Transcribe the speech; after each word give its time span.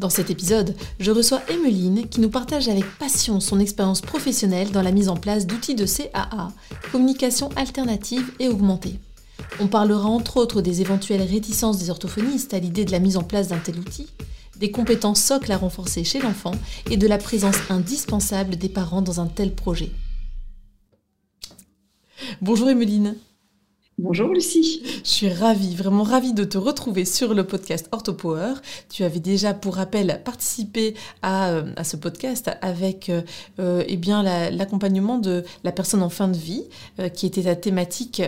Dans 0.00 0.08
cet 0.08 0.30
épisode, 0.30 0.74
je 0.98 1.10
reçois 1.10 1.42
Emeline 1.50 2.08
qui 2.08 2.22
nous 2.22 2.30
partage 2.30 2.70
avec 2.70 2.86
passion 2.98 3.38
son 3.38 3.60
expérience 3.60 4.00
professionnelle 4.00 4.70
dans 4.70 4.80
la 4.80 4.92
mise 4.92 5.10
en 5.10 5.16
place 5.16 5.46
d'outils 5.46 5.74
de 5.74 5.84
CAA, 5.84 6.52
communication 6.90 7.50
alternative 7.54 8.32
et 8.38 8.48
augmentée. 8.48 8.98
On 9.60 9.66
parlera 9.66 10.08
entre 10.08 10.38
autres 10.38 10.62
des 10.62 10.80
éventuelles 10.80 11.20
réticences 11.20 11.76
des 11.76 11.90
orthophonistes 11.90 12.54
à 12.54 12.60
l'idée 12.60 12.86
de 12.86 12.92
la 12.92 12.98
mise 12.98 13.18
en 13.18 13.22
place 13.24 13.48
d'un 13.48 13.58
tel 13.58 13.78
outil, 13.78 14.08
des 14.56 14.70
compétences 14.70 15.22
socles 15.22 15.52
à 15.52 15.58
renforcer 15.58 16.02
chez 16.02 16.20
l'enfant 16.20 16.54
et 16.90 16.96
de 16.96 17.06
la 17.06 17.18
présence 17.18 17.58
indispensable 17.68 18.56
des 18.56 18.70
parents 18.70 19.02
dans 19.02 19.20
un 19.20 19.26
tel 19.26 19.54
projet. 19.54 19.92
Bonjour 22.40 22.70
Emeline. 22.70 23.16
Bonjour 24.02 24.28
Lucie. 24.28 24.82
Je 25.04 25.10
suis 25.10 25.28
ravie, 25.28 25.76
vraiment 25.76 26.04
ravie 26.04 26.32
de 26.32 26.44
te 26.44 26.56
retrouver 26.56 27.04
sur 27.04 27.34
le 27.34 27.44
podcast 27.44 27.86
OrthoPower. 27.92 28.54
Tu 28.88 29.04
avais 29.04 29.20
déjà, 29.20 29.52
pour 29.52 29.74
rappel, 29.76 30.22
participé 30.24 30.94
à, 31.20 31.50
euh, 31.50 31.74
ce 31.84 31.98
podcast 31.98 32.50
avec 32.62 33.10
euh, 33.10 33.20
euh, 33.58 33.84
eh 33.86 33.98
bien 33.98 34.22
l'accompagnement 34.22 35.18
de 35.18 35.44
la 35.64 35.72
personne 35.72 36.02
en 36.02 36.08
fin 36.08 36.28
de 36.28 36.36
vie, 36.36 36.64
qui 37.12 37.26
était 37.26 37.42
ta 37.42 37.56
thématique 37.56 38.22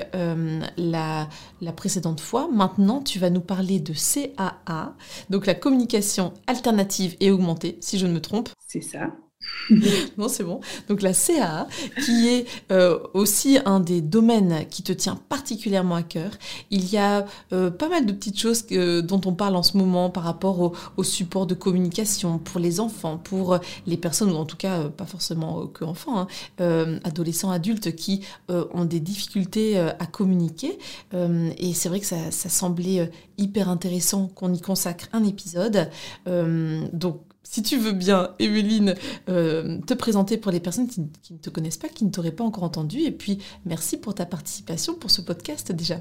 la, 0.76 1.28
la 1.62 1.72
précédente 1.72 2.20
fois. 2.20 2.50
Maintenant, 2.52 3.00
tu 3.00 3.18
vas 3.18 3.30
nous 3.30 3.40
parler 3.40 3.80
de 3.80 3.94
CAA, 3.94 4.94
donc 5.30 5.46
la 5.46 5.54
communication 5.54 6.34
alternative 6.46 7.16
et 7.20 7.30
augmentée, 7.30 7.78
si 7.80 7.98
je 7.98 8.06
ne 8.06 8.12
me 8.12 8.20
trompe. 8.20 8.50
C'est 8.68 8.82
ça. 8.82 9.06
non, 10.18 10.28
c'est 10.28 10.44
bon. 10.44 10.60
Donc 10.88 11.02
la 11.02 11.12
CAA, 11.12 11.68
qui 12.04 12.28
est 12.28 12.46
euh, 12.70 12.98
aussi 13.14 13.58
un 13.64 13.80
des 13.80 14.00
domaines 14.00 14.66
qui 14.70 14.82
te 14.82 14.92
tient 14.92 15.16
particulièrement 15.28 15.94
à 15.94 16.02
cœur. 16.02 16.30
Il 16.70 16.90
y 16.90 16.96
a 16.96 17.26
euh, 17.52 17.70
pas 17.70 17.88
mal 17.88 18.06
de 18.06 18.12
petites 18.12 18.38
choses 18.38 18.66
dont 18.66 19.20
on 19.24 19.34
parle 19.34 19.56
en 19.56 19.62
ce 19.62 19.76
moment 19.76 20.10
par 20.10 20.24
rapport 20.24 20.72
au, 20.96 21.02
support 21.02 21.46
de 21.46 21.54
communication 21.54 22.38
pour 22.38 22.60
les 22.60 22.80
enfants, 22.80 23.18
pour 23.18 23.58
les 23.86 23.96
personnes, 23.96 24.30
ou 24.30 24.36
en 24.36 24.46
tout 24.46 24.56
cas 24.56 24.80
euh, 24.80 24.88
pas 24.88 25.04
forcément 25.04 25.66
que 25.66 25.84
enfants, 25.84 26.26
hein, 26.58 26.98
adolescents, 27.04 27.50
adultes 27.50 27.94
qui 27.94 28.22
ont 28.48 28.84
des 28.84 29.00
difficultés 29.00 29.78
à 29.78 30.06
communiquer. 30.06 30.78
et 31.12 31.74
c'est 31.74 31.88
vrai 31.88 32.00
que 32.00 32.06
ça, 32.06 32.30
ça 32.30 32.48
semblait 32.48 33.10
hyper 33.38 33.68
intéressant 33.68 34.28
qu'on 34.28 34.52
y 34.52 34.60
consacre 34.60 35.08
un 35.12 35.24
épisode. 35.24 35.88
donc 36.26 37.20
si 37.44 37.62
tu 37.62 37.76
veux 37.76 37.92
bien, 37.92 38.30
Evelyne, 38.38 38.94
euh, 39.28 39.78
te 39.86 39.94
présenter 39.94 40.38
pour 40.38 40.52
les 40.52 40.60
personnes 40.60 40.88
qui, 40.88 41.00
ne 41.00 41.38
te 41.38 41.50
connaissent 41.50 41.76
pas, 41.76 41.88
qui 41.88 42.04
ne 42.04 42.10
t'auraient 42.10 42.32
pas 42.32 42.44
encore 42.44 42.64
entendu. 42.64 43.00
Et 43.00 43.10
puis, 43.10 43.38
merci 43.66 43.98
pour 43.98 44.14
ta 44.14 44.26
participation 44.26 44.94
pour 44.94 45.10
ce 45.10 45.20
podcast 45.20 45.72
déjà. 45.72 46.00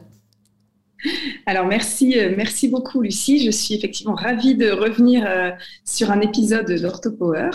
Alors 1.48 1.66
merci, 1.66 2.20
euh, 2.20 2.32
merci 2.38 2.68
beaucoup 2.68 3.02
Lucie. 3.02 3.44
Je 3.44 3.50
suis 3.50 3.74
effectivement 3.74 4.14
ravie 4.14 4.54
de 4.54 4.70
revenir 4.70 5.26
euh, 5.28 5.50
sur 5.84 6.12
un 6.12 6.22
épisode 6.22 6.72
d'OrthoPower 6.72 7.50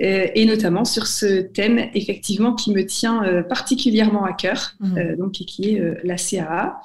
et 0.00 0.44
notamment 0.44 0.84
sur 0.84 1.06
ce 1.06 1.42
thème 1.42 1.88
effectivement 1.94 2.54
qui 2.54 2.72
me 2.72 2.84
tient 2.84 3.44
particulièrement 3.48 4.24
à 4.24 4.32
cœur, 4.32 4.74
mmh. 4.80 5.16
donc 5.16 5.32
qui 5.32 5.70
est 5.70 6.04
la 6.04 6.16
CAA. 6.16 6.82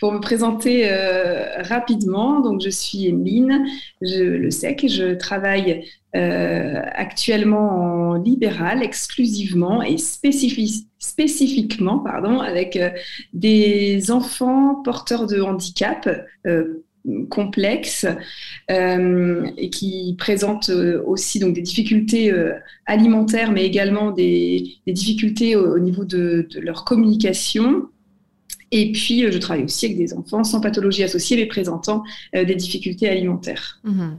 Pour 0.00 0.12
me 0.12 0.20
présenter 0.20 0.90
euh, 0.90 1.62
rapidement, 1.62 2.40
donc 2.40 2.62
je 2.62 2.70
suis 2.70 3.06
Emeline, 3.06 3.66
je 4.00 4.24
le 4.24 4.50
sais 4.50 4.74
que 4.74 4.88
je 4.88 5.14
travaille 5.14 5.84
euh, 6.16 6.80
actuellement 6.94 7.68
en 7.68 8.14
libéral 8.14 8.82
exclusivement 8.82 9.82
et 9.82 9.98
spécifiquement 9.98 11.98
pardon, 11.98 12.40
avec 12.40 12.76
euh, 12.76 12.88
des 13.34 14.10
enfants 14.10 14.76
porteurs 14.76 15.26
de 15.26 15.42
handicap 15.42 16.08
complexes 17.30 18.06
et 18.68 19.70
qui 19.70 20.14
présentent 20.18 20.68
aussi 20.70 21.38
donc 21.38 21.54
des 21.54 21.62
difficultés 21.62 22.30
alimentaires, 22.84 23.52
mais 23.52 23.64
également 23.64 24.10
des, 24.10 24.76
difficultés 24.86 25.56
au, 25.56 25.78
niveau 25.78 26.04
de, 26.04 26.46
leur 26.60 26.84
communication 26.84 27.88
et 28.70 28.92
puis, 28.92 29.24
euh, 29.24 29.32
je 29.32 29.38
travaille 29.38 29.64
aussi 29.64 29.86
avec 29.86 29.98
des 29.98 30.14
enfants 30.14 30.44
sans 30.44 30.60
pathologie 30.60 31.02
associée, 31.02 31.36
mais 31.36 31.46
présentant 31.46 32.04
euh, 32.34 32.44
des 32.44 32.54
difficultés 32.54 33.08
alimentaires. 33.08 33.80
Mhm. 33.84 34.18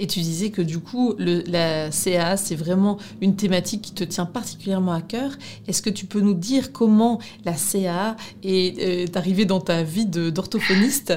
Et 0.00 0.06
tu 0.06 0.20
disais 0.20 0.50
que 0.50 0.62
du 0.62 0.78
coup, 0.78 1.16
la 1.18 1.90
CA, 1.90 2.36
c'est 2.36 2.54
vraiment 2.54 2.98
une 3.20 3.34
thématique 3.34 3.82
qui 3.82 3.92
te 3.92 4.04
tient 4.04 4.26
particulièrement 4.26 4.92
à 4.92 5.00
cœur. 5.00 5.32
Est-ce 5.66 5.82
que 5.82 5.90
tu 5.90 6.06
peux 6.06 6.20
nous 6.20 6.34
dire 6.34 6.70
comment 6.70 7.18
la 7.44 7.54
CA 7.54 8.14
est, 8.44 8.78
est 8.78 9.16
arrivée 9.16 9.44
dans 9.44 9.60
ta 9.60 9.82
vie 9.82 10.06
d'orthophoniste? 10.06 11.14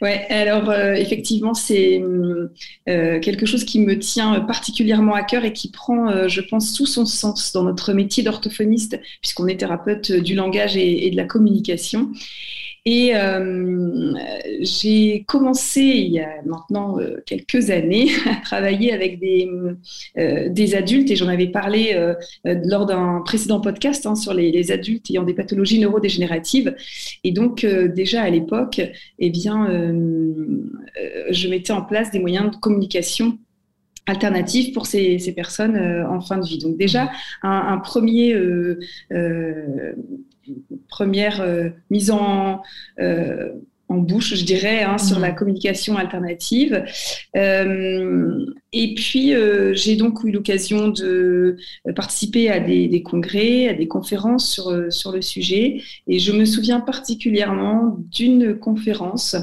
Ouais, 0.00 0.26
alors 0.28 0.70
euh, 0.70 0.94
effectivement, 0.94 1.54
c'est 1.54 2.02
euh, 2.88 3.20
quelque 3.20 3.46
chose 3.46 3.64
qui 3.64 3.80
me 3.80 3.98
tient 3.98 4.40
particulièrement 4.40 5.14
à 5.14 5.22
cœur 5.22 5.44
et 5.44 5.52
qui 5.52 5.70
prend, 5.70 6.10
euh, 6.10 6.28
je 6.28 6.40
pense, 6.40 6.72
tout 6.72 6.86
son 6.86 7.06
sens 7.06 7.52
dans 7.52 7.62
notre 7.62 7.92
métier 7.92 8.22
d'orthophoniste, 8.22 9.00
puisqu'on 9.20 9.46
est 9.46 9.58
thérapeute 9.58 10.12
du 10.12 10.34
langage 10.34 10.76
et, 10.76 11.10
de 11.10 11.16
la 11.16 11.24
communication. 11.24 12.10
Et 12.84 13.14
euh, 13.14 14.12
j'ai 14.60 15.22
commencé 15.28 15.82
il 15.82 16.12
y 16.14 16.18
a 16.18 16.42
maintenant 16.44 16.98
euh, 16.98 17.22
quelques 17.26 17.70
années 17.70 18.08
à 18.26 18.36
travailler 18.42 18.92
avec 18.92 19.20
des, 19.20 19.48
euh, 20.18 20.48
des 20.48 20.74
adultes 20.74 21.08
et 21.12 21.14
j'en 21.14 21.28
avais 21.28 21.46
parlé 21.46 21.92
euh, 21.94 22.14
lors 22.44 22.86
d'un 22.86 23.22
précédent 23.24 23.60
podcast 23.60 24.04
hein, 24.04 24.16
sur 24.16 24.34
les, 24.34 24.50
les, 24.50 24.72
adultes 24.72 25.08
ayant 25.10 25.22
des 25.22 25.34
pathologies 25.34 25.78
neurodégénératives. 25.78 26.74
Et 27.22 27.30
donc 27.30 27.64
déjà 27.64 28.22
à 28.22 28.30
l'époque, 28.30 28.80
eh 29.18 29.30
bien, 29.30 29.68
je 31.30 31.48
mettais 31.48 31.72
en 31.72 31.82
place 31.82 32.10
des 32.10 32.18
moyens 32.18 32.50
de 32.50 32.56
communication 32.56 33.38
alternatifs 34.06 34.72
pour 34.74 34.86
ces, 34.86 35.32
personnes 35.34 35.76
en 36.08 36.20
fin 36.20 36.38
de 36.38 36.46
vie. 36.46 36.58
Donc 36.58 36.76
déjà, 36.76 37.10
un, 37.42 37.78
premier 37.78 38.34
euh, 38.34 38.80
euh, 39.12 39.94
première 40.88 41.40
euh, 41.40 41.70
mise 41.90 42.10
en, 42.10 42.62
euh, 43.00 43.52
en 43.88 43.98
bouche, 43.98 44.34
je 44.34 44.44
dirais, 44.44 44.82
hein, 44.82 44.98
sur 44.98 45.18
la 45.18 45.32
mmh. 45.32 45.34
communication 45.34 45.96
alternative. 45.96 46.84
Euh, 47.36 48.44
et 48.72 48.94
puis, 48.94 49.34
j'ai 49.74 49.96
donc 49.96 50.24
eu 50.24 50.30
l'occasion 50.30 50.88
de 50.88 51.56
participer 51.94 52.48
à 52.48 52.58
des, 52.58 53.02
congrès, 53.02 53.68
à 53.68 53.74
des 53.74 53.86
conférences 53.86 54.50
sur, 54.50 54.90
sur 54.90 55.12
le 55.12 55.20
sujet. 55.20 55.82
Et 56.08 56.18
je 56.18 56.32
me 56.32 56.46
souviens 56.46 56.80
particulièrement 56.80 57.98
d'une 58.10 58.58
conférence 58.58 59.36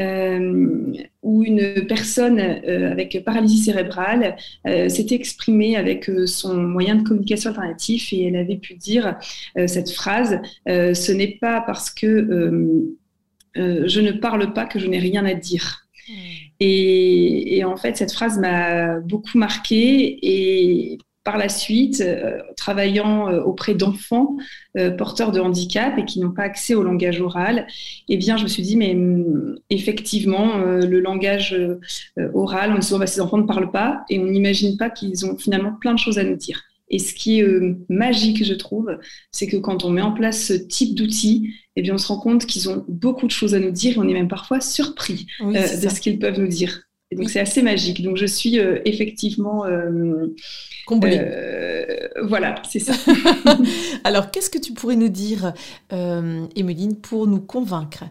où 0.00 1.42
une 1.44 1.86
personne 1.86 2.40
avec 2.40 3.22
paralysie 3.24 3.58
cérébrale 3.58 4.36
s'était 4.64 5.14
exprimée 5.14 5.76
avec 5.76 6.10
son 6.26 6.56
moyen 6.56 6.96
de 6.96 7.06
communication 7.06 7.50
alternatif 7.50 8.12
et 8.12 8.24
elle 8.24 8.36
avait 8.36 8.56
pu 8.56 8.74
dire 8.74 9.16
cette 9.68 9.92
phrase, 9.92 10.40
ce 10.66 11.12
n'est 11.12 11.38
pas 11.40 11.60
parce 11.60 11.90
que 11.90 12.96
euh, 13.56 13.84
je 13.86 14.00
ne 14.00 14.12
parle 14.12 14.52
pas 14.52 14.66
que 14.66 14.78
je 14.78 14.86
n'ai 14.86 14.98
rien 14.98 15.24
à 15.24 15.34
dire. 15.34 15.86
Hmm. 16.08 16.12
Et, 16.60 17.62
en 17.64 17.76
fait, 17.76 17.96
cette 17.96 18.12
phrase 18.12 18.38
m'a 18.38 19.00
beaucoup 19.00 19.38
marquée 19.38 20.18
et 20.22 20.98
par 21.24 21.38
la 21.38 21.48
suite, 21.48 22.02
euh, 22.02 22.38
travaillant 22.54 23.30
euh, 23.30 23.40
auprès 23.40 23.74
d'enfants 23.74 24.36
porteurs 24.98 25.30
de 25.30 25.40
handicap 25.40 25.96
et 25.98 26.04
qui 26.04 26.20
n'ont 26.20 26.32
pas 26.32 26.42
accès 26.42 26.74
au 26.74 26.82
langage 26.82 27.20
oral, 27.20 27.66
eh 28.08 28.16
bien, 28.16 28.36
je 28.36 28.42
me 28.42 28.48
suis 28.48 28.62
dit, 28.62 28.76
mais 28.76 28.92
mm, 28.94 29.58
effectivement, 29.70 30.58
le 30.58 31.00
langage 31.00 31.56
oral, 32.34 32.72
on 32.72 32.78
dit 32.78 32.86
souvent, 32.86 32.98
bah, 32.98 33.06
ces 33.06 33.20
enfants 33.20 33.38
ne 33.38 33.46
parlent 33.46 33.70
pas 33.70 34.04
et 34.10 34.18
on 34.18 34.26
n'imagine 34.26 34.76
pas 34.76 34.90
qu'ils 34.90 35.24
ont 35.24 35.38
finalement 35.38 35.72
plein 35.80 35.94
de 35.94 35.98
choses 35.98 36.18
à 36.18 36.24
nous 36.24 36.36
dire. 36.36 36.60
Et 36.88 36.98
ce 36.98 37.14
qui 37.14 37.40
est 37.40 37.76
magique, 37.88 38.44
je 38.44 38.54
trouve, 38.54 38.98
c'est 39.32 39.46
que 39.46 39.56
quand 39.56 39.84
on 39.84 39.90
met 39.90 40.02
en 40.02 40.12
place 40.12 40.46
ce 40.46 40.52
type 40.52 40.94
d'outils, 40.94 41.54
eh 41.76 41.82
bien, 41.82 41.94
on 41.94 41.98
se 41.98 42.08
rend 42.08 42.18
compte 42.18 42.46
qu'ils 42.46 42.68
ont 42.68 42.84
beaucoup 42.88 43.26
de 43.26 43.32
choses 43.32 43.54
à 43.54 43.58
nous 43.58 43.70
dire 43.70 43.94
et 43.94 43.98
on 43.98 44.08
est 44.08 44.12
même 44.12 44.28
parfois 44.28 44.60
surpris 44.60 45.26
euh, 45.40 45.52
de 45.52 45.88
ce 45.88 46.00
qu'ils 46.00 46.18
peuvent 46.18 46.38
nous 46.38 46.48
dire. 46.48 46.82
Et 47.10 47.16
donc 47.16 47.30
c'est 47.30 47.40
assez 47.40 47.62
magique. 47.62 48.02
Donc 48.02 48.16
je 48.16 48.26
suis 48.26 48.58
effectivement 48.84 49.64
comblée. 50.86 51.20
voilà, 52.22 52.60
c'est 52.68 52.80
ça. 52.80 52.92
Alors 54.04 54.30
qu'est-ce 54.30 54.50
que 54.50 54.58
tu 54.58 54.72
pourrais 54.72 54.96
nous 54.96 55.10
dire, 55.10 55.52
Emeline, 55.90 56.96
pour 56.96 57.26
nous 57.26 57.40
convaincre, 57.40 58.04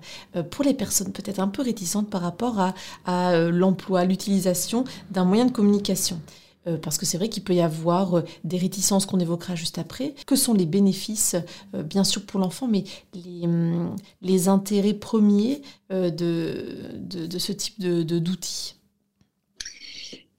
pour 0.51 0.63
les 0.63 0.73
personnes 0.73 1.11
peut-être 1.11 1.39
un 1.39 1.47
peu 1.47 1.63
réticentes 1.63 2.09
par 2.09 2.21
rapport 2.21 2.59
à, 2.59 2.75
à 3.05 3.49
l'emploi, 3.49 4.05
l'utilisation 4.05 4.83
d'un 5.11 5.25
moyen 5.25 5.45
de 5.45 5.51
communication? 5.51 6.19
Euh, 6.65 6.77
parce 6.77 6.97
que 6.97 7.05
c'est 7.05 7.17
vrai 7.17 7.27
qu'il 7.27 7.43
peut 7.43 7.53
y 7.53 7.61
avoir 7.61 8.15
euh, 8.15 8.21
des 8.45 8.57
réticences 8.57 9.05
qu'on 9.05 9.19
évoquera 9.19 9.55
juste 9.55 9.77
après. 9.77 10.13
Que 10.25 10.35
sont 10.35 10.53
les 10.53 10.65
bénéfices, 10.65 11.35
euh, 11.75 11.83
bien 11.83 12.05
sûr 12.05 12.25
pour 12.25 12.39
l'enfant, 12.39 12.67
mais 12.67 12.83
les, 13.13 13.45
hum, 13.45 13.95
les, 14.21 14.47
intérêts 14.47 14.93
premiers 14.93 15.61
de, 15.89 16.65
de, 16.99 17.37
ce 17.37 17.51
type 17.51 17.79
d'outils? 17.79 18.75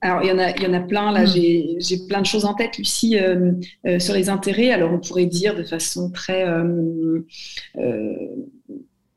Alors, 0.01 0.21
il 0.23 0.29
y, 0.29 0.31
en 0.31 0.37
a, 0.37 0.51
il 0.51 0.61
y 0.61 0.67
en 0.67 0.73
a 0.73 0.81
plein, 0.81 1.11
là, 1.11 1.23
mmh. 1.23 1.79
j'ai 1.79 1.97
plein 2.07 2.21
de 2.21 2.25
choses 2.25 2.45
en 2.45 2.53
tête, 2.53 2.77
Lucie, 2.77 3.17
sur 3.99 4.13
les 4.13 4.29
intérêts. 4.29 4.71
Alors, 4.71 4.93
on 4.93 4.99
pourrait 4.99 5.25
dire 5.25 5.55
de 5.55 5.63
façon 5.63 6.11
très 6.11 6.45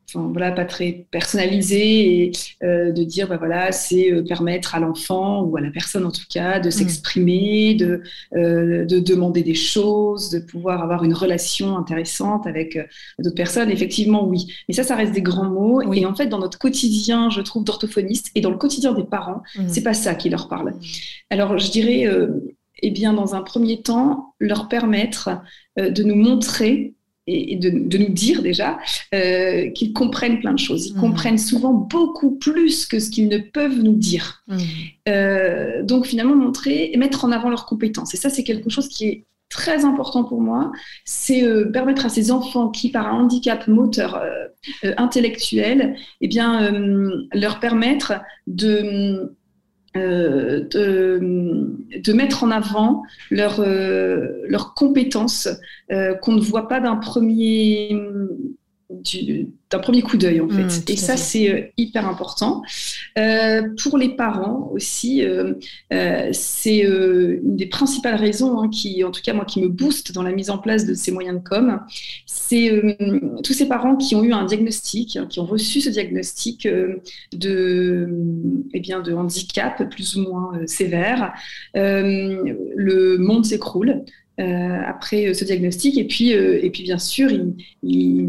enfin, 0.08 0.28
voilà, 0.32 0.52
pas 0.52 0.64
très 0.64 1.06
personnalisé 1.10 2.22
et 2.22 2.32
euh, 2.62 2.92
de 2.92 3.04
dire 3.04 3.28
bah 3.28 3.36
voilà 3.36 3.72
c'est 3.72 4.12
euh, 4.12 4.24
permettre 4.24 4.74
à 4.74 4.80
l'enfant 4.80 5.42
ou 5.42 5.56
à 5.56 5.60
la 5.60 5.70
personne 5.70 6.06
en 6.06 6.10
tout 6.10 6.24
cas 6.30 6.60
de 6.60 6.68
mm. 6.68 6.70
s'exprimer, 6.70 7.74
de, 7.74 8.02
euh, 8.34 8.84
de 8.84 8.98
demander 9.00 9.42
des 9.42 9.54
choses, 9.54 10.30
de 10.30 10.38
pouvoir 10.38 10.82
avoir 10.82 11.04
une 11.04 11.14
relation 11.14 11.76
intéressante 11.76 12.46
avec 12.46 12.78
d'autres 13.18 13.34
personnes. 13.34 13.70
Effectivement, 13.70 14.26
oui. 14.26 14.52
Mais 14.68 14.74
ça, 14.74 14.82
ça 14.82 14.96
reste 14.96 15.12
des 15.12 15.22
grands 15.22 15.50
mots. 15.50 15.92
Et 15.92 16.06
en 16.06 16.14
fait, 16.14 16.26
dans 16.26 16.38
notre 16.38 16.58
quotidien, 16.58 17.30
je 17.30 17.40
trouve 17.40 17.64
d'orthophonistes 17.64 18.30
et 18.34 18.40
dans 18.40 18.50
le 18.50 18.58
quotidien 18.58 18.92
des 18.92 19.04
parents, 19.04 19.42
mm. 19.56 19.68
c'est 19.68 19.82
pas 19.82 19.94
ça 19.94 20.14
qui 20.14 20.30
leur 20.30 20.48
parle. 20.48 20.70
Mm. 20.70 20.80
Alors, 21.30 21.58
je 21.58 21.70
dirais, 21.70 22.06
eh 22.82 22.90
bien, 22.90 23.12
dans 23.12 23.34
un 23.34 23.42
premier 23.42 23.82
temps, 23.82 24.34
leur 24.38 24.68
permettre 24.68 25.40
de 25.76 26.02
nous 26.02 26.16
montrer 26.16 26.94
et, 27.28 27.56
de, 27.56 27.98
nous 27.98 28.08
dire 28.08 28.42
déjà 28.42 28.78
euh, 29.14 29.70
qu'ils 29.70 29.92
comprennent 29.92 30.40
plein 30.40 30.52
de 30.52 30.58
choses. 30.58 30.88
Ils 30.88 30.96
mmh. 30.96 31.00
comprennent 31.00 31.38
souvent 31.38 31.72
beaucoup 31.72 32.32
plus 32.36 32.86
que 32.86 32.98
ce 32.98 33.10
qu'ils 33.10 33.28
ne 33.28 33.38
peuvent 33.38 33.80
nous 33.80 33.94
dire. 33.94 34.42
Mmh. 34.48 34.58
Euh, 35.08 35.82
donc 35.82 36.06
finalement, 36.06 36.36
montrer 36.36 36.90
et 36.92 36.96
mettre 36.96 37.24
en 37.24 37.32
avant 37.32 37.50
leurs 37.50 37.66
compétences. 37.66 38.14
Et 38.14 38.16
ça, 38.16 38.30
c'est 38.30 38.44
quelque 38.44 38.70
chose 38.70 38.88
qui 38.88 39.06
est 39.06 39.24
très 39.50 39.86
important 39.86 40.24
pour 40.24 40.42
moi, 40.42 40.72
c'est 41.06 41.42
euh, 41.42 41.70
permettre 41.70 42.04
à 42.04 42.10
ces 42.10 42.30
enfants 42.30 42.68
qui, 42.68 42.90
par 42.90 43.06
un 43.06 43.20
handicap 43.20 43.66
moteur 43.66 44.22
intellectuel, 44.82 45.96
eh 46.20 46.28
bien, 46.28 46.70
leur 47.32 47.60
permettre 47.60 48.14
de 48.46 49.37
euh, 49.96 50.60
de, 50.70 52.12
mettre 52.12 52.44
en 52.44 52.50
avant 52.50 53.04
leurs 53.30 53.60
euh, 53.60 54.44
compétences 54.74 55.48
euh, 55.90 56.14
qu'on 56.14 56.32
ne 56.32 56.40
voit 56.40 56.68
pas 56.68 56.80
d'un 56.80 56.96
premier, 56.96 57.96
d'un 58.90 59.78
premier 59.80 60.00
coup 60.00 60.16
d'œil 60.16 60.40
en 60.40 60.48
fait. 60.48 60.64
Mmh, 60.64 60.92
et 60.92 60.96
ça, 60.96 61.16
c'est 61.16 61.50
euh, 61.50 61.62
hyper 61.76 62.08
important. 62.08 62.62
Euh, 63.18 63.62
pour 63.82 63.98
les 63.98 64.08
parents 64.08 64.70
aussi, 64.72 65.22
euh, 65.22 65.54
c'est 66.32 66.78
une 66.78 67.56
des 67.56 67.66
principales 67.66 68.14
raisons 68.14 68.60
hein, 68.60 68.68
qui, 68.70 69.04
en 69.04 69.10
tout 69.10 69.20
cas 69.22 69.34
moi, 69.34 69.44
qui 69.44 69.60
me 69.60 69.68
booste 69.68 70.12
dans 70.12 70.22
la 70.22 70.32
mise 70.32 70.48
en 70.48 70.58
place 70.58 70.86
de 70.86 70.94
ces 70.94 71.12
moyens 71.12 71.38
de 71.38 71.46
com. 71.46 71.80
C'est 72.26 72.98
tous 73.44 73.52
ces 73.52 73.68
parents 73.68 73.96
qui 73.96 74.14
ont 74.14 74.24
eu 74.24 74.32
un 74.32 74.44
diagnostic, 74.44 75.16
hein, 75.16 75.26
qui 75.28 75.38
ont 75.40 75.46
reçu 75.46 75.80
ce 75.80 75.90
diagnostic 75.90 76.66
de, 77.32 78.08
eh 78.72 78.80
bien, 78.80 79.00
de 79.00 79.12
handicap 79.12 79.90
plus 79.90 80.16
ou 80.16 80.22
moins 80.22 80.66
sévère. 80.66 81.34
le 81.74 83.16
monde 83.18 83.44
s'écroule. 83.44 84.04
Après 84.38 85.34
ce 85.34 85.44
diagnostic. 85.44 85.98
Et 85.98 86.04
puis, 86.04 86.30
et 86.30 86.70
puis 86.70 86.82
bien 86.82 86.98
sûr, 86.98 87.30
il, 87.82 88.28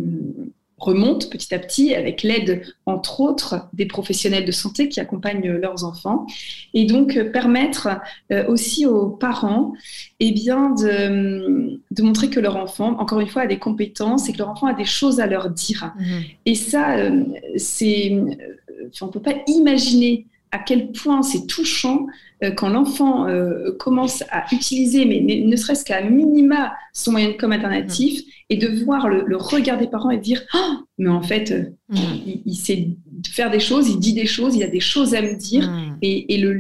remonte 0.80 1.30
petit 1.30 1.54
à 1.54 1.60
petit 1.60 1.94
avec 1.94 2.24
l'aide, 2.24 2.64
entre 2.86 3.20
autres, 3.20 3.68
des 3.74 3.86
professionnels 3.86 4.46
de 4.46 4.52
santé 4.52 4.90
qui 4.90 5.00
accompagnent 5.00 5.52
leurs 5.52 5.84
enfants. 5.84 6.26
Et 6.74 6.86
donc, 6.86 7.18
euh, 7.18 7.32
permettre 7.32 7.90
euh, 8.32 8.48
aussi 8.48 8.86
aux 8.86 9.08
parents 9.08 9.74
eh 10.20 10.32
bien, 10.32 10.72
de, 10.72 11.80
de, 11.92 12.04
montrer 12.04 12.30
que 12.30 12.40
leur 12.40 12.56
enfant, 12.56 12.98
encore 13.00 13.20
une 13.20 13.28
fois, 13.28 13.44
a 13.44 13.48
des 13.48 13.60
compétences 13.60 14.30
et 14.30 14.34
que 14.34 14.38
leur 14.38 14.50
enfant 14.50 14.68
a 14.68 14.74
des 14.74 14.86
choses 14.86 15.20
à 15.20 15.28
leur 15.28 15.50
dire. 15.50 15.94
Mmh. 15.98 16.04
Et 16.46 16.56
ça, 16.56 16.98
euh, 16.98 17.24
c'est, 17.58 18.12
on 19.02 19.06
ne 19.06 19.12
peut 19.12 19.22
pas 19.22 19.36
imaginer 19.48 20.26
à 20.52 20.60
quel 20.60 20.92
point 20.92 21.22
c'est 21.22 21.46
touchant 21.48 22.08
quand 22.56 22.70
l'enfant 22.70 23.28
commence 23.80 24.24
à 24.32 24.46
utiliser, 24.54 25.06
mais 25.06 25.20
ne, 25.44 25.56
serait-ce 25.58 25.84
qu'à 25.84 26.02
minima, 26.02 26.74
son 26.94 27.12
moyen 27.12 27.28
de 27.30 27.34
com 27.34 27.52
alternatif, 27.52 28.22
mmh 28.22 28.30
et 28.50 28.58
de 28.58 28.84
voir 28.84 29.08
le, 29.08 29.38
regard 29.38 29.78
des 29.78 29.88
parents 29.88 30.10
et 30.10 30.18
de 30.18 30.24
dire 30.24 30.42
ah 30.54 30.80
mais 30.98 31.10
en 31.10 31.22
fait 31.22 31.52
euh, 31.52 31.70
mm. 31.90 31.98
il, 32.46 32.56
sait 32.56 32.90
faire 33.28 33.50
des 33.50 33.60
choses 33.60 33.90
il 33.90 34.00
dit 34.00 34.14
des 34.14 34.26
choses 34.26 34.56
il 34.56 34.64
a 34.64 34.68
des 34.68 34.80
choses 34.80 35.14
à 35.14 35.22
me 35.22 35.36
dire 35.36 35.70
mm. 35.70 35.98
et, 36.02 36.38
le, 36.38 36.54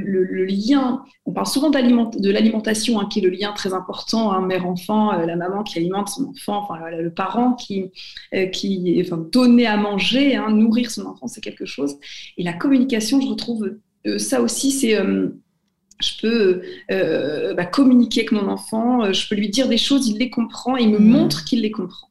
lien 0.45 1.03
on 1.25 1.31
parle 1.31 1.47
souvent 1.47 1.69
de 1.69 2.29
l'alimentation 2.29 2.99
hein, 2.99 3.07
qui 3.09 3.19
est 3.19 3.21
le 3.21 3.29
lien 3.29 3.53
très 3.53 3.73
important 3.73 4.31
hein, 4.31 4.41
mère 4.41 4.65
enfant 4.65 5.13
euh, 5.13 5.25
la 5.25 5.35
maman 5.35 5.63
qui 5.63 5.77
alimente 5.77 6.09
son 6.09 6.29
enfant 6.29 6.57
enfin 6.63 6.89
le 6.89 7.11
parent 7.11 7.53
qui 7.53 7.91
euh, 8.33 8.47
qui 8.47 9.01
enfin 9.05 9.23
donner 9.31 9.67
à 9.67 9.77
manger 9.77 10.35
hein, 10.35 10.51
nourrir 10.51 10.91
son 10.91 11.05
enfant 11.05 11.27
c'est 11.27 11.41
quelque 11.41 11.65
chose 11.65 11.97
et 12.37 12.43
la 12.43 12.53
communication 12.53 13.21
je 13.21 13.27
retrouve 13.27 13.77
ça 14.17 14.41
aussi 14.41 14.71
c'est 14.71 14.97
je 15.99 16.21
peux 16.21 16.61
euh, 16.91 17.53
bah, 17.53 17.65
communiquer 17.65 18.21
avec 18.21 18.31
mon 18.31 18.47
enfant, 18.47 19.03
euh, 19.03 19.13
je 19.13 19.27
peux 19.27 19.35
lui 19.35 19.49
dire 19.49 19.67
des 19.67 19.77
choses, 19.77 20.07
il 20.07 20.17
les 20.17 20.29
comprend, 20.29 20.77
il 20.77 20.89
me 20.89 20.99
mm. 20.99 21.07
montre 21.07 21.45
qu'il 21.45 21.61
les 21.61 21.71
comprend. 21.71 22.09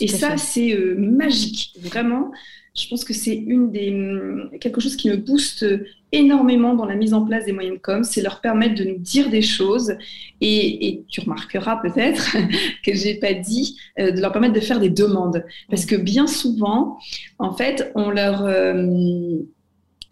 et 0.00 0.08
ça, 0.08 0.36
c'est 0.36 0.74
euh, 0.74 0.94
magique, 0.98 1.76
vraiment. 1.80 2.30
Je 2.76 2.88
pense 2.88 3.04
que 3.04 3.14
c'est 3.14 3.34
une 3.34 3.70
des 3.70 3.90
mm, 3.90 4.58
quelque 4.60 4.80
chose 4.80 4.96
qui 4.96 5.08
me 5.10 5.16
booste 5.16 5.64
énormément 6.12 6.74
dans 6.74 6.84
la 6.84 6.94
mise 6.94 7.14
en 7.14 7.24
place 7.24 7.44
des 7.44 7.52
moyens 7.52 7.76
de 7.76 7.82
com, 7.82 8.04
c'est 8.04 8.22
leur 8.22 8.40
permettre 8.40 8.74
de 8.76 8.84
nous 8.84 8.98
dire 8.98 9.28
des 9.28 9.42
choses 9.42 9.94
et, 10.40 11.02
tu 11.08 11.20
remarqueras 11.20 11.76
peut-être 11.76 12.36
que 12.84 12.94
j'ai 12.94 13.14
pas 13.14 13.34
dit 13.34 13.76
de 13.98 14.20
leur 14.20 14.32
permettre 14.32 14.54
de 14.54 14.60
faire 14.60 14.78
des 14.78 14.88
demandes 14.88 15.44
parce 15.68 15.84
que 15.84 15.96
bien 15.96 16.26
souvent, 16.26 16.98
en 17.38 17.52
fait, 17.52 17.90
on 17.96 18.10
leur 18.10 18.46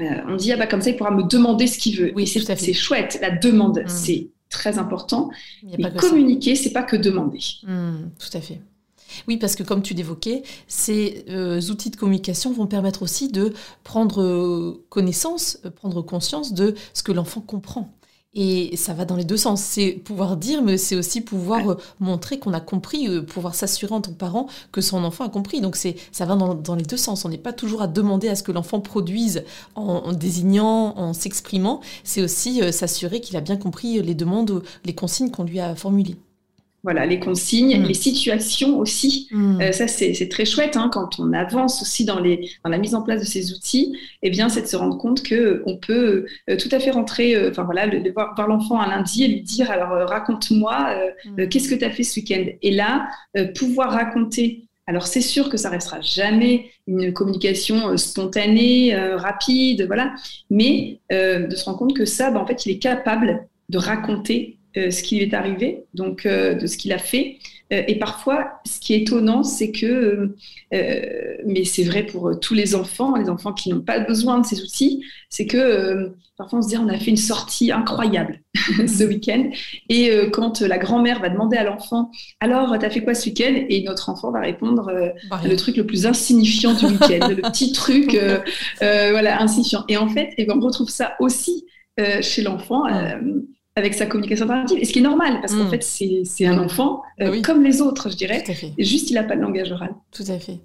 euh, 0.01 0.07
on 0.27 0.37
dit, 0.37 0.53
ah 0.53 0.57
bah, 0.57 0.67
comme 0.67 0.81
ça, 0.81 0.91
il 0.91 0.97
pourra 0.97 1.11
me 1.11 1.23
demander 1.23 1.67
ce 1.67 1.79
qu'il 1.79 1.97
veut. 1.99 2.13
Oui, 2.15 2.27
c'est 2.27 2.73
chouette. 2.73 3.19
La 3.23 3.31
demande, 3.31 3.81
mm. 3.81 3.89
c'est 3.89 4.29
très 4.51 4.79
important. 4.79 5.31
Mais 5.79 5.93
communiquer, 5.93 6.57
c'est 6.57 6.73
pas 6.73 6.83
que 6.83 6.97
demander. 6.97 7.41
Mm, 7.63 8.11
tout 8.19 8.37
à 8.37 8.41
fait. 8.41 8.61
Oui, 9.29 9.37
parce 9.37 9.55
que 9.55 9.63
comme 9.63 9.83
tu 9.83 9.95
l'évoquais, 9.95 10.43
ces 10.69 11.25
euh, 11.29 11.61
outils 11.71 11.91
de 11.91 11.97
communication 11.97 12.53
vont 12.53 12.67
permettre 12.67 13.03
aussi 13.03 13.29
de 13.29 13.53
prendre 13.83 14.23
euh, 14.23 14.85
connaissance, 14.89 15.59
prendre 15.77 16.03
conscience 16.03 16.53
de 16.53 16.75
ce 16.93 17.03
que 17.03 17.13
l'enfant 17.13 17.41
comprend. 17.41 17.91
Et 18.35 18.77
ça 18.77 18.95
va 18.95 19.05
dans 19.05 19.17
les 19.17 19.25
deux 19.25 19.37
sens. 19.37 19.63
C'est 19.63 19.93
pouvoir 19.93 20.37
dire, 20.37 20.63
mais 20.63 20.77
c'est 20.77 20.97
aussi 20.97 21.21
pouvoir 21.21 21.71
euh, 21.71 21.77
montrer 22.01 22.39
qu'on 22.39 22.53
a 22.53 22.61
compris, 22.61 23.09
euh, 23.09 23.23
pouvoir 23.23 23.55
s'assurer 23.55 23.95
en 23.95 24.01
tant 24.01 24.11
que 24.11 24.17
parent 24.17 24.49
que 24.73 24.81
son 24.81 25.05
enfant 25.05 25.25
a 25.25 25.29
compris. 25.29 25.61
Donc 25.61 25.77
c'est, 25.77 25.97
ça 26.11 26.27
va 26.27 26.35
dans, 26.35 26.75
les 26.75 26.83
deux 26.83 26.97
sens. 26.97 27.25
On 27.25 27.29
n'est 27.29 27.39
pas 27.39 27.53
toujours 27.53 27.83
à 27.83 27.87
demander 27.87 28.29
à 28.29 28.35
ce 28.35 28.43
que 28.43 28.53
l'enfant 28.53 28.81
produise 28.81 29.45
en, 29.77 30.13
désignant, 30.13 30.97
en 30.97 31.13
s'exprimant. 31.13 31.81
C'est 32.03 32.23
aussi 32.23 32.61
euh, 32.61 32.73
s'assurer 32.73 33.21
qu'il 33.21 33.37
a 33.37 33.41
bien 33.41 33.57
compris 33.57 34.03
les 34.03 34.15
demandes, 34.15 34.63
les 34.85 34.95
consignes 34.95 35.31
qu'on 35.31 35.45
lui 35.45 35.61
a 35.61 35.77
formulées 35.77 36.17
voilà, 36.85 37.07
les 37.07 37.19
consignes, 37.19 37.81
mm. 37.81 37.87
les 37.87 37.95
situations 37.95 38.79
aussi. 38.79 39.27
Mm. 39.33 39.61
Euh, 39.61 39.73
ça, 39.73 39.89
c'est 39.89 40.29
très 40.29 40.45
chouette 40.45 40.77
hein, 40.77 40.91
quand 40.93 41.19
on 41.19 41.33
avance 41.33 41.83
aussi 41.83 42.05
dans, 42.05 42.21
les, 42.21 42.51
dans 42.63 42.71
la 42.71 42.79
mise 42.79 42.95
en 42.95 43.03
place 43.03 43.21
de 43.21 43.27
ces 43.27 43.53
outils. 43.53 43.99
Eh 44.23 44.31
bien, 44.31 44.49
c'est 44.51 44.63
de 44.63 44.67
se 44.67 44.77
rendre 44.77 44.99
compte 44.99 45.23
que 45.23 45.63
on 45.67 45.79
peut 45.79 46.27
euh, 46.49 46.57
tout 46.57 46.69
à 46.71 46.79
fait 46.79 46.91
rentrer, 46.91 47.35
euh, 47.35 47.51
enfin 47.51 47.65
voilà, 47.65 47.87
le, 47.87 48.13
voir, 48.13 48.35
l'enfant 48.47 48.79
un 48.79 48.89
lundi 48.89 49.25
et 49.25 49.29
lui 49.29 49.41
dire 49.41 49.71
alors 49.71 50.09
raconte-moi 50.09 50.95
mm. 51.25 51.49
qu'est-ce 51.49 51.71
que 51.71 51.75
tu 51.75 51.85
as 51.85 51.91
fait 51.91 52.03
ce 52.03 52.21
week-end? 52.21 52.45
Et 52.63 52.71
là, 52.71 53.09
pouvoir 53.55 53.93
raconter. 53.93 54.65
Alors 54.87 55.07
c'est 55.07 55.23
sûr 55.23 55.49
que 55.49 55.57
ça 55.57 55.71
restera 55.71 56.03
jamais 56.03 56.67
une 56.87 57.15
communication 57.15 57.97
spontanée, 57.97 58.95
rapide, 59.17 59.87
voilà, 59.87 60.15
mais 60.51 61.01
de 61.11 61.55
se 61.57 61.65
rendre 61.65 61.79
compte 61.79 61.97
que 61.97 62.05
ça, 62.05 62.31
ben, 62.31 62.41
en 62.41 62.47
fait, 62.47 62.67
il 62.67 62.73
est 62.73 62.79
capable 62.79 63.49
de 63.71 63.79
raconter 63.79 64.59
euh, 64.59 64.64
ce 64.77 65.03
qui 65.03 65.17
lui 65.17 65.25
est 65.25 65.35
arrivé, 65.35 65.85
donc 65.95 66.27
euh, 66.27 66.55
de 66.55 66.67
ce 66.67 66.77
qu'il 66.77 66.93
a 66.93 66.99
fait. 66.99 67.39
Euh, 67.73 67.83
et 67.87 67.99
parfois, 67.99 68.61
ce 68.67 68.81
qui 68.81 68.95
est 68.95 69.03
étonnant, 69.03 69.43
c'est 69.43 69.71
que, 69.71 70.35
mais 70.73 71.65
c'est 71.65 71.85
vrai 71.85 72.05
pour 72.05 72.39
tous 72.41 72.55
les 72.55 72.75
enfants, 72.75 73.17
les 73.17 73.31
enfants 73.31 73.53
qui 73.53 73.71
n'ont 73.71 73.81
pas 73.81 74.01
besoin 74.01 74.41
de 74.41 74.47
ces 74.47 74.63
outils, 74.63 75.03
c'est 75.31 75.47
que 75.47 76.13
parfois 76.37 76.59
on 76.59 76.63
se 76.63 76.69
dit 76.69 76.77
on 76.77 76.89
a 76.89 76.99
fait 76.99 77.11
une 77.11 77.17
sortie 77.17 77.71
incroyable 77.71 78.41
ce 78.87 79.05
week-end. 79.05 79.51
Et 79.89 80.11
quand 80.33 80.61
la 80.61 80.79
grand-mère 80.79 81.21
va 81.21 81.29
demander 81.29 81.57
à 81.57 81.65
l'enfant 81.65 82.11
alors 82.41 82.77
tu 82.79 82.85
as 82.85 82.91
fait 82.91 83.03
quoi 83.03 83.15
ce 83.15 83.29
week-end? 83.29 83.55
Et 83.69 83.85
notre 83.85 84.09
enfant 84.11 84.33
va 84.33 84.41
répondre 84.41 84.91
le 85.45 85.57
truc 85.57 85.77
le 85.77 85.87
plus 85.87 86.07
insignifiant 86.07 86.75
du 86.75 86.87
week-end, 86.87 87.29
le 87.29 87.37
petit 87.37 87.73
truc 87.73 88.19
voilà 88.81 89.41
insignifiant. 89.41 89.85
Et 89.89 89.97
en 89.97 90.09
fait, 90.09 90.31
et 90.37 90.45
ben, 90.45 90.55
on 90.57 90.61
retrouve 90.61 90.91
ça 90.91 91.15
aussi 91.21 91.65
chez 92.21 92.43
l'enfant. 92.43 92.83
Avec 93.77 93.95
sa 93.95 94.07
communication 94.07 94.45
alternative, 94.45 94.79
et 94.81 94.85
ce 94.85 94.93
qui 94.93 95.01
est 95.01 95.03
normal, 95.03 95.41
parce 95.41 95.55
qu'en 95.55 95.65
mm. 95.65 95.71
fait, 95.71 95.83
c'est 96.25 96.47
un 96.47 96.59
enfant 96.59 97.03
comme 97.43 97.63
les 97.63 97.81
autres, 97.81 98.11
je 98.11 98.17
dirais. 98.17 98.45
Juste, 98.79 99.11
il 99.11 99.15
n'a 99.15 99.25
pas 99.25 99.37
de 99.37 99.41
langage 99.41 99.73
oral. 99.73 99.95
Tout 100.13 100.25
à 100.29 100.39
fait. 100.39 100.61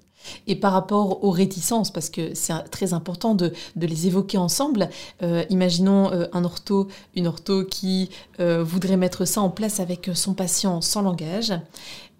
Et 0.46 0.56
par 0.56 0.72
rapport 0.72 1.24
aux 1.24 1.30
réticences, 1.30 1.90
parce 1.90 2.10
que 2.10 2.34
c'est 2.34 2.52
très 2.70 2.92
important 2.92 3.34
de, 3.34 3.52
les 3.76 4.06
évoquer 4.06 4.38
ensemble, 4.38 4.88
euh, 5.22 5.44
imaginons 5.50 6.12
euh, 6.12 6.26
un 6.32 6.44
ortho, 6.44 6.88
une 7.16 7.26
ortho 7.26 7.64
qui 7.64 8.10
euh, 8.38 8.62
voudrait 8.62 8.96
mettre 8.96 9.24
ça 9.24 9.40
en 9.40 9.50
place 9.50 9.80
avec 9.80 10.10
son 10.14 10.34
patient 10.34 10.80
sans 10.80 11.02
langage. 11.02 11.52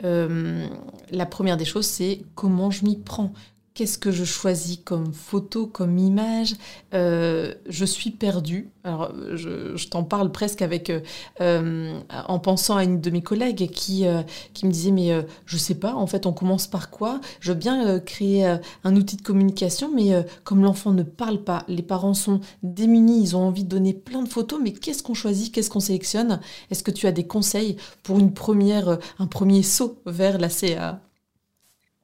la 0.03 1.27
première 1.27 1.57
des 1.57 1.65
choses, 1.65 1.87
c'est 1.87 2.23
comment 2.35 2.71
je 2.71 2.85
m'y 2.85 2.97
prends? 2.97 3.33
Qu'est-ce 3.81 3.97
que 3.97 4.11
je 4.11 4.25
choisis 4.25 4.79
comme 4.85 5.15
photo, 5.15 5.67
comme 5.67 5.97
image? 5.97 6.55
Euh, 6.93 7.55
Je 7.67 7.87
suis 7.87 8.11
perdue. 8.11 8.69
Alors, 8.85 9.11
je, 9.33 9.89
t'en 9.89 10.05
parle 10.05 10.33
presque 10.33 10.61
avec, 10.61 10.91
euh, 10.91 11.01
euh, 11.41 11.99
en 12.29 12.39
pensant 12.41 12.77
à 12.77 12.85
une 12.85 13.01
de 13.01 13.09
mes 13.09 13.23
collègues 13.23 13.71
qui, 13.71 14.05
qui 14.53 14.67
me 14.67 14.71
disait, 14.71 14.91
mais 14.91 15.25
je 15.47 15.57
sais 15.57 15.77
pas, 15.77 15.95
en 15.95 16.07
fait, 16.07 16.27
on 16.27 16.35
commence 16.35 16.67
par 16.67 16.91
quoi? 16.91 17.23
Je 17.41 17.53
veux 17.53 17.59
bien 17.59 17.99
créer 18.01 18.45
un 18.85 18.97
outil 18.97 19.17
de 19.17 19.23
communication, 19.23 19.91
mais 19.95 20.13
comme 20.45 20.63
l'enfant 20.63 20.93
ne 20.93 21.03
parle 21.03 21.43
pas, 21.43 21.65
les 21.67 21.83
parents 21.83 22.13
sont 22.13 22.41
démunis, 22.63 23.23
ils 23.23 23.37
ont 23.37 23.47
envie 23.47 23.65
de 23.65 23.71
donner 23.71 23.95
plein 23.95 24.23
de 24.23 24.29
photos, 24.29 24.61
mais 24.63 24.73
qu'est-ce 24.73 25.03
qu'on 25.03 25.15
choisit? 25.15 25.55
Qu'est-ce 25.55 25.71
qu'on 25.71 25.81
sélectionne? 25.81 26.41
Est-ce 26.71 26.83
que 26.83 26.91
tu 26.91 27.07
as 27.07 27.13
des 27.13 27.27
conseils 27.27 27.77
pour 28.03 28.19
une 28.19 28.35
première, 28.35 28.99
un 29.19 29.27
premier 29.27 29.63
saut 29.63 30.03
vers 30.05 30.37
la 30.37 30.51
CA 30.51 31.01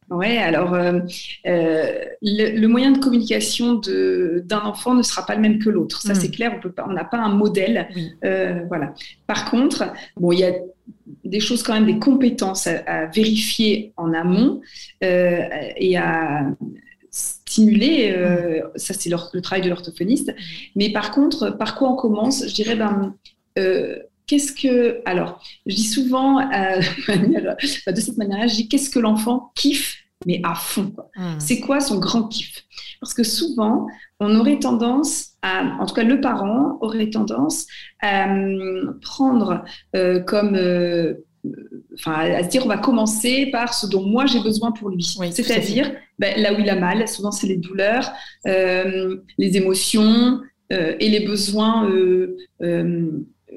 Ouais, 0.09 0.39
alors 0.39 0.73
euh, 0.75 1.01
euh, 1.47 2.05
le, 2.23 2.67
moyen 2.67 2.93
de 2.93 2.99
communication 2.99 3.75
d'un 3.75 4.61
enfant 4.61 4.95
ne 4.95 5.03
sera 5.03 5.27
pas 5.27 5.35
le 5.35 5.41
même 5.41 5.59
que 5.59 5.69
l'autre. 5.69 6.01
Ça, 6.01 6.15
c'est 6.15 6.29
mm. 6.29 6.33
clair. 6.33 6.53
On 6.57 6.61
peut 6.61 6.71
pas, 6.71 6.87
on 6.89 6.93
n'a 6.93 7.05
pas 7.05 7.19
un 7.19 7.35
modèle. 7.35 7.89
Euh, 8.25 8.61
voilà. 8.69 8.95
Par 9.27 9.51
contre, 9.51 9.93
bon, 10.17 10.31
il 10.31 10.41
y 10.41 10.45
a 10.45 10.53
des 11.25 11.41
choses 11.41 11.65
quand 11.65 11.75
même, 11.75 11.87
des 11.87 11.99
compétences 11.99 12.69
à, 12.69 13.07
vérifier 13.07 13.93
en 13.97 14.13
amont 14.15 14.61
et 15.01 15.97
à 15.97 16.47
stimuler. 17.11 18.15
Ça, 18.77 18.95
c'est 18.95 19.11
le 19.11 19.41
travail 19.41 19.63
de 19.63 19.69
l'orthophoniste. 19.69 20.29
Mm. 20.29 20.35
Mais 20.77 20.93
par 20.93 21.11
contre, 21.11 21.51
par 21.51 21.75
quoi 21.75 21.91
on 21.91 21.97
commence? 21.97 22.47
Je 22.47 22.55
dirais, 22.55 22.77
ben 22.77 23.17
qu'est-ce 24.26 24.52
que. 24.52 25.00
Alors, 25.04 25.42
je 25.66 25.75
dis 25.75 25.87
souvent 25.87 26.40
de 26.49 28.00
cette 28.00 28.16
manière-là, 28.16 28.47
je 28.47 28.54
dis 28.54 28.68
qu'est-ce 28.68 28.90
que 28.90 28.99
l'enfant 28.99 29.52
kiffe, 29.54 29.97
mais 30.26 30.40
à 30.45 30.54
fond. 30.54 30.92
Hmm. 31.16 31.38
C'est 31.38 31.61
quoi 31.61 31.80
son 31.80 31.99
grand 31.99 32.28
kiff? 32.28 32.64
Parce 33.00 33.14
que 33.14 33.23
souvent, 33.23 33.87
on 34.21 34.35
aurait 34.35 34.59
tendance 34.59 35.33
à, 35.42 35.76
en 35.80 35.87
tout 35.87 35.95
cas 35.95 36.02
le 36.02 36.21
parent 36.21 36.78
aurait 36.80 37.11
tendance 37.11 37.66
à 38.00 38.33
euh, 38.35 38.92
prendre 39.02 39.64
euh, 39.95 40.21
comme. 40.21 40.54
Euh, 40.54 41.14
enfin, 41.95 42.14
à 42.14 42.42
se 42.42 42.49
dire, 42.49 42.64
on 42.64 42.68
va 42.68 42.78
commencer 42.78 43.47
par 43.52 43.73
ce 43.73 43.87
dont 43.87 44.02
moi 44.02 44.26
j'ai 44.26 44.40
besoin 44.40 44.73
pour 44.73 44.88
lui. 44.88 45.04
C'est-à-dire, 45.04 45.92
ben, 46.18 46.40
là 46.40 46.52
où 46.52 46.56
il 46.59 46.68
a 46.68 46.75
mal, 46.75 47.06
souvent 47.06 47.30
c'est 47.30 47.47
les 47.47 47.56
douleurs, 47.56 48.12
les 48.45 49.56
émotions 49.56 50.40
et 50.71 51.09
les 51.09 51.21
besoins 51.21 51.88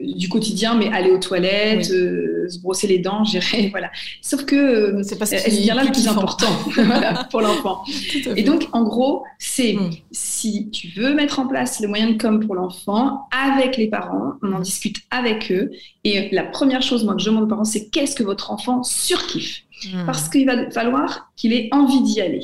du 0.01 0.29
quotidien, 0.29 0.75
mais 0.75 0.87
aller 0.91 1.11
aux 1.11 1.17
toilettes, 1.17 1.91
euh, 1.91 2.47
se 2.49 2.59
brosser 2.59 2.87
les 2.87 2.99
dents, 2.99 3.23
gérer, 3.23 3.67
voilà. 3.71 3.91
Sauf 4.21 4.45
que 4.45 4.55
euh, 4.55 5.03
c'est 5.03 5.17
que 5.17 5.61
bien 5.61 5.75
là 5.75 5.83
le 5.83 5.91
plus 5.91 6.07
important 6.07 6.51
pour 7.31 7.41
l'enfant. 7.41 7.83
Et 8.35 8.43
donc, 8.43 8.67
en 8.71 8.83
gros, 8.83 9.23
c'est 9.37 9.73
mm. 9.73 9.89
si 10.11 10.69
tu 10.69 10.87
veux 10.95 11.13
mettre 11.13 11.39
en 11.39 11.47
place 11.47 11.79
le 11.79 11.87
moyen 11.87 12.11
de 12.11 12.17
com 12.17 12.45
pour 12.45 12.55
l'enfant 12.55 13.27
avec 13.31 13.77
les 13.77 13.87
parents, 13.87 14.33
on 14.41 14.53
en 14.53 14.59
discute 14.59 14.97
avec 15.11 15.51
eux. 15.51 15.71
Et 16.03 16.29
la 16.31 16.43
première 16.43 16.81
chose, 16.81 17.03
moi, 17.03 17.15
que 17.15 17.21
je 17.21 17.25
demande 17.25 17.43
aux 17.43 17.47
parents, 17.47 17.65
c'est 17.65 17.89
qu'est-ce 17.89 18.15
que 18.15 18.23
votre 18.23 18.51
enfant 18.51 18.83
surkiffe? 18.83 19.63
Mm. 19.85 20.05
Parce 20.05 20.29
qu'il 20.29 20.45
va 20.45 20.69
falloir 20.71 21.31
qu'il 21.35 21.53
ait 21.53 21.69
envie 21.71 22.01
d'y 22.01 22.21
aller. 22.21 22.41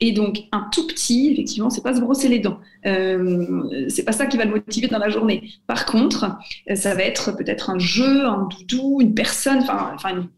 Et 0.00 0.12
donc, 0.12 0.40
un 0.52 0.68
tout 0.72 0.86
petit, 0.86 1.30
effectivement, 1.32 1.70
c'est 1.70 1.82
pas 1.82 1.94
se 1.94 2.00
brosser 2.00 2.28
les 2.28 2.38
dents. 2.38 2.58
Euh, 2.86 3.86
c'est 3.88 4.04
pas 4.04 4.12
ça 4.12 4.26
qui 4.26 4.36
va 4.36 4.44
le 4.44 4.50
motiver 4.50 4.88
dans 4.88 4.98
la 4.98 5.08
journée. 5.08 5.50
Par 5.66 5.86
contre, 5.86 6.36
euh, 6.70 6.74
ça 6.74 6.94
va 6.94 7.02
être 7.02 7.36
peut-être 7.36 7.70
un 7.70 7.78
jeu, 7.78 8.26
un 8.26 8.48
doudou, 8.48 9.00
une 9.00 9.14
personne, 9.14 9.58
enfin, 9.60 10.28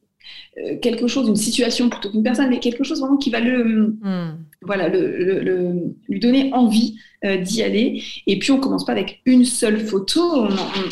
euh, 0.58 0.78
quelque 0.80 1.06
chose, 1.06 1.28
une 1.28 1.36
situation 1.36 1.90
plutôt 1.90 2.10
qu'une 2.10 2.22
personne, 2.22 2.48
mais 2.48 2.60
quelque 2.60 2.82
chose 2.84 3.00
vraiment 3.00 3.18
qui 3.18 3.30
va 3.30 3.40
le, 3.40 3.98
hmm. 4.00 4.38
voilà, 4.62 4.88
le, 4.88 5.94
lui 6.08 6.20
donner 6.20 6.50
envie 6.54 6.96
euh, 7.24 7.36
d'y 7.36 7.62
aller. 7.62 8.02
Et 8.26 8.38
puis 8.38 8.52
on 8.52 8.60
commence 8.60 8.84
pas 8.84 8.92
avec 8.92 9.20
une 9.26 9.44
seule 9.44 9.80
photo, 9.80 10.46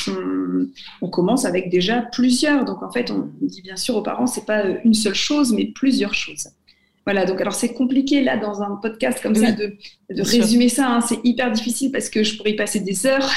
on, 0.09 0.68
on, 1.00 1.09
commence 1.09 1.47
avec 1.47 1.71
déjà 1.71 2.02
plusieurs. 2.12 2.64
Donc 2.64 2.83
en 2.83 2.90
fait, 2.90 3.11
on 3.11 3.30
dit 3.40 3.62
bien 3.62 3.76
sûr 3.76 3.97
aux 3.97 4.02
parents, 4.02 4.26
c'est 4.26 4.44
pas 4.44 4.64
une 4.85 4.94
seule 4.94 5.14
chose, 5.14 5.52
mais 5.52 5.66
plusieurs 5.66 6.14
choses. 6.14 6.49
Voilà, 7.04 7.26
donc 7.26 7.40
alors 7.40 7.54
c'est 7.54 7.75
compliqué 7.75 8.23
là 8.23 8.37
dans 8.37 8.62
un 8.62 8.76
podcast 8.76 9.20
comme 9.23 9.34
ça 9.34 9.52
de, 9.52 9.76
résumer 10.11 10.68
ça. 10.68 10.88
Hein. 10.88 11.00
c'est 11.02 11.20
hyper 11.23 11.50
difficile 11.52 11.92
parce 11.92 12.08
que 12.08 12.23
je 12.23 12.37
pourrais 12.37 12.52
y 12.52 12.56
passer 12.56 12.80
des 12.80 13.06
heures. 13.06 13.30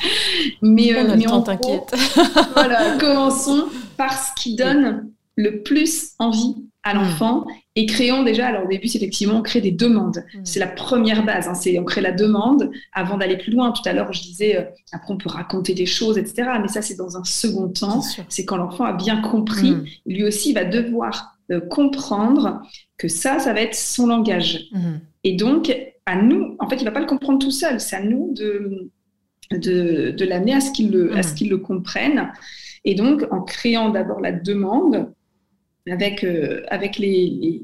mais 0.62 0.94
on, 0.96 1.10
euh, 1.10 1.56
voilà, 2.54 2.96
commençons 2.98 3.66
par 3.96 4.12
ce 4.12 4.30
qui 4.42 4.56
donne 4.56 5.10
le 5.36 5.62
plus 5.62 6.12
envie 6.18 6.56
à 6.82 6.94
hmm. 6.94 6.98
l'enfant 6.98 7.46
et 7.74 7.86
créons 7.86 8.22
déjà, 8.22 8.48
alors 8.48 8.64
au 8.64 8.68
début, 8.68 8.86
c'est 8.86 8.98
effectivement, 8.98 9.36
on 9.36 9.42
crée 9.42 9.60
des 9.60 9.70
demandes. 9.70 10.24
Hmm. 10.34 10.40
C'est 10.44 10.60
la 10.60 10.66
première 10.66 11.24
base, 11.24 11.48
hein. 11.48 11.54
c'est 11.54 11.78
on 11.78 11.84
crée 11.84 12.00
la 12.00 12.12
demande 12.12 12.70
avant 12.92 13.16
d'aller 13.16 13.38
plus 13.38 13.52
loin. 13.52 13.72
Tout 13.72 13.82
à 13.86 13.92
l'heure, 13.92 14.12
je 14.12 14.22
disais, 14.22 14.58
euh, 14.58 14.64
après, 14.92 15.14
on 15.14 15.16
peut 15.16 15.30
raconter 15.30 15.74
des 15.74 15.86
choses, 15.86 16.18
etc. 16.18 16.50
Mais 16.60 16.68
ça, 16.68 16.82
c'est 16.82 16.96
dans 16.96 17.16
un 17.16 17.24
second 17.24 17.68
temps. 17.68 18.02
C'est 18.28 18.44
quand 18.44 18.56
l'enfant 18.56 18.84
a 18.84 18.92
bien 18.92 19.22
compris. 19.22 19.72
Hmm. 19.72 19.84
Lui 20.06 20.24
aussi, 20.24 20.50
il 20.50 20.54
va 20.54 20.64
devoir 20.64 21.36
euh, 21.50 21.60
comprendre 21.60 22.62
que 23.02 23.08
ça, 23.08 23.40
ça 23.40 23.52
va 23.52 23.60
être 23.60 23.74
son 23.74 24.06
langage. 24.06 24.68
Mhm. 24.70 25.00
Et 25.24 25.34
donc, 25.34 25.76
à 26.06 26.22
nous, 26.22 26.54
en 26.60 26.68
fait, 26.68 26.76
il 26.76 26.84
ne 26.84 26.84
va 26.84 26.92
pas 26.92 27.00
le 27.00 27.06
comprendre 27.06 27.40
tout 27.40 27.50
seul, 27.50 27.80
c'est 27.80 27.96
à 27.96 28.02
nous 28.02 28.32
de, 28.32 28.90
de, 29.50 30.24
l'amener 30.24 30.54
à 30.54 30.60
ce 30.60 30.70
qu'il 30.70 30.92
le, 30.92 31.10
mhm. 31.10 31.34
qu'il 31.36 31.50
le 31.50 31.58
comprenne. 31.58 32.32
Et 32.84 32.94
donc, 32.94 33.24
en 33.32 33.42
créant 33.42 33.90
d'abord 33.90 34.20
la 34.20 34.30
demande 34.30 35.12
avec, 35.90 36.22
euh, 36.22 36.62
avec 36.68 36.96
les, 36.98 37.62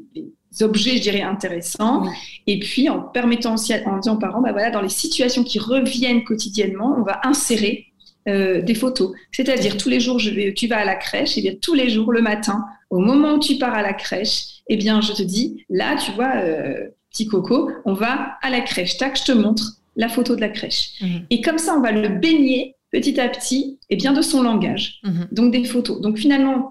objets, 0.60 0.96
je 0.96 1.02
dirais, 1.02 1.22
intéressants, 1.22 2.04
et 2.48 2.58
puis 2.58 2.88
en 2.88 3.00
permettant 3.00 3.54
aussi, 3.54 3.72
en 3.86 3.98
disant 3.98 4.16
aux 4.16 4.18
parents, 4.18 4.40
bah 4.40 4.50
voilà, 4.50 4.70
dans 4.70 4.80
les 4.80 4.88
situations 4.88 5.44
qui 5.44 5.60
reviennent 5.60 6.24
quotidiennement, 6.24 6.96
on 6.98 7.02
va 7.02 7.20
insérer 7.22 7.86
euh, 8.28 8.60
des 8.60 8.74
photos. 8.74 9.12
C'est-à-dire, 9.30 9.76
tous 9.76 9.88
les 9.88 10.00
jours, 10.00 10.18
je 10.18 10.30
vais, 10.30 10.52
tu 10.54 10.66
vas 10.66 10.78
à 10.78 10.84
la 10.84 10.96
crèche, 10.96 11.38
et 11.38 11.42
bien 11.42 11.54
tous 11.60 11.74
les 11.74 11.90
jours, 11.90 12.12
le 12.12 12.22
matin, 12.22 12.64
au 12.90 12.98
moment 12.98 13.34
où 13.34 13.38
tu 13.38 13.56
pars 13.56 13.74
à 13.74 13.82
la 13.82 13.92
crèche, 13.92 14.57
eh 14.68 14.76
bien, 14.76 15.00
je 15.00 15.12
te 15.12 15.22
dis, 15.22 15.64
là, 15.68 15.96
tu 15.96 16.12
vois, 16.12 16.36
euh, 16.36 16.88
petit 17.10 17.26
coco, 17.26 17.70
on 17.84 17.94
va 17.94 18.36
à 18.42 18.50
la 18.50 18.60
crèche. 18.60 18.96
Tac, 18.96 19.18
je 19.18 19.24
te 19.24 19.32
montre 19.32 19.78
la 19.96 20.08
photo 20.08 20.36
de 20.36 20.40
la 20.40 20.48
crèche. 20.48 21.00
Mhm. 21.00 21.26
Et 21.30 21.40
comme 21.40 21.58
ça, 21.58 21.74
on 21.76 21.80
va 21.80 21.92
le 21.92 22.08
baigner 22.08 22.76
petit 22.90 23.20
à 23.20 23.28
petit 23.28 23.78
eh 23.90 23.96
bien, 23.96 24.12
de 24.12 24.22
son 24.22 24.42
langage, 24.42 25.00
mhm. 25.02 25.28
donc 25.32 25.52
des 25.52 25.64
photos. 25.64 26.00
Donc 26.00 26.18
finalement, 26.18 26.70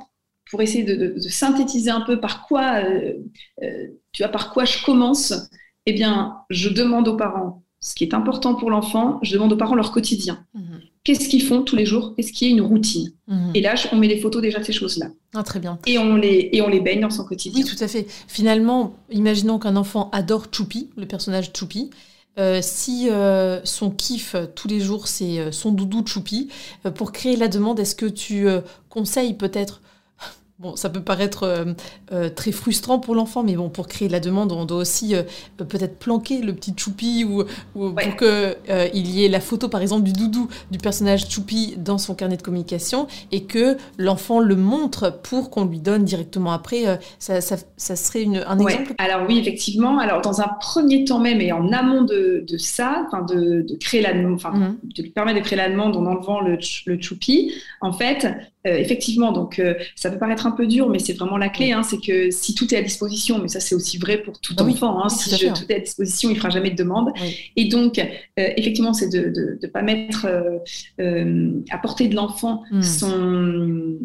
pour 0.49 0.61
essayer 0.61 0.83
de, 0.83 1.19
synthétiser 1.19 1.89
un 1.89 2.01
peu 2.01 2.19
par 2.19 2.47
quoi, 2.47 2.83
euh, 2.83 3.13
euh, 3.63 3.87
tu 4.11 4.23
vois, 4.23 4.31
par 4.31 4.53
quoi 4.53 4.65
je 4.65 4.83
commence, 4.83 5.33
eh 5.85 5.93
bien, 5.93 6.37
je 6.49 6.69
demande 6.69 7.07
aux 7.07 7.17
parents 7.17 7.63
ce 7.79 7.95
qui 7.95 8.03
est 8.03 8.13
important 8.13 8.55
pour 8.55 8.69
l'enfant, 8.69 9.19
je 9.21 9.33
demande 9.33 9.53
aux 9.53 9.57
parents 9.57 9.75
leur 9.75 9.91
quotidien. 9.91 10.45
Mhm 10.53 10.81
qu'est-ce 11.07 11.29
qu'ils 11.29 11.43
font 11.43 11.61
tous 11.61 11.77
les 11.77 11.85
jours, 11.85 12.13
qu'est-ce 12.15 12.33
qui 12.33 12.45
est 12.45 12.49
une 12.49 12.61
routine? 12.61 13.13
Mhm. 13.27 13.51
Et 13.55 13.61
là, 13.61 13.75
on 13.93 13.95
met 13.95 14.09
des 14.09 14.19
photos 14.19 14.41
déjà 14.41 14.59
de 14.59 14.65
ces 14.65 14.73
choses-là. 14.73 15.07
Ah, 15.33 15.41
très 15.41 15.59
bien. 15.59 15.79
Et 15.85 15.97
on, 15.97 16.17
les, 16.17 16.49
et 16.51 16.61
on 16.61 16.67
les 16.67 16.81
baigne 16.81 16.99
dans 16.99 17.09
son 17.09 17.23
quotidien. 17.23 17.63
Oui, 17.63 17.65
tout 17.65 17.81
à 17.81 17.87
fait. 17.87 18.05
Finalement, 18.27 18.97
imaginons 19.09 19.57
qu'un 19.57 19.77
enfant 19.77 20.09
adore 20.11 20.47
Choupi, 20.51 20.89
le 20.97 21.05
personnage 21.05 21.51
Choupi. 21.57 21.91
Euh, 22.37 22.59
si 22.61 23.07
euh, 23.09 23.61
son 23.63 23.89
kiff 23.89 24.35
tous 24.53 24.67
les 24.67 24.81
jours, 24.81 25.07
c'est 25.07 25.39
euh, 25.39 25.51
son 25.53 25.71
doudou 25.71 26.05
Choupi, 26.05 26.49
pour 26.95 27.13
créer 27.13 27.37
la 27.37 27.47
demande, 27.47 27.79
est-ce 27.79 27.95
que 27.95 28.05
tu 28.05 28.45
conseilles 28.89 29.33
peut-être 29.33 29.81
Bon, 30.59 30.75
ça 30.75 30.89
peut 30.89 31.01
paraître 31.01 31.43
euh, 31.43 31.65
euh, 32.11 32.29
très 32.29 32.51
frustrant 32.51 32.97
pour 32.97 33.13
l'enfant, 33.13 33.43
mais 33.43 33.55
bon, 33.55 33.69
pour 33.69 33.87
créer 33.87 34.09
la 34.09 34.19
demande, 34.19 34.51
on 34.51 34.65
doit 34.65 34.79
aussi 34.79 35.13
euh, 35.13 35.21
peut-être 35.55 35.99
planquer 35.99 36.41
le 36.41 36.55
petit 36.55 36.73
choupi 36.75 37.23
ou, 37.23 37.43
pour 37.75 37.93
qu'il 38.17 38.55
il 38.95 39.07
y 39.11 39.23
ait 39.23 39.27
la 39.29 39.39
photo, 39.39 39.69
par 39.69 39.83
exemple, 39.83 40.01
du 40.01 40.13
doudou 40.13 40.47
du 40.71 40.79
personnage 40.79 41.29
choupi 41.29 41.75
dans 41.77 41.99
son 41.99 42.15
carnet 42.15 42.37
de 42.37 42.41
communication 42.41 43.05
et 43.31 43.43
que 43.43 43.77
l'enfant 43.99 44.39
le 44.39 44.55
montre 44.55 45.21
pour 45.21 45.51
qu'on 45.51 45.65
lui 45.65 45.77
donne 45.77 46.05
directement 46.05 46.51
après. 46.51 46.99
Ça, 47.19 47.39
ça, 47.39 47.95
serait 47.95 48.23
une, 48.23 48.37
un 48.47 48.57
exemple? 48.57 48.95
Alors 48.97 49.27
oui, 49.29 49.37
effectivement. 49.37 49.99
Alors 49.99 50.21
dans 50.21 50.41
un 50.41 50.47
premier 50.59 51.05
temps 51.05 51.19
même 51.19 51.39
et 51.39 51.51
en 51.51 51.71
amont 51.71 52.01
de, 52.01 52.43
de 52.49 52.57
ça, 52.57 53.07
de, 53.29 53.61
de, 53.61 53.75
créer 53.75 54.01
la 54.01 54.15
mhm. 54.15 54.39
de 54.83 55.03
lui 55.03 55.11
permettre 55.11 55.37
de 55.37 55.43
créer 55.45 55.57
la 55.57 55.69
demande 55.69 55.95
en 55.95 56.05
enlevant 56.07 56.41
le, 56.41 56.57
le 56.87 56.99
choupi, 56.99 57.53
en 57.81 57.93
fait, 57.93 58.27
effectivement, 58.75 59.31
donc 59.31 59.61
ça 59.95 60.09
peut 60.09 60.17
paraître 60.17 60.45
un 60.45 60.51
peu 60.51 60.67
dur, 60.67 60.89
mais 60.89 60.99
c'est 60.99 61.13
vraiment 61.13 61.37
la 61.37 61.49
clé. 61.49 61.71
Hein, 61.71 61.83
c'est 61.83 61.99
que 61.99 62.31
si 62.31 62.55
tout 62.55 62.73
est 62.73 62.77
à 62.77 62.81
disposition, 62.81 63.39
mais 63.39 63.47
ça 63.47 63.59
c'est 63.59 63.75
aussi 63.75 63.97
vrai 63.97 64.17
pour 64.17 64.39
tout 64.39 64.55
bah 64.55 64.65
enfant. 64.65 65.03
Hein, 65.03 65.09
si 65.09 65.29
tout, 65.29 65.45
est 65.69 65.75
à 65.75 65.79
disposition, 65.79 66.29
il 66.29 66.37
fera 66.37 66.49
jamais 66.49 66.71
de 66.71 66.75
demande. 66.75 67.11
Et 67.55 67.65
donc, 67.65 68.01
effectivement, 68.37 68.93
c'est 68.93 69.09
de 69.09 69.57
ne 69.61 69.67
pas 69.67 69.81
mettre 69.81 70.27
à 70.97 71.77
portée 71.77 72.07
de 72.07 72.15
l'enfant 72.15 72.63
hmm. 72.71 72.81
son 72.81 73.97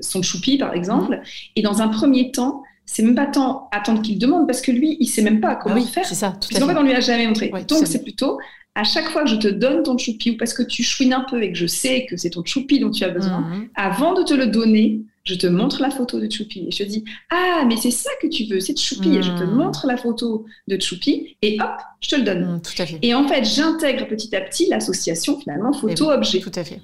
son 0.00 0.22
choupi, 0.22 0.58
par 0.58 0.74
exemple. 0.74 1.16
Hmm. 1.16 1.22
Et 1.56 1.62
dans 1.62 1.82
un 1.82 1.88
premier 1.88 2.30
temps, 2.30 2.62
c'est 2.84 3.02
même 3.02 3.14
pas 3.14 3.26
tant 3.26 3.68
attendre 3.72 4.02
qu'il 4.02 4.18
demande 4.18 4.46
parce 4.46 4.60
que 4.60 4.70
lui, 4.70 4.96
il 5.00 5.06
sait 5.06 5.22
même 5.22 5.40
pas 5.40 5.56
comment 5.56 5.76
ah 5.78 5.86
faire. 5.86 6.06
C'est 6.06 6.14
ça. 6.14 6.34
Tout 6.40 6.54
fait, 6.54 6.62
on 6.62 6.82
lui 6.82 6.92
a 6.92 7.00
jamais 7.00 7.26
montré. 7.26 7.50
Donc 7.68 7.86
c'est 7.86 8.02
plutôt 8.02 8.38
à 8.74 8.84
chaque 8.84 9.08
fois 9.10 9.24
que 9.24 9.28
je 9.28 9.36
te 9.36 9.48
donne 9.48 9.82
ton 9.82 9.98
choupi 9.98 10.30
ou 10.30 10.36
parce 10.36 10.54
que 10.54 10.62
tu 10.62 10.82
chouines 10.82 11.12
un 11.12 11.24
peu 11.28 11.42
et 11.42 11.52
que 11.52 11.58
je 11.58 11.66
sais 11.66 12.06
que 12.08 12.16
c'est 12.16 12.30
ton 12.30 12.44
choupi 12.44 12.80
dont 12.80 12.90
tu 12.90 13.04
as 13.04 13.10
besoin, 13.10 13.40
mhm. 13.40 13.68
avant 13.74 14.14
de 14.14 14.22
te 14.22 14.32
le 14.32 14.46
donner, 14.46 15.02
je 15.24 15.34
te 15.34 15.46
montre 15.46 15.80
la 15.82 15.90
photo 15.90 16.18
de 16.18 16.30
choupi 16.30 16.64
et 16.66 16.70
je 16.70 16.78
te 16.78 16.88
dis 16.88 17.04
ah 17.30 17.64
mais 17.66 17.76
c'est 17.76 17.90
ça 17.90 18.10
que 18.20 18.26
tu 18.26 18.44
veux, 18.44 18.60
c'est 18.60 18.78
choupi 18.78 19.16
et 19.16 19.22
je 19.22 19.30
te 19.30 19.44
mhm. 19.44 19.54
montre 19.54 19.86
la 19.86 19.96
photo 19.96 20.46
de 20.68 20.80
choupi 20.80 21.36
et 21.42 21.58
hop, 21.60 21.80
je 22.00 22.08
te 22.08 22.16
le 22.16 22.22
donne. 22.22 22.54
Mhm, 22.54 22.62
tout 22.62 22.82
à 22.82 22.86
fait. 22.86 22.98
Et 23.02 23.14
en 23.14 23.28
fait, 23.28 23.44
j'intègre 23.44 24.06
petit 24.08 24.34
à 24.34 24.40
petit 24.40 24.68
l'association 24.68 25.38
finalement 25.38 25.72
photo-objet. 25.72 26.40
Tout 26.40 26.52
à 26.54 26.64
fait. 26.64 26.80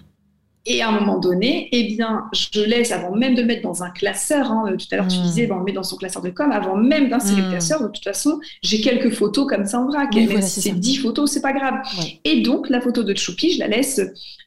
Et 0.70 0.82
à 0.82 0.90
un 0.90 0.92
moment 0.92 1.18
donné, 1.18 1.70
eh 1.72 1.84
bien, 1.84 2.26
je 2.34 2.60
laisse, 2.60 2.92
avant 2.92 3.16
même 3.16 3.34
de 3.34 3.40
le 3.40 3.46
mettre 3.46 3.62
dans 3.62 3.82
un 3.82 3.88
classeur, 3.88 4.52
hein, 4.52 4.76
tout 4.78 4.86
à 4.92 4.96
l'heure 4.96 5.08
tu 5.08 5.18
hmm. 5.18 5.22
disais, 5.22 5.48
on 5.50 5.58
le 5.58 5.64
met 5.64 5.72
dans 5.72 5.82
son 5.82 5.96
classeur 5.96 6.20
de 6.20 6.28
com, 6.28 6.52
avant 6.52 6.76
même 6.76 7.08
d'insérer 7.08 7.40
le 7.40 7.46
hmm. 7.46 7.50
classeur, 7.52 7.82
de 7.82 7.88
toute 7.88 8.04
façon, 8.04 8.38
j'ai 8.62 8.82
quelques 8.82 9.10
photos 9.10 9.48
comme 9.48 9.64
ça 9.64 9.80
en 9.80 9.86
vrac. 9.86 10.10
Oui, 10.14 10.28
c'est 10.42 10.78
10 10.78 10.96
photos, 10.98 11.30
c'est 11.30 11.40
pas 11.40 11.54
grave. 11.54 11.76
Et 12.24 12.42
donc, 12.42 12.68
la 12.68 12.82
photo 12.82 13.02
de 13.02 13.16
Choupi, 13.16 13.54
je 13.54 13.60
la 13.60 13.68
laisse 13.68 13.98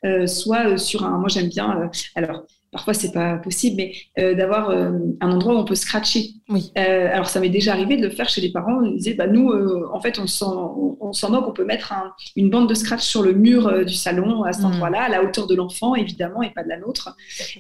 euh, 0.05 0.27
soit 0.27 0.67
euh, 0.67 0.77
sur 0.77 1.03
un. 1.03 1.17
Moi, 1.17 1.27
j'aime 1.27 1.49
bien. 1.49 1.81
Euh, 1.81 1.87
alors, 2.13 2.45
parfois 2.71 2.93
c'est 2.93 3.11
pas 3.11 3.35
possible, 3.37 3.77
mais 3.77 3.93
euh, 4.17 4.33
d'avoir 4.33 4.69
euh, 4.69 4.91
un 5.19 5.31
endroit 5.31 5.55
où 5.55 5.57
on 5.57 5.65
peut 5.65 5.75
scratcher. 5.75 6.29
Oui. 6.49 6.71
Euh, 6.77 7.09
alors 7.11 7.27
ça 7.27 7.39
m'est 7.39 7.49
déjà 7.49 7.73
arrivé 7.73 7.97
de 7.97 8.03
le 8.03 8.09
faire 8.09 8.29
chez 8.29 8.41
les 8.41 8.51
parents. 8.51 8.81
Ils 8.81 8.95
disaient, 8.97 9.13
bah 9.13 9.27
nous, 9.27 9.51
en 9.91 9.99
fait, 9.99 10.19
on 10.19 10.27
s'en, 10.27 10.97
on, 10.99 11.29
moque, 11.29 11.47
on 11.47 11.51
peut 11.51 11.65
mettre 11.65 11.93
une 12.35 12.49
bande 12.49 12.69
de 12.69 12.73
scratch 12.73 13.01
sur 13.01 13.23
le 13.23 13.33
mur 13.33 13.85
du 13.85 13.93
salon 13.93 14.43
à 14.43 14.53
cet 14.53 14.63
mm. 14.63 14.67
endroit-là, 14.67 15.03
à 15.03 15.09
la 15.09 15.23
hauteur 15.23 15.47
de 15.47 15.55
l'enfant 15.55 15.95
évidemment, 15.95 16.41
et 16.41 16.49
pas 16.51 16.63
de 16.63 16.69
la 16.69 16.79
nôtre. 16.79 17.15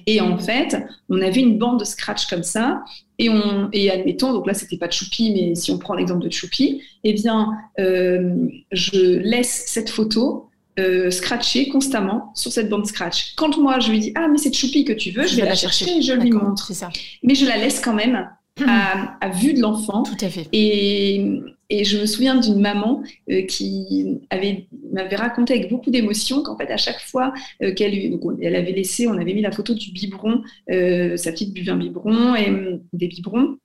Et 0.07 0.21
en 0.21 0.37
fait, 0.37 0.77
on 1.09 1.21
avait 1.21 1.41
une 1.41 1.57
bande 1.57 1.79
de 1.79 1.85
scratch 1.85 2.27
comme 2.27 2.43
ça. 2.43 2.83
Et, 3.19 3.29
on, 3.29 3.69
et 3.71 3.91
admettons, 3.91 4.33
donc 4.33 4.47
là, 4.47 4.53
c'était 4.53 4.77
pas 4.77 4.87
de 4.87 4.93
Choupi, 4.93 5.31
mais 5.33 5.55
si 5.55 5.71
on 5.71 5.77
prend 5.77 5.93
l'exemple 5.93 6.23
de 6.23 6.31
Choupi, 6.31 6.81
eh 7.03 7.13
bien, 7.13 7.51
je 7.77 9.17
laisse 9.19 9.65
cette 9.67 9.89
photo 9.89 10.50
euh, 10.79 11.11
scratcher 11.11 11.67
constamment 11.69 12.31
sur 12.35 12.51
cette 12.51 12.69
bande 12.69 12.85
scratch. 12.85 13.33
Quand 13.35 13.57
moi 13.57 13.79
je 13.79 13.91
lui 13.91 13.99
dis 13.99 14.11
ah 14.15 14.27
mais 14.29 14.37
c'est 14.37 14.53
Choupi 14.53 14.85
que 14.85 14.93
tu 14.93 15.11
veux, 15.11 15.27
je, 15.27 15.35
vais 15.35 15.45
la 15.45 15.55
chercher, 15.55 15.97
et 15.97 16.01
je 16.01 16.13
lui 16.13 16.31
montre. 16.31 16.73
Ça. 16.73 16.89
Mais 17.23 17.35
je 17.35 17.45
la 17.45 17.57
laisse 17.57 17.79
quand 17.79 17.93
même 17.93 18.29
à, 18.65 19.29
vue 19.29 19.53
de 19.53 19.61
l'enfant. 19.61 20.03
Tout 20.03 20.25
à 20.25 20.29
fait. 20.29 20.47
Et, 20.53 21.41
et 21.69 21.83
je 21.83 21.97
me 21.99 22.05
souviens 22.05 22.35
d'une 22.35 22.59
maman 22.59 23.03
euh, 23.29 23.41
qui 23.43 24.19
avait 24.29 24.67
m'avait 24.91 25.15
raconté 25.15 25.53
avec 25.53 25.69
beaucoup 25.69 25.89
d'émotion 25.89 26.43
qu'en 26.43 26.57
fait 26.57 26.69
à 26.69 26.77
chaque 26.77 26.99
fois 26.99 27.33
euh, 27.63 27.73
qu'elle 27.73 27.93
elle 28.41 28.55
avait 28.55 28.71
laissé, 28.71 29.07
on 29.07 29.13
avait 29.13 29.33
mis 29.33 29.41
la 29.41 29.51
photo 29.51 29.73
du 29.73 29.91
biberon, 29.91 30.41
sa 30.67 31.31
petite 31.31 31.53
buvait 31.53 31.71
un 31.71 31.77
biberon 31.77 32.35
et 32.35 32.79
des 32.93 33.07
biberons. 33.07 33.57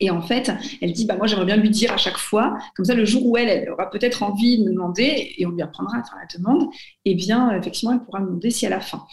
Et 0.00 0.10
en 0.10 0.20
fait, 0.20 0.50
elle 0.80 0.92
dit, 0.92 1.06
bah, 1.06 1.16
moi, 1.16 1.26
j'aimerais 1.26 1.46
bien 1.46 1.56
lui 1.56 1.70
dire 1.70 1.92
à 1.92 1.96
chaque 1.96 2.18
fois, 2.18 2.58
comme 2.74 2.84
ça, 2.84 2.94
le 2.94 3.04
jour 3.04 3.26
où 3.26 3.36
elle, 3.36 3.68
aura 3.70 3.90
peut-être 3.90 4.22
envie 4.22 4.58
de 4.58 4.64
me 4.64 4.70
demander, 4.70 5.34
et 5.36 5.46
on 5.46 5.50
lui 5.50 5.62
apprendra 5.62 5.98
à 5.98 6.02
faire 6.02 6.18
la 6.18 6.38
demande, 6.38 6.68
eh 7.04 7.14
bien, 7.14 7.56
effectivement, 7.56 7.92
elle 7.92 8.04
pourra 8.04 8.20
me 8.20 8.26
demander 8.26 8.50
si 8.50 8.66
elle 8.66 8.72
a 8.72 8.80
faim. 8.80 9.04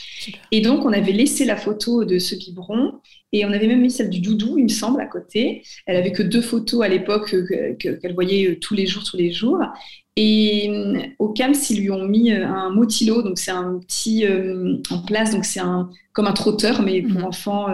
Et 0.52 0.62
donc, 0.62 0.86
on 0.86 0.94
avait 0.94 1.12
laissé 1.12 1.46
la 1.46 1.56
photo 1.56 2.06
de 2.06 2.20
ce 2.20 2.36
biberon, 2.36 2.94
et 3.34 3.46
on 3.46 3.52
avait 3.52 3.68
même 3.68 3.82
mis 3.82 3.92
celle 3.92 4.10
du 4.10 4.20
doudou, 4.20 4.58
il 4.58 4.64
me 4.64 4.70
semble, 4.70 5.00
à 5.02 5.06
côté. 5.06 5.64
Elle 5.86 5.96
avait 5.96 6.12
que 6.12 6.24
deux 6.24 6.42
photos 6.42 6.84
à 6.84 6.90
l'époque 6.90 7.34
euh, 7.34 7.76
qu'elle 7.76 8.14
voyait 8.14 8.48
euh, 8.48 8.60
tous 8.60 8.74
les 8.74 8.86
jours, 8.86 9.04
tous 9.04 9.18
les 9.18 9.32
jours. 9.32 9.60
Et 10.18 10.70
euh, 10.70 11.00
au 11.20 11.30
CAMS, 11.30 11.56
ils 11.70 11.82
lui 11.82 11.92
ont 11.92 12.04
mis 12.04 12.32
un 12.32 12.70
motilo, 12.70 13.22
donc 13.22 13.40
c'est 13.40 13.52
un 13.52 13.80
petit 13.80 14.26
en 14.90 15.02
place, 15.04 15.32
donc 15.32 15.46
c'est 15.46 15.62
un 15.62 15.90
comme 16.14 16.28
un 16.28 16.34
trotteur, 16.34 16.82
mais 16.82 17.02
pour 17.02 17.22
mhm. 17.22 17.26
enfants 17.26 17.68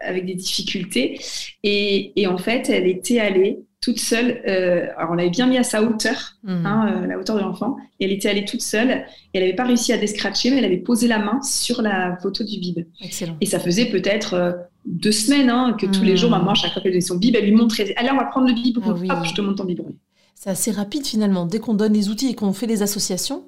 avec 0.00 0.26
des 0.26 0.34
difficultés. 0.34 1.18
Et, 1.62 2.12
et, 2.20 2.26
en 2.26 2.38
fait, 2.38 2.68
elle 2.68 2.86
était 2.86 3.20
allée 3.20 3.64
toute 3.82 3.98
seule. 3.98 4.40
Euh, 4.46 4.86
alors, 4.96 5.10
on 5.10 5.14
l'avait 5.14 5.30
bien 5.30 5.46
mis 5.46 5.58
à 5.58 5.64
sa 5.64 5.82
hauteur, 5.82 6.36
hmm. 6.44 6.64
hein, 6.64 7.02
euh, 7.02 7.06
la 7.06 7.18
hauteur 7.18 7.36
de 7.36 7.42
l'enfant. 7.42 7.76
Et 8.00 8.04
elle 8.04 8.12
était 8.12 8.30
allée 8.30 8.44
toute 8.44 8.62
seule. 8.62 8.90
Et 8.90 9.04
elle 9.34 9.42
n'avait 9.42 9.56
pas 9.56 9.64
réussi 9.64 9.92
à 9.92 9.98
descratcher, 9.98 10.50
mais 10.50 10.58
elle 10.58 10.64
avait 10.64 10.78
posé 10.78 11.08
la 11.08 11.18
main 11.18 11.42
sur 11.42 11.82
la 11.82 12.16
photo 12.22 12.44
du 12.44 12.58
bib. 12.58 12.86
Excellent. 13.02 13.36
Et 13.40 13.46
ça 13.46 13.58
faisait 13.58 13.86
peut-être 13.86 14.34
euh, 14.34 14.52
deux 14.86 15.12
semaines 15.12 15.50
hein, 15.50 15.76
que 15.78 15.86
tous 15.86 16.04
les 16.04 16.16
jours, 16.16 16.30
hmm. 16.30 16.38
maman, 16.38 16.54
chaque 16.54 16.72
fois 16.72 16.80
qu'elle 16.80 16.92
faisait 16.92 17.06
son 17.06 17.16
bib, 17.16 17.34
elle 17.34 17.44
lui 17.44 17.52
montrait 17.52 17.92
Allez, 17.96 18.10
on 18.12 18.16
va 18.16 18.24
prendre 18.24 18.46
le 18.46 18.54
biberon. 18.54 18.96
Ah 19.08 19.18
Hop, 19.18 19.26
je 19.26 19.34
te 19.34 19.40
montre 19.40 19.56
ton 19.56 19.64
biberon. 19.64 19.94
C'est 20.42 20.50
assez 20.50 20.72
rapide 20.72 21.06
finalement. 21.06 21.46
Dès 21.46 21.60
qu'on 21.60 21.74
donne 21.74 21.92
les 21.92 22.08
outils 22.08 22.28
et 22.28 22.34
qu'on 22.34 22.52
fait 22.52 22.66
les 22.66 22.82
associations, 22.82 23.44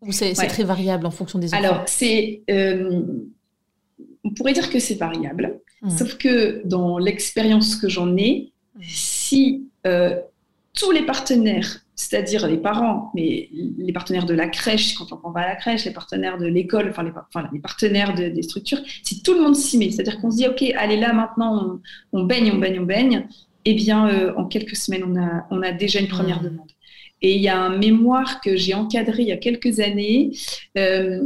ou 0.00 0.12
c'est 0.12 0.32
très 0.32 0.64
variable 0.64 1.04
en 1.04 1.10
fonction 1.10 1.38
des 1.38 1.48
enfants 1.52 1.62
Alors, 1.62 1.82
c'est. 1.86 2.42
on 2.48 4.30
pourrait 4.34 4.54
dire 4.54 4.70
que 4.70 4.78
c'est 4.78 4.94
variable. 4.94 5.60
Hmm. 5.82 5.90
Sauf 5.90 6.16
que 6.16 6.62
dans 6.64 6.96
l'expérience 6.96 7.76
que 7.76 7.90
j'en 7.90 8.16
ai, 8.16 8.50
si 8.80 9.68
euh, 9.86 10.18
tous 10.72 10.90
les 10.90 11.04
partenaires, 11.04 11.80
c'est-à-dire 11.96 12.48
les 12.48 12.56
parents, 12.56 13.10
mais 13.14 13.50
les 13.52 13.92
partenaires 13.92 14.24
de 14.24 14.32
la 14.32 14.48
crèche, 14.48 14.94
quand 14.94 15.08
on 15.24 15.30
va 15.32 15.40
à 15.40 15.48
la 15.48 15.56
crèche, 15.56 15.84
les 15.84 15.90
partenaires 15.90 16.38
de 16.38 16.46
l'école, 16.46 16.88
enfin, 16.88 17.04
les, 17.52 17.60
partenaires 17.60 18.14
des 18.14 18.42
structures, 18.42 18.80
si 19.02 19.22
tout 19.22 19.34
le 19.34 19.42
monde 19.42 19.54
s'y 19.54 19.76
met, 19.76 19.90
c'est-à-dire 19.90 20.18
qu'on 20.18 20.30
se 20.30 20.38
dit, 20.38 20.48
OK, 20.48 20.62
allez 20.78 20.96
là 20.96 21.12
maintenant, 21.12 21.78
on, 22.12 22.24
baigne, 22.24 22.52
on 22.52 22.58
baigne, 22.58 22.80
on 22.80 22.86
baigne, 22.86 23.28
eh 23.64 23.74
bien, 23.74 24.08
euh, 24.08 24.32
en 24.36 24.46
quelques 24.46 24.76
semaines, 24.76 25.04
on 25.06 25.16
a, 25.20 25.46
on 25.50 25.62
a 25.62 25.72
déjà 25.72 26.00
une 26.00 26.08
première 26.08 26.40
mmh. 26.40 26.44
demande. 26.44 26.70
Et 27.20 27.36
il 27.36 27.42
y 27.42 27.48
a 27.48 27.58
un 27.58 27.78
mémoire 27.78 28.40
que 28.40 28.56
j'ai 28.56 28.74
encadré 28.74 29.22
il 29.22 29.28
y 29.28 29.32
a 29.32 29.36
quelques 29.36 29.80
années. 29.80 30.32
Euh, 30.76 31.20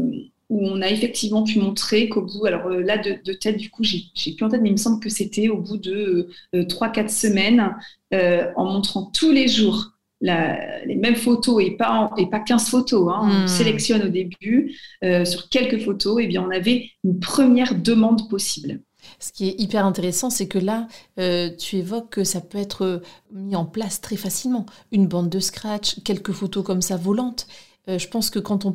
où 0.49 0.64
on 0.64 0.81
a 0.81 0.88
effectivement 0.88 1.42
pu 1.42 1.59
montrer 1.59 2.09
qu'au 2.09 2.22
bout, 2.22 2.46
alors 2.46 2.68
euh, 2.68 2.81
là 2.81 2.99
de, 2.99 3.33
tête 3.33 3.57
du 3.57 3.68
coup 3.68 3.83
j'ai 3.83 4.05
plus 4.14 4.44
en 4.44 4.49
tête, 4.49 4.61
mais 4.62 4.68
il 4.68 4.75
me 4.75 4.77
semble 4.77 5.01
que 5.01 5.09
c'était 5.09 5.49
au 5.49 5.57
bout 5.57 5.77
de 5.77 6.29
euh, 6.55 6.62
3-4 6.62 7.09
semaines, 7.09 7.75
en 8.12 8.64
montrant 8.64 9.11
tous 9.12 9.33
les 9.33 9.49
jours 9.49 9.96
les 10.20 10.96
mêmes 10.96 11.16
photos 11.16 11.62
et 11.62 11.72
pas, 11.72 12.11
et 12.16 12.27
pas 12.27 12.40
15 12.40 12.68
photos, 12.68 13.12
hein, 13.12 13.20
on 13.22 13.44
hmm. 13.44 13.49
sélectionne 13.49 14.03
au 14.03 14.09
début 14.09 14.75
euh, 15.05 15.25
sur 15.25 15.49
quelques 15.49 15.83
photos, 15.85 16.20
et 16.20 16.25
eh 16.25 16.27
bien 16.27 16.42
on 16.42 16.51
avait 16.51 16.90
une 17.05 17.18
première 17.18 17.75
demande 17.75 18.29
possible. 18.29 18.81
Ce 19.21 19.33
qui 19.33 19.49
est 19.49 19.61
hyper 19.61 19.87
intéressant, 19.87 20.31
c'est 20.31 20.49
que 20.49 20.59
là, 20.59 20.88
tu 21.59 21.77
évoques 21.77 22.11
que 22.11 22.25
ça 22.25 22.40
peut 22.40 22.59
être 22.59 23.03
mis 23.33 23.57
en 23.57 23.64
place 23.64 24.01
très 24.01 24.16
facilement. 24.16 24.66
Une 24.92 25.07
bande 25.07 25.29
de 25.29 25.40
scratch, 25.40 26.03
quelques 26.05 26.33
photos 26.33 26.64
comme 26.64 26.83
ça 26.83 26.97
volantes. 26.97 27.47
Euh, 27.88 27.99
je 27.99 28.09
pense 28.09 28.31
que 28.31 28.38
quand 28.38 28.64
on 28.64 28.75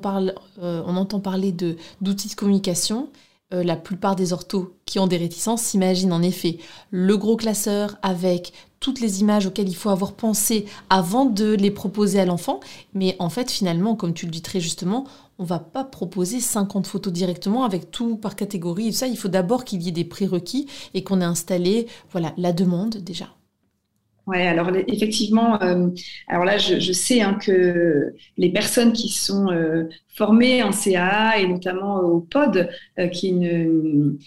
euh, 0.61 0.83
entend 0.83 1.19
parler 1.19 1.51
de 1.51 1.77
d'outils 2.01 2.29
de 2.29 2.35
communication, 2.35 3.09
euh, 3.53 3.63
la 3.63 3.75
plupart 3.75 4.15
des 4.15 4.33
orthos 4.33 4.73
qui 4.85 4.99
ont 4.99 5.07
des 5.07 5.17
réticences 5.17 5.61
s'imaginent 5.61 6.13
en 6.13 6.21
effet 6.21 6.57
le 6.89 7.17
gros 7.17 7.35
classeur 7.35 7.97
avec 8.01 8.53
toutes 8.79 8.99
les 8.99 9.21
images 9.21 9.45
auxquelles 9.45 9.69
il 9.69 9.75
faut 9.75 9.89
avoir 9.89 10.13
pensé 10.13 10.65
avant 10.89 11.25
de 11.25 11.53
les 11.53 11.69
proposer 11.69 12.19
à 12.19 12.25
l'enfant. 12.25 12.61
Mais 12.93 13.15
en 13.19 13.29
fait, 13.29 13.51
finalement, 13.51 13.95
comme 13.95 14.13
tu 14.13 14.25
le 14.25 14.31
dis 14.31 14.41
très 14.41 14.59
justement, 14.59 15.05
on 15.41 15.43
va 15.43 15.59
pas 15.59 15.83
proposer 15.83 16.39
50 16.39 16.85
photos 16.85 17.11
directement 17.11 17.63
avec 17.63 17.89
tout 17.89 18.15
par 18.15 18.35
catégorie 18.35 18.93
ça. 18.93 19.07
Il 19.07 19.17
faut 19.17 19.27
d'abord 19.27 19.65
qu'il 19.65 19.81
y 19.81 19.89
ait 19.89 19.91
des 19.91 20.05
prérequis 20.05 20.67
et 20.93 21.03
qu'on 21.03 21.19
ait 21.19 21.25
installé 21.25 21.87
voilà, 22.11 22.33
la 22.37 22.53
demande 22.53 22.97
déjà. 22.97 23.29
Ouais, 24.27 24.45
alors 24.45 24.69
effectivement, 24.87 25.59
euh, 25.63 25.87
alors 26.27 26.45
là, 26.45 26.59
je, 26.59 26.91
sais 26.91 27.21
hein, 27.21 27.39
que 27.43 28.13
les 28.37 28.51
personnes 28.51 28.93
qui 28.93 29.09
sont 29.09 29.49
euh, 29.51 29.89
formées 30.09 30.61
en 30.61 30.69
CAA 30.69 31.39
et 31.39 31.47
notamment 31.47 31.97
au 32.01 32.19
POD, 32.19 32.69
euh, 32.99 33.07
qui 33.07 33.27
est 33.27 33.31
une 33.31 34.19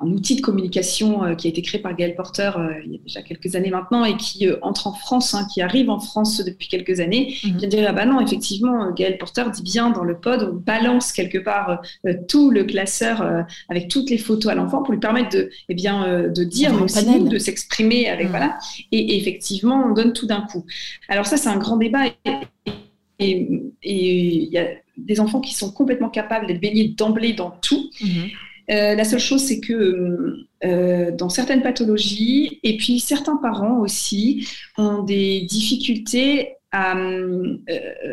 un 0.00 0.08
outil 0.08 0.36
de 0.36 0.40
communication 0.40 1.24
euh, 1.24 1.34
qui 1.34 1.48
a 1.48 1.50
été 1.50 1.62
créé 1.62 1.80
par 1.80 1.94
Gaël 1.94 2.14
Porter 2.14 2.52
euh, 2.56 2.70
il 2.84 2.92
y 2.92 2.94
a 2.96 2.98
déjà 2.98 3.22
quelques 3.22 3.56
années 3.56 3.70
maintenant 3.70 4.04
et 4.04 4.16
qui 4.16 4.46
euh, 4.46 4.56
entre 4.62 4.86
en 4.86 4.92
France, 4.92 5.34
hein, 5.34 5.46
qui 5.52 5.60
arrive 5.60 5.90
en 5.90 5.98
France 5.98 6.42
depuis 6.44 6.68
quelques 6.68 7.00
années, 7.00 7.36
mm 7.44 7.58
vient 7.58 7.68
dire 7.68 7.86
ah 7.88 7.92
bah 7.92 8.06
non, 8.06 8.20
effectivement, 8.20 8.92
Gaël 8.92 9.18
Porter 9.18 9.44
dit 9.52 9.62
bien 9.62 9.90
dans 9.90 10.04
le 10.04 10.16
pod, 10.16 10.48
on 10.52 10.54
balance 10.54 11.12
quelque 11.12 11.38
part 11.38 11.80
tout 12.28 12.50
le 12.50 12.62
classeur 12.64 13.44
avec 13.68 13.88
toutes 13.88 14.10
les 14.10 14.18
photos 14.18 14.52
à 14.52 14.54
l'enfant 14.54 14.82
pour 14.82 14.92
lui 14.92 15.00
permettre 15.00 15.30
de, 15.36 15.50
eh 15.68 15.74
bien, 15.74 16.28
de 16.28 16.44
dire, 16.44 16.72
mais 16.72 16.82
aussi 16.82 17.04
nous, 17.04 17.28
de 17.28 17.38
s'exprimer 17.38 18.08
avec 18.08 18.26
mhm. 18.26 18.30
voilà, 18.30 18.58
et, 18.92 19.16
effectivement, 19.18 19.86
on 19.88 19.92
donne 19.92 20.12
tout 20.12 20.26
d'un 20.26 20.42
coup. 20.42 20.64
Alors 21.08 21.26
ça, 21.26 21.36
c'est 21.36 21.48
un 21.48 21.56
grand 21.56 21.78
débat. 21.78 22.04
Et 23.18 23.48
il 23.82 24.48
y 24.52 24.58
a 24.58 24.68
des 24.96 25.18
enfants 25.18 25.40
qui 25.40 25.54
sont 25.54 25.72
complètement 25.72 26.10
capables 26.10 26.46
d'être 26.46 26.60
baignés 26.60 26.88
d'emblée 26.88 27.32
dans 27.32 27.50
tout. 27.50 27.90
Mhm. 28.00 28.30
Euh, 28.70 28.94
la 28.94 29.04
seule 29.04 29.20
chose, 29.20 29.42
c'est 29.42 29.60
que 29.60 30.46
euh, 30.64 31.10
dans 31.12 31.28
certaines 31.28 31.62
pathologies, 31.62 32.60
et 32.62 32.76
puis 32.76 33.00
certains 33.00 33.36
parents 33.36 33.78
aussi 33.78 34.46
ont 34.76 35.02
des 35.02 35.42
difficultés 35.42 36.58
euh, 36.74 37.56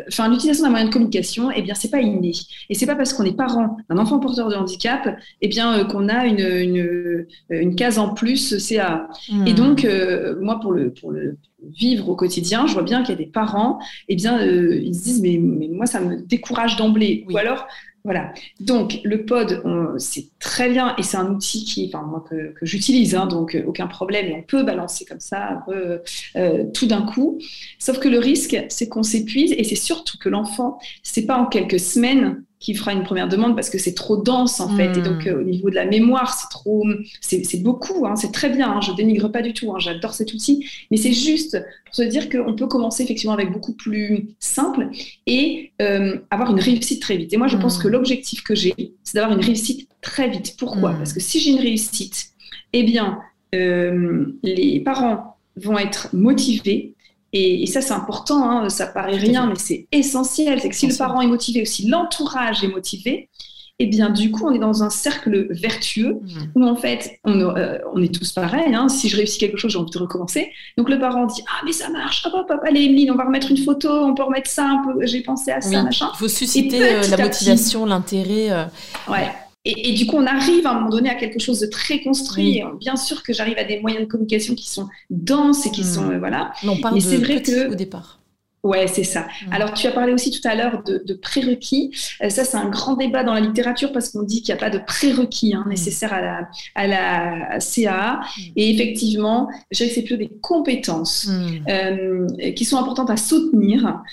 enfin, 0.08 0.30
l'utilisation 0.30 0.64
d'un 0.64 0.70
moyen 0.70 0.86
de 0.86 0.92
communication, 0.92 1.52
eh 1.52 1.62
bien, 1.62 1.74
c'est 1.74 1.92
pas 1.92 2.00
inné. 2.00 2.32
Et 2.70 2.76
c'est 2.76 2.86
pas 2.86 2.96
parce 2.96 3.14
qu'on 3.14 3.26
est 3.26 3.36
parent 3.36 3.78
d'un 3.90 3.98
enfant 3.98 4.20
porteur 4.20 4.50
de 4.50 4.56
handicap, 4.56 5.18
eh 5.42 5.48
bien, 5.48 5.80
euh, 5.80 5.84
qu'on 5.84 6.08
a 6.08 6.26
une, 6.26 6.40
une, 6.40 7.28
une, 7.50 7.76
case 7.76 8.00
en 8.00 8.14
plus 8.14 8.58
CA. 8.58 9.10
Et 9.46 9.52
hmm. 9.52 9.56
donc, 9.56 9.84
euh, 9.84 10.36
moi, 10.42 10.60
pour 10.62 10.72
le, 10.72 10.94
pour 10.94 11.12
le 11.12 11.38
vivre 11.78 12.10
au 12.10 12.16
quotidien, 12.16 12.66
je 12.68 12.74
vois 12.74 12.84
bien 12.84 13.02
qu'il 13.02 13.10
y 13.10 13.18
a 13.18 13.24
des 13.24 13.30
parents, 13.30 13.80
eh 14.08 14.16
bien, 14.16 14.42
ils 14.42 14.96
se 14.96 15.04
disent, 15.04 15.22
mais, 15.22 15.38
mais 15.38 15.68
moi, 15.68 15.86
ça 15.86 16.00
me 16.00 16.22
décourage 16.22 16.78
d'emblée. 16.78 17.26
Ou 17.30 17.38
alors, 17.38 17.68
voilà. 18.06 18.34
Donc, 18.60 19.00
le 19.04 19.26
pod, 19.26 19.64
c'est 19.98 20.28
très 20.40 20.70
bien 20.70 20.96
et 20.98 21.04
c'est 21.04 21.18
un 21.18 21.32
outil 21.32 21.66
qui, 21.66 21.92
enfin, 21.92 22.06
moi, 22.06 22.24
que, 22.30 22.54
j'utilise, 22.62 23.16
hein, 23.16 23.26
donc 23.26 23.56
euh, 23.56 23.64
aucun 23.66 23.88
problème. 23.88 24.28
Et 24.28 24.34
on 24.34 24.44
peut 24.44 24.64
balancer 24.64 25.06
comme 25.06 25.20
ça 25.20 25.66
euh, 25.70 26.66
tout 26.72 26.86
d'un 26.86 27.02
coup. 27.02 27.40
Sauf 27.80 27.98
que 28.00 28.08
le 28.08 28.20
risque, 28.20 28.56
c'est 28.70 28.88
qu'on 28.88 29.02
s'épuise 29.02 29.54
et 29.58 29.64
c'est 29.64 29.76
surtout 29.76 30.20
que 30.20 30.30
l'enfant, 30.30 30.78
c'est 31.02 31.26
pas 31.26 31.38
en 31.38 31.48
quelques 31.48 31.80
semaines 31.80 32.44
qui 32.66 32.74
fera 32.74 32.94
une 32.94 33.04
première 33.04 33.28
demande 33.28 33.54
parce 33.54 33.70
que 33.70 33.78
c'est 33.78 33.94
trop 33.94 34.18
dense 34.18 34.60
en 34.60 34.76
fait. 34.76 34.98
Et 34.98 35.02
donc 35.04 35.24
hmm. 35.26 35.30
euh, 35.30 35.42
au 35.42 35.44
niveau 35.44 35.70
de 35.70 35.76
la 35.76 35.86
mémoire, 35.86 36.34
c'est 36.34 36.50
trop, 36.50 36.84
c'est 37.22 37.62
beaucoup, 37.62 38.08
hein, 38.08 38.16
c'est 38.16 38.32
très 38.32 38.50
bien. 38.50 38.72
Hein, 38.72 38.82
je 38.82 38.92
dénigre 38.94 39.32
pas 39.32 39.44
du 39.44 39.54
tout. 39.54 39.72
Hein, 39.72 39.78
J'adore 39.78 40.16
cet 40.16 40.34
outil, 40.34 40.68
mais 40.90 40.98
c'est 40.98 41.14
juste 41.14 41.64
pour 41.86 41.94
se 41.94 42.02
dire 42.02 42.28
qu'on 42.28 42.56
peut 42.56 42.66
commencer 42.66 43.04
effectivement 43.04 43.36
avec 43.36 43.52
beaucoup 43.52 43.74
plus 43.74 44.30
simple 44.40 44.90
et 45.28 45.74
euh, 45.80 46.18
avoir 46.32 46.50
une 46.50 46.60
réussite 46.60 47.04
très 47.04 47.18
vite. 47.18 47.32
Et 47.34 47.38
moi, 47.38 47.48
je 47.48 47.58
pense 47.58 47.78
que 47.78 47.88
hmm. 47.88 47.92
l'objectif 47.92 48.42
que 48.42 48.56
j'ai, 48.56 48.74
c'est 49.04 49.14
d'avoir 49.14 49.38
une 49.38 49.46
réussite 49.46 49.88
très 50.02 50.28
vite. 50.28 50.56
Pourquoi? 50.58 50.94
Hmm. 50.94 50.98
Parce 50.98 51.14
que 51.14 51.20
si 51.20 51.40
j'ai 51.40 51.52
une 51.52 51.60
réussite, 51.60 52.30
eh 52.74 52.82
bien, 52.82 53.20
euh, 53.54 54.26
les 54.42 54.80
parents 54.80 55.38
vont 55.56 55.78
être 55.78 56.10
motivés, 56.14 56.95
et, 57.38 57.66
ça, 57.68 57.82
c'est 57.82 57.94
important, 57.94 58.50
hein, 58.50 58.70
ça 58.70 58.88
paraît 58.88 59.18
rien, 59.18 59.46
mais 59.48 59.56
c'est 59.58 59.88
essentiel. 59.92 60.62
C'est 60.62 60.70
que 60.70 60.76
si 60.76 60.88
le 60.88 60.96
parent 60.96 61.20
est 61.20 61.28
motivé 61.28 61.64
ou 61.64 61.66
si 61.66 61.88
l'entourage 61.88 62.64
est 62.64 62.70
motivé, 62.70 63.30
eh 63.78 63.88
bien, 63.88 64.10
du 64.10 64.32
coup, 64.32 64.48
on 64.48 64.54
est 64.54 64.60
dans 64.60 64.84
un 64.84 64.90
cercle 64.90 65.48
vertueux 65.50 66.14
mmh. 66.22 66.40
où, 66.56 66.66
en 66.66 66.78
fait, 66.78 67.20
on, 67.26 67.38
euh, 67.38 67.78
on 67.94 68.02
est 68.02 68.14
tous 68.14 68.32
pareils. 68.32 68.74
Hein. 68.74 68.88
Si 68.88 69.10
je 69.10 69.18
réussis 69.18 69.38
quelque 69.38 69.58
chose, 69.58 69.74
j'ai 69.74 69.78
envie 69.78 69.92
de 69.92 69.98
recommencer. 69.98 70.50
Donc, 70.78 70.90
le 70.90 70.98
parent 70.98 71.26
dit 71.26 71.42
Ah, 71.48 71.62
mais 71.66 71.74
ça 71.74 71.90
marche, 71.90 72.26
hop, 72.26 72.34
hop, 72.36 72.50
hop, 72.50 72.62
allez, 72.66 72.86
Emeline, 72.86 73.12
on 73.12 73.16
va 73.16 73.26
remettre 73.26 73.52
une 73.52 73.58
photo, 73.58 73.90
on 73.90 74.16
peut 74.16 74.24
remettre 74.24 74.50
ça 74.50 74.82
j'ai 75.02 75.20
pensé 75.20 75.52
à 75.52 75.60
ça, 75.60 75.84
machin. 75.84 76.10
Il 76.14 76.18
faut 76.18 76.30
susciter 76.30 76.82
euh, 76.82 77.02
la 77.10 77.18
motivation, 77.18 77.86
l'intérêt. 77.86 78.50
Euh, 78.50 78.64
ouais. 79.10 79.30
Et, 79.66 79.94
du 79.94 80.06
coup, 80.06 80.18
on 80.18 80.28
arrive 80.28 80.68
à 80.68 80.72
un 80.72 80.74
moment 80.76 80.90
donné 80.90 81.10
à 81.10 81.16
quelque 81.16 81.40
chose 81.40 81.60
de 81.60 81.66
très 81.66 82.02
construit. 82.02 82.62
Bien 82.80 82.96
sûr 82.96 83.24
que 83.24 83.34
j'arrive 83.34 83.58
à 83.58 83.64
des 83.64 83.80
moyens 83.80 84.06
de 84.06 84.10
communication 84.10 84.54
qui 84.54 84.70
sont 84.70 84.88
denses 85.10 85.66
et 85.66 85.72
qui 85.72 85.82
hmm. 85.82 85.86
sont 85.86 86.12
euh, 86.12 86.20
voilà. 86.20 86.54
Non, 86.64 86.78
Mais 86.94 87.00
c'est 87.00 87.18
vrai 87.18 87.42
que 87.42 87.72
au 87.72 87.76
départ. 87.76 88.20
Ouais, 88.62 88.88
c'est 88.88 89.04
ça. 89.04 89.22
Hmm. 89.22 89.54
Alors, 89.54 89.74
tu 89.74 89.88
as 89.88 89.92
parlé 89.92 90.14
aussi 90.14 90.30
tout 90.30 90.48
à 90.48 90.54
l'heure 90.54 90.84
de, 90.84 91.14
prérequis. 91.16 91.92
Euh, 92.22 92.30
ça, 92.30 92.44
c'est 92.44 92.58
un 92.58 92.70
grand 92.70 92.96
débat 92.96 93.24
dans 93.24 93.34
la 93.34 93.40
littérature 93.40 93.92
parce 93.92 94.10
qu'on 94.10 94.22
dit 94.22 94.44
qu'il 94.44 94.54
n'y 94.54 94.60
a 94.60 94.64
pas 94.64 94.70
de 94.70 94.78
prérequis 94.78 95.56
hein, 95.56 95.64
hmm. 95.66 95.70
nécessaires 95.70 96.14
à 96.14 96.22
la, 96.22 96.50
à 96.76 96.88
la 96.88 97.60
CAA. 97.60 98.22
Et 98.56 98.70
effectivement, 98.72 99.50
je 99.72 99.78
dirais 99.78 99.90
que 99.90 99.96
c'est 99.96 100.02
plutôt 100.04 100.22
des 100.22 100.32
compétences 100.42 101.28
euh, 101.68 102.28
qui 102.56 102.66
sont 102.66 102.78
importantes 102.78 103.10
à 103.10 103.18
soutenir 103.18 104.04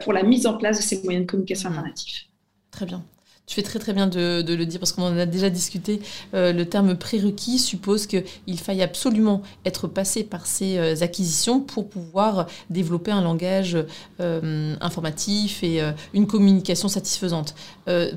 pour 0.00 0.12
la 0.12 0.24
mise 0.24 0.48
en 0.48 0.54
place 0.54 0.78
de 0.78 0.82
ces 0.82 1.02
moyens 1.04 1.24
de 1.24 1.30
communication 1.30 1.68
alternatifs. 1.68 2.26
Très 2.72 2.86
bien. 2.86 3.04
Tu 3.46 3.56
fais 3.56 3.62
très 3.62 3.80
très 3.80 3.92
bien 3.92 4.06
de, 4.06 4.44
le 4.46 4.66
dire 4.66 4.78
parce 4.78 4.92
qu'on 4.92 5.02
en 5.02 5.18
a 5.18 5.26
déjà 5.26 5.50
discuté. 5.50 6.00
Euh, 6.32 6.52
le 6.52 6.64
terme 6.64 6.96
prérequis 6.96 7.58
suppose 7.58 8.06
qu'il 8.06 8.58
faille 8.58 8.82
absolument 8.82 9.42
être 9.64 9.88
passé 9.88 10.22
par 10.22 10.46
ces 10.46 10.78
euh, 10.78 10.94
acquisitions 11.00 11.60
pour 11.60 11.88
pouvoir 11.88 12.46
développer 12.70 13.10
un 13.10 13.20
langage 13.20 13.76
euh, 14.20 14.76
informatif 14.80 15.64
et 15.64 15.80
une 16.14 16.26
communication 16.26 16.88
satisfaisante. 16.88 17.54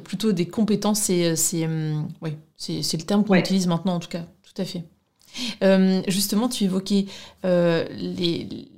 plutôt 0.04 0.32
des 0.32 0.48
compétences, 0.48 1.02
c'est 1.02 1.36
le 1.66 3.04
terme 3.06 3.26
qu'on 3.26 3.36
utilise 3.36 3.68
maintenant 3.68 3.96
en 3.96 4.00
tout 4.00 4.10
cas. 4.10 4.26
Tout 4.44 4.62
à 4.62 4.66
fait. 4.66 4.84
justement, 6.08 6.50
tu 6.50 6.66
évoquais 6.66 7.08
les, 7.44 8.70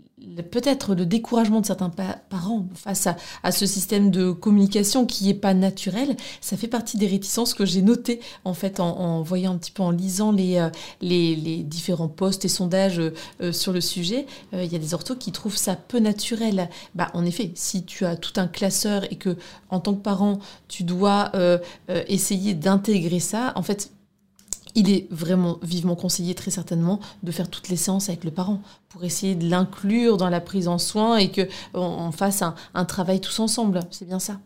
peut-être 0.43 0.95
le 0.95 1.05
découragement 1.05 1.61
de 1.61 1.65
certains 1.65 1.91
parents 2.29 2.67
face 2.75 3.07
à, 3.43 3.51
ce 3.51 3.65
système 3.65 4.11
de 4.11 4.31
communication 4.31 5.05
qui 5.05 5.25
n'est 5.25 5.33
pas 5.33 5.53
naturel, 5.53 6.15
ça 6.41 6.57
fait 6.57 6.67
partie 6.67 6.97
des 6.97 7.07
réticences 7.07 7.53
que 7.53 7.65
j'ai 7.65 7.81
notées 7.81 8.19
en 8.45 8.53
fait 8.53 8.79
en, 8.79 9.21
voyant 9.21 9.53
un 9.53 9.57
petit 9.57 9.71
peu, 9.71 9.83
en 9.83 9.91
lisant 9.91 10.31
les, 10.31 10.57
euh, 10.57 10.69
les, 11.01 11.63
différents 11.63 12.07
posts 12.07 12.45
et 12.45 12.49
sondages 12.49 12.99
euh, 13.41 13.51
sur 13.51 13.73
le 13.73 13.81
sujet. 13.81 14.25
Euh, 14.53 14.63
il 14.63 14.71
y 14.71 14.75
a 14.75 14.79
des 14.79 14.93
orthos 14.93 15.15
qui 15.15 15.31
trouvent 15.31 15.57
ça 15.57 15.75
peu 15.75 15.99
naturel. 15.99 16.69
Bah, 16.95 17.09
en 17.13 17.25
effet, 17.25 17.51
si 17.55 17.83
tu 17.83 18.05
as 18.05 18.15
tout 18.15 18.39
un 18.39 18.47
classeur 18.47 19.11
et 19.11 19.15
que 19.15 19.37
en 19.69 19.79
tant 19.79 19.93
que 19.93 20.01
parent, 20.01 20.39
tu 20.67 20.83
dois 20.83 21.31
essayer 22.07 22.53
d'intégrer 22.53 23.19
ça, 23.19 23.53
en 23.55 23.63
fait, 23.63 23.91
il 24.77 24.91
est 24.91 25.07
vraiment 25.09 25.57
vivement 25.63 25.95
conseillé 25.95 26.35
très 26.35 26.51
certainement 26.51 26.99
de 27.23 27.31
faire 27.31 27.49
toutes 27.49 27.67
les 27.67 27.75
séances 27.75 28.09
avec 28.09 28.23
le 28.23 28.29
parent 28.29 28.61
pour 28.89 29.03
essayer 29.03 29.33
de 29.33 29.49
l'inclure 29.49 30.17
dans 30.17 30.29
la 30.29 30.39
prise 30.39 30.67
en 30.67 30.77
soin 30.77 31.17
et 31.17 31.31
que 31.31 31.41
on, 31.73 32.11
fasse 32.11 32.43
un, 32.43 32.85
travail 32.85 33.19
tous 33.19 33.39
ensemble. 33.39 33.79
C'est 33.89 34.05
bien 34.07 34.19
ça. 34.19 34.39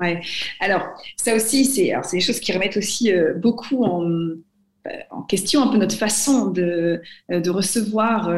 Ouais. 0.00 0.20
Alors 0.58 0.82
ça 1.16 1.36
aussi, 1.36 1.64
c'est 1.66 1.92
des 2.12 2.20
choses 2.20 2.40
qui 2.40 2.52
remettent 2.52 2.76
aussi 2.76 3.12
euh, 3.12 3.34
beaucoup 3.34 3.84
en, 3.84 4.02
euh, 4.02 4.34
en, 5.12 5.22
question 5.22 5.62
un 5.62 5.68
peu 5.68 5.78
notre 5.78 5.96
façon 5.96 6.50
de, 6.50 7.00
euh, 7.30 7.40
de 7.40 7.50
recevoir 7.50 8.34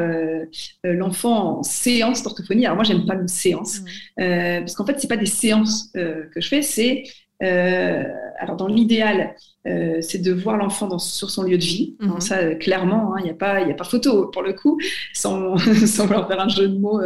l'enfant 0.85 1.61
en 1.61 1.63
séance 1.63 2.23
d'orthophonie. 2.25 2.67
Alors 2.67 2.77
moi, 2.77 2.85
j'aime 2.85 3.07
pas 3.07 3.15
une 3.15 3.27
séance 3.27 3.81
mmh. 4.19 4.59
parce 4.59 4.75
qu'en 4.75 4.85
fait, 4.85 5.01
c'est 5.01 5.09
pas 5.09 5.17
des 5.17 5.25
séances 5.25 5.91
que 5.95 6.41
je 6.41 6.47
fais, 6.47 6.61
c'est 6.61 7.05
euh, 7.43 8.05
alors, 8.39 8.57
dans 8.57 8.67
l'idéal, 8.67 9.35
euh, 9.67 10.01
c'est 10.01 10.19
de 10.19 10.33
voir 10.33 10.57
l'enfant 10.57 10.99
sur 10.99 11.31
son 11.31 11.43
lieu 11.43 11.59
de 11.59 11.65
vie. 11.65 11.97
Mhm. 12.01 12.21
ça, 12.21 12.39
euh, 12.39 12.55
clairement, 12.55 13.17
il 13.17 13.21
hein, 13.21 13.25
n'y 13.25 13.31
a, 13.31 13.35
pas, 13.35 13.57
a 13.57 13.75
pas 13.75 13.85
photo 13.85 14.29
pour 14.29 14.43
le 14.43 14.53
coup, 14.53 14.79
sans, 15.13 15.57
sans 15.87 16.07
vouloir 16.07 16.29
faire 16.29 16.41
un 16.41 16.49
jeu 16.49 16.69
de 16.69 16.79
mots. 16.79 17.01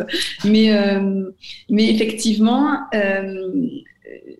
mais, 0.45 0.71
mais 1.69 1.91
effectivement, 1.91 2.79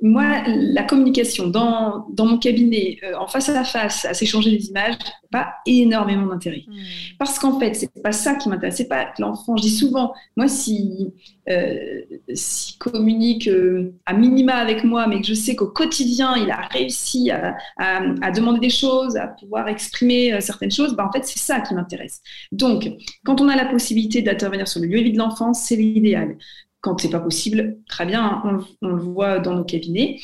moi, 0.03 0.43
la 0.47 0.83
communication 0.83 1.49
dans, 1.49 2.07
dans 2.11 2.25
mon 2.25 2.39
cabinet, 2.39 2.99
euh, 3.05 3.15
en 3.19 3.27
face 3.27 3.49
à 3.51 3.65
face, 3.65 4.05
à 4.07 4.15
s'échanger 4.15 4.51
des 4.51 4.69
images, 4.69 4.95
pas 5.31 5.55
énormément 5.67 6.27
d'intérêt. 6.27 6.65
Hmm. 6.67 6.75
Parce 7.19 7.39
qu'en 7.39 7.59
fait, 7.59 7.75
c'est 7.75 8.03
pas 8.03 8.13
ça 8.13 8.35
qui 8.35 8.49
m'intéresse. 8.49 8.77
C'est 8.77 8.89
pas 8.89 9.13
l'enfant. 9.19 9.57
Je 9.57 9.63
dis 9.63 9.71
souvent, 9.71 10.15
moi, 10.37 10.49
si 10.49 11.13
euh, 11.51 12.01
s'il 12.33 12.79
communique 12.79 13.47
euh, 13.49 13.93
à 14.07 14.15
minima 14.15 14.55
avec 14.55 14.85
moi, 14.85 15.07
mais 15.07 15.21
que 15.21 15.27
je 15.27 15.35
sais 15.35 15.55
qu'au 15.55 15.69
quotidien, 15.69 16.35
il 16.37 16.51
a 16.51 16.69
réussi 16.71 17.31
à, 17.31 17.57
à, 17.77 18.31
demander 18.31 18.61
des 18.61 18.71
choses, 18.71 19.17
à 19.17 19.27
pouvoir 19.29 19.69
exprimer 19.69 20.41
certaines 20.41 20.71
choses, 20.71 20.95
bah, 20.95 21.07
en 21.07 21.13
fait, 21.13 21.27
c'est 21.27 21.41
ça 21.41 21.61
qui 21.61 21.75
m'intéresse. 21.75 22.23
Donc, 22.53 22.89
quand 23.25 23.41
on 23.41 23.49
a 23.49 23.57
la 23.57 23.67
possibilité 23.67 24.23
d'intervenir 24.23 24.67
sur 24.67 24.81
le 24.81 24.87
lieu 24.87 24.99
de 24.99 25.05
vie 25.05 25.13
de 25.13 25.19
l'enfant, 25.19 25.53
c'est 25.53 25.77
l'idéal. 25.77 26.37
Quand 26.81 26.99
c'est 27.01 27.11
pas 27.11 27.21
possible, 27.21 27.79
très 27.89 28.07
bien, 28.07 28.43
on, 28.83 28.89
le 28.89 28.97
voit 28.97 29.39
dans 29.39 29.55
nos 29.55 29.65
cabinets. 29.65 30.19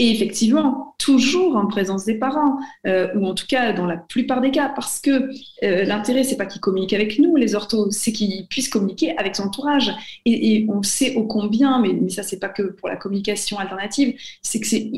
Et 0.00 0.12
effectivement, 0.12 0.94
toujours 0.98 1.56
en 1.56 1.66
présence 1.66 2.04
des 2.04 2.14
parents, 2.14 2.60
euh, 2.86 3.08
ou 3.16 3.26
en 3.26 3.34
tout 3.34 3.46
cas 3.48 3.72
dans 3.72 3.84
la 3.84 3.96
plupart 3.96 4.40
des 4.40 4.52
cas, 4.52 4.68
parce 4.68 5.00
que 5.00 5.28
euh, 5.64 5.82
l'intérêt, 5.82 6.22
c'est 6.22 6.36
pas 6.36 6.46
qu'ils 6.46 6.60
communiquent 6.60 6.92
avec 6.92 7.18
nous, 7.18 7.34
les 7.34 7.56
orthos, 7.56 7.90
c'est 7.90 8.12
qu'ils 8.12 8.46
puissent 8.46 8.68
communiquer 8.68 9.16
avec 9.18 9.34
son 9.34 9.44
entourage. 9.44 9.92
Et, 10.24 10.66
on 10.68 10.84
sait 10.84 11.16
ô 11.16 11.24
combien, 11.24 11.80
mais, 11.80 11.94
mais 12.00 12.10
ça, 12.10 12.22
c'est 12.22 12.38
pas 12.38 12.48
que 12.48 12.62
pour 12.62 12.88
la 12.88 12.94
communication 12.94 13.58
alternative, 13.58 14.14
c'est 14.40 14.60
que 14.60 14.68
c'est 14.68 14.88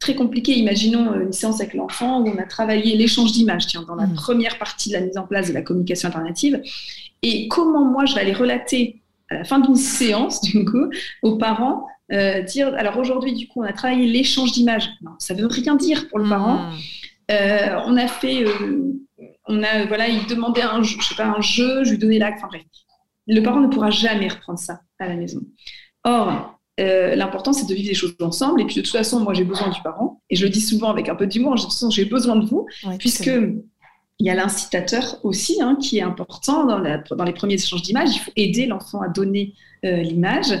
très 0.00 0.16
compliqué. 0.16 0.58
Imaginons 0.58 1.14
une 1.20 1.32
séance 1.32 1.60
avec 1.60 1.74
l'enfant 1.74 2.20
où 2.20 2.28
on 2.28 2.38
a 2.38 2.44
travaillé 2.44 2.96
l'échange 2.96 3.30
d'images, 3.30 3.68
tiens, 3.68 3.84
dans 3.86 3.94
la 3.94 4.08
mmh. 4.08 4.14
première 4.14 4.58
partie 4.58 4.88
de 4.88 4.94
la 4.94 5.02
mise 5.02 5.16
en 5.16 5.28
place 5.28 5.46
de 5.46 5.52
la 5.52 5.62
communication 5.62 6.08
alternative. 6.08 6.60
Et 7.22 7.46
comment 7.46 7.84
moi, 7.84 8.04
je 8.04 8.16
vais 8.16 8.22
aller 8.22 8.32
relater 8.32 8.99
à 9.30 9.36
la 9.36 9.44
fin 9.44 9.60
d'une 9.60 9.76
séance, 9.76 10.40
du 10.42 10.64
coup, 10.64 10.90
aux 11.22 11.36
parents, 11.38 11.86
euh, 12.12 12.42
dire 12.42 12.74
alors 12.74 12.98
aujourd'hui, 12.98 13.32
du 13.32 13.46
coup, 13.46 13.60
on 13.62 13.64
a 13.64 13.72
travaillé 13.72 14.06
l'échange 14.06 14.52
d'images. 14.52 14.90
Non, 15.02 15.12
ça 15.18 15.34
veut 15.34 15.46
rien 15.46 15.76
dire 15.76 16.08
pour 16.08 16.18
le 16.18 16.26
hmm. 16.26 16.30
parent. 16.30 16.70
Euh, 17.30 17.80
on 17.86 17.96
a 17.96 18.08
fait, 18.08 18.44
euh, 18.44 18.92
on 19.46 19.62
a, 19.62 19.86
voilà, 19.86 20.08
il 20.08 20.26
demandait 20.26 20.62
un, 20.62 20.82
je 20.82 21.00
sais 21.00 21.14
pas, 21.14 21.26
un 21.26 21.40
jeu, 21.40 21.84
je 21.84 21.92
lui 21.92 21.98
donnais 21.98 22.18
l'acte. 22.18 22.38
Enfin 22.38 22.48
bref, 22.48 22.62
le 23.28 23.40
parent 23.40 23.60
ne 23.60 23.68
pourra 23.68 23.90
jamais 23.90 24.28
reprendre 24.28 24.58
ça 24.58 24.80
à 24.98 25.06
la 25.06 25.14
maison. 25.14 25.40
Or, 26.04 26.58
l'important, 26.78 27.52
c'est 27.52 27.68
de 27.68 27.74
vivre 27.74 27.88
des 27.88 27.94
choses 27.94 28.16
ensemble. 28.20 28.62
Et 28.62 28.64
puis, 28.64 28.76
de 28.76 28.80
toute 28.80 28.90
façon, 28.90 29.20
moi, 29.20 29.34
j'ai 29.34 29.44
besoin 29.44 29.68
du 29.68 29.80
parent. 29.82 30.22
Et 30.30 30.36
je 30.36 30.44
le 30.44 30.50
dis 30.50 30.62
souvent 30.62 30.90
avec 30.90 31.08
un 31.08 31.14
peu 31.14 31.26
d'humour. 31.26 31.54
De 31.54 31.60
toute 31.60 31.70
façon, 31.70 31.90
j'ai 31.90 32.06
besoin 32.06 32.36
de 32.36 32.46
vous, 32.46 32.66
puisque 32.98 33.30
il 34.20 34.26
y 34.26 34.30
a 34.30 34.34
l'incitateur 34.34 35.18
aussi, 35.24 35.60
hein, 35.62 35.76
qui 35.80 35.98
est 35.98 36.02
important 36.02 36.66
dans, 36.66 36.78
dans, 37.16 37.24
les 37.24 37.32
premiers 37.32 37.54
échanges 37.54 37.82
d'images. 37.82 38.14
Il 38.14 38.18
faut 38.18 38.32
aider 38.36 38.66
l'enfant 38.66 39.00
à 39.00 39.08
donner 39.08 39.54
euh, 39.84 39.96
l'image. 39.96 40.52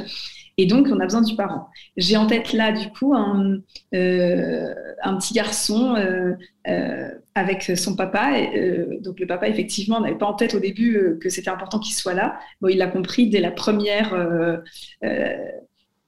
Et 0.56 0.66
donc, 0.66 0.88
on 0.90 0.98
a 0.98 1.04
besoin 1.04 1.20
du 1.20 1.36
parent. 1.36 1.68
J'ai 1.96 2.16
en 2.16 2.26
tête 2.26 2.54
là, 2.54 2.72
du 2.72 2.88
coup, 2.90 3.14
un, 3.14 3.58
euh, 3.94 4.74
un 5.02 5.16
petit 5.16 5.34
garçon 5.34 5.94
euh, 5.94 6.34
euh, 6.68 7.08
avec 7.34 7.62
son 7.76 7.96
papa. 7.96 8.38
Et, 8.38 8.98
donc, 9.02 9.20
le 9.20 9.26
papa, 9.26 9.46
effectivement, 9.48 10.00
n'avait 10.00 10.18
pas 10.18 10.26
en 10.26 10.34
tête 10.34 10.54
au 10.54 10.60
début 10.60 11.18
que 11.20 11.28
c'était 11.28 11.50
important 11.50 11.78
qu'il 11.78 11.94
soit 11.94 12.14
là. 12.14 12.38
Bon, 12.62 12.68
il 12.68 12.78
l'a 12.78 12.88
compris 12.88 13.28
dès 13.28 13.40
la 13.40 13.50
première 13.50 14.14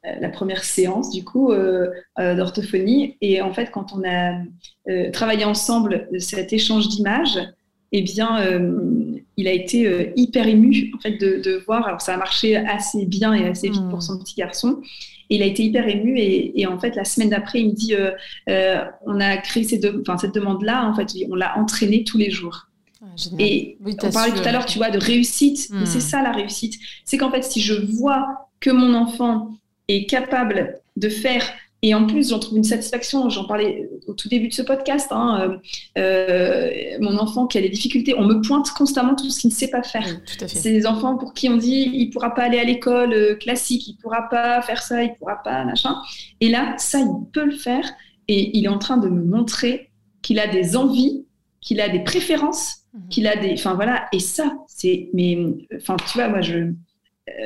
la 0.05 0.29
première 0.29 0.65
séance 0.65 1.11
du 1.11 1.25
coup 1.25 1.53
d'orthophonie. 2.19 3.17
Et 3.21 3.41
en 3.41 3.53
fait, 3.53 3.71
quand 3.71 3.93
on 3.93 4.03
a 4.05 4.43
travaillé 5.13 5.45
ensemble 5.45 6.09
cet 6.19 6.53
échange 6.53 6.89
d'images, 6.89 7.39
eh 7.93 8.03
bien, 8.03 8.39
il 9.37 9.49
a 9.49 9.53
été 9.53 9.87
euh, 9.87 10.13
hyper 10.17 10.47
ému 10.47 10.93
en 10.95 11.01
fait 11.01 11.19
de, 11.19 11.63
voir. 11.67 11.87
Alors 11.87 12.01
ça 12.01 12.15
a 12.15 12.17
marché 12.17 12.57
assez 12.57 13.07
bien 13.07 13.33
et 13.35 13.47
assez 13.47 13.69
vite 13.69 13.89
pour 13.89 13.99
hmm. 13.99 14.03
son 14.03 14.19
petit 14.19 14.35
garçon. 14.35 14.81
Et 15.31 15.37
il 15.37 15.43
a 15.43 15.47
été 15.47 15.65
hyper 15.65 15.89
ému 15.89 16.19
et, 16.19 16.67
en 16.67 16.79
fait 16.79 16.95
la 16.95 17.05
semaine 17.05 17.31
d'après 17.31 17.61
il 17.61 17.69
me 17.69 17.73
dit 17.73 17.95
euh, 17.95 18.11
euh, 18.49 18.85
on 19.07 19.21
a 19.21 19.37
créé 19.39 19.65
cette 19.65 19.83
demande 19.83 20.63
là 20.63 20.87
en 20.87 20.95
fait 20.95 21.09
on 21.31 21.35
l'a 21.35 21.57
entraîné 21.59 22.05
tous 22.05 22.19
les 22.19 22.31
jours. 22.31 22.67
Ah, 23.03 23.07
et 23.39 23.79
on 23.85 24.11
parlait 24.11 24.33
tout 24.33 24.47
à 24.47 24.53
l'heure 24.53 24.67
tu 24.67 24.79
vois 24.79 24.91
de 24.91 24.99
réussite. 24.99 25.71
Et 25.83 25.87
c'est 25.87 25.99
hmm. 25.99 26.01
ça 26.01 26.23
la 26.23 26.33
réussite. 26.33 26.79
C'est 27.05 27.17
qu'en 27.17 27.31
fait 27.31 27.43
si 27.43 27.61
je 27.61 27.75
vois 27.75 28.49
que 28.61 28.71
mon 28.71 28.95
enfant 28.95 29.51
est 29.89 30.07
capable 30.09 30.81
de 30.97 31.09
faire 31.09 31.43
et 31.85 31.95
en 31.95 32.07
plus, 32.07 32.31
j'en 32.31 32.39
trouve 32.39 32.59
une 32.59 32.65
satisfaction. 32.65 33.29
J'en 33.29 33.45
parlais 33.45 33.91
au 34.07 34.15
tout 34.15 34.29
début 34.29 34.47
de 34.47 34.55
ce 34.55 34.63
podcast. 34.63 35.09
Hein, 35.11 35.59
euh, 35.99 36.01
euh, 36.01 36.71
mon 37.01 37.19
enfant 37.19 37.49
qui 37.49 37.59
a 37.59 37.61
des 37.61 37.69
difficultés, 37.69 38.15
on 38.17 38.25
me 38.25 38.41
pointe 38.41 38.71
constamment 38.71 39.17
tout 39.17 39.29
ce 39.31 39.41
qu'il 39.41 39.51
ne 39.51 39.55
sait 39.55 39.69
pas 39.69 39.83
faire. 39.83 40.07
C'est 40.47 40.71
des 40.71 40.87
enfants 40.87 41.17
pour 41.17 41.35
qui 41.35 41.49
on 41.49 41.57
dit 41.57 41.91
il 41.93 42.07
ne 42.07 42.13
pourra 42.13 42.35
pas 42.35 42.45
aller 42.45 42.61
à 42.61 42.65
l'école 42.65 43.13
euh, 43.13 43.35
classique, 43.35 43.89
il 43.89 43.97
ne 43.97 44.01
pourra 44.01 44.29
pas 44.29 44.63
faire 44.63 44.81
ça, 44.81 45.03
il 45.03 45.11
ne 45.11 45.15
pourra 45.17 45.43
pas 45.43 45.65
machin. 45.65 45.97
Et 46.41 46.49
là, 46.49 46.75
ça, 46.79 47.01
il 47.01 47.31
peut 47.33 47.45
le 47.45 47.57
faire. 47.57 47.85
Et 48.29 48.57
il 48.57 48.65
est 48.65 48.69
en 48.69 48.79
train 48.79 48.99
de 48.99 49.09
me 49.09 49.25
montrer 49.25 49.91
qu'il 50.23 50.39
a 50.39 50.47
des 50.47 50.77
envies, 50.77 51.27
qu'il 51.61 51.81
a 51.81 51.89
des 51.89 52.05
préférences, 52.05 52.85
mhm. 52.95 53.09
qu'il 53.09 53.27
a 53.27 53.35
des. 53.35 53.55
Enfin 53.55 53.75
voilà. 53.75 54.07
Et 54.13 54.21
ça, 54.21 54.55
c'est. 54.69 55.11
Mais 55.15 55.37
enfin, 55.75 55.97
tu 55.97 56.17
vois, 56.17 56.29
moi, 56.29 56.43
je. 56.43 56.73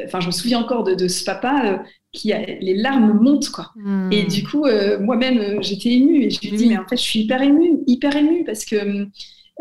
Enfin, 0.04 0.20
je 0.20 0.26
me 0.26 0.32
souviens 0.32 0.60
encore 0.60 0.84
de, 0.84 0.94
de 0.94 1.08
ce 1.08 1.24
papa 1.24 1.82
qui 2.16 2.32
les 2.60 2.74
larmes 2.74 3.20
montent 3.20 3.50
quoi. 3.50 3.72
Hmm. 3.76 4.10
Et 4.10 4.24
du 4.24 4.42
coup, 4.42 4.64
euh, 4.64 4.98
moi-même, 4.98 5.38
euh, 5.38 5.58
j'étais 5.60 5.90
émue 5.90 6.24
et 6.24 6.30
je 6.30 6.40
lui 6.40 6.56
dit 6.56 6.68
mais 6.68 6.78
en 6.78 6.86
fait, 6.86 6.96
je 6.96 7.02
suis 7.02 7.20
hyper 7.20 7.42
émue, 7.42 7.82
hyper 7.86 8.16
émue 8.16 8.44
parce 8.44 8.64
que 8.64 9.06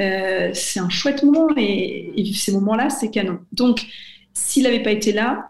euh, 0.02 0.50
c'est 0.54 0.80
un 0.80 0.90
chouette 0.90 1.24
moment 1.24 1.48
et, 1.58 2.34
ces 2.34 2.54
moments-là, 2.54 2.90
c'est 2.90 3.12
canon. 3.12 3.40
Donc, 3.52 3.86
s'il 4.34 4.64
n'avait 4.64 4.84
pas 4.84 4.92
été 4.92 5.12
là, 5.12 5.50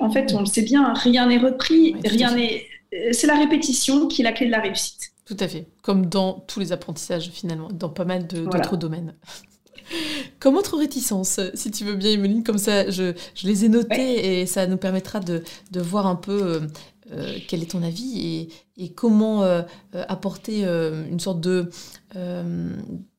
en 0.00 0.10
fait, 0.10 0.32
on 0.34 0.40
le 0.40 0.46
sait 0.46 0.62
bien, 0.62 0.94
rien 0.94 1.26
n'est 1.26 1.38
repris, 1.38 1.94
rien 2.04 2.34
n'est. 2.34 2.64
C'est 3.12 3.26
la 3.26 3.36
répétition 3.36 4.06
qui 4.06 4.22
est 4.22 4.24
la 4.24 4.32
clé 4.32 4.46
de 4.46 4.50
la 4.50 4.60
réussite. 4.60 5.12
Tout 5.26 5.36
à 5.40 5.46
fait, 5.46 5.66
comme 5.82 6.06
dans 6.06 6.44
tous 6.48 6.58
les 6.58 6.72
apprentissages 6.72 7.28
finalement, 7.30 7.68
dans 7.70 7.90
pas 7.90 8.06
mal 8.06 8.26
d'autres 8.26 8.78
domaines. 8.78 9.14
Comme 10.40 10.56
autre 10.56 10.76
réticence, 10.76 11.40
si 11.54 11.70
tu 11.70 11.84
veux 11.84 11.94
bien, 11.94 12.12
Emeline, 12.12 12.42
comme 12.42 12.58
ça, 12.58 12.90
je, 12.90 13.14
les 13.44 13.64
ai 13.64 13.68
notées 13.68 14.40
et 14.40 14.46
ça 14.46 14.66
nous 14.66 14.76
permettra 14.76 15.20
de, 15.20 15.42
voir 15.74 16.06
un 16.06 16.16
peu 16.16 16.42
euh, 16.42 16.60
euh, 17.12 17.38
quel 17.48 17.62
est 17.62 17.70
ton 17.70 17.82
avis 17.82 18.48
et, 18.76 18.90
comment 18.90 19.42
euh, 19.42 19.62
apporter 19.92 20.64
une 20.64 21.20
sorte 21.20 21.40
de 21.40 21.70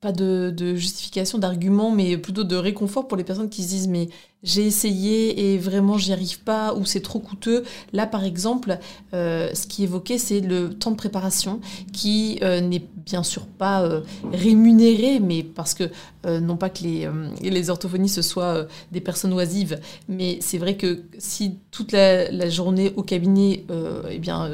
pas 0.01 0.11
de, 0.13 0.75
justification, 0.75 1.37
d'argument, 1.37 1.91
mais 1.91 2.17
plutôt 2.17 2.43
de 2.43 2.55
réconfort 2.55 3.07
pour 3.07 3.17
les 3.17 3.23
personnes 3.23 3.49
qui 3.49 3.63
se 3.63 3.69
disent 3.69 3.87
mais 3.87 4.07
j'ai 4.41 4.65
essayé 4.65 5.53
et 5.53 5.57
vraiment 5.57 5.97
j'y 5.97 6.13
arrive 6.13 6.39
pas 6.39 6.73
ou 6.73 6.85
c'est 6.85 7.01
trop 7.01 7.19
coûteux. 7.19 7.65
Là 7.91 8.07
par 8.07 8.23
exemple, 8.23 8.79
euh, 9.13 9.49
ce 9.53 9.67
qui 9.67 9.81
est 9.81 9.85
évoqué 9.85 10.17
c'est 10.17 10.39
le 10.39 10.73
temps 10.73 10.91
de 10.91 10.95
préparation 10.95 11.59
qui 11.91 12.39
euh, 12.41 12.61
n'est 12.61 12.85
bien 13.05 13.23
sûr 13.23 13.45
pas 13.45 13.81
euh, 13.81 14.01
rémunéré, 14.31 15.19
mais 15.19 15.43
parce 15.43 15.73
que 15.73 15.85
non 16.25 16.57
pas 16.57 16.69
que 16.69 16.83
les, 16.83 17.09
les 17.41 17.69
orthophonistes 17.69 18.21
soient 18.21 18.67
des 18.91 18.99
personnes 18.99 19.31
oisives, 19.31 19.79
mais 20.09 20.39
c'est 20.41 20.57
vrai 20.57 20.75
que 20.75 21.03
si 21.17 21.59
toute 21.71 21.93
la, 21.93 22.49
journée 22.49 22.91
au 22.97 23.03
cabinet 23.03 23.63
eh 24.11 24.19
bien, 24.19 24.51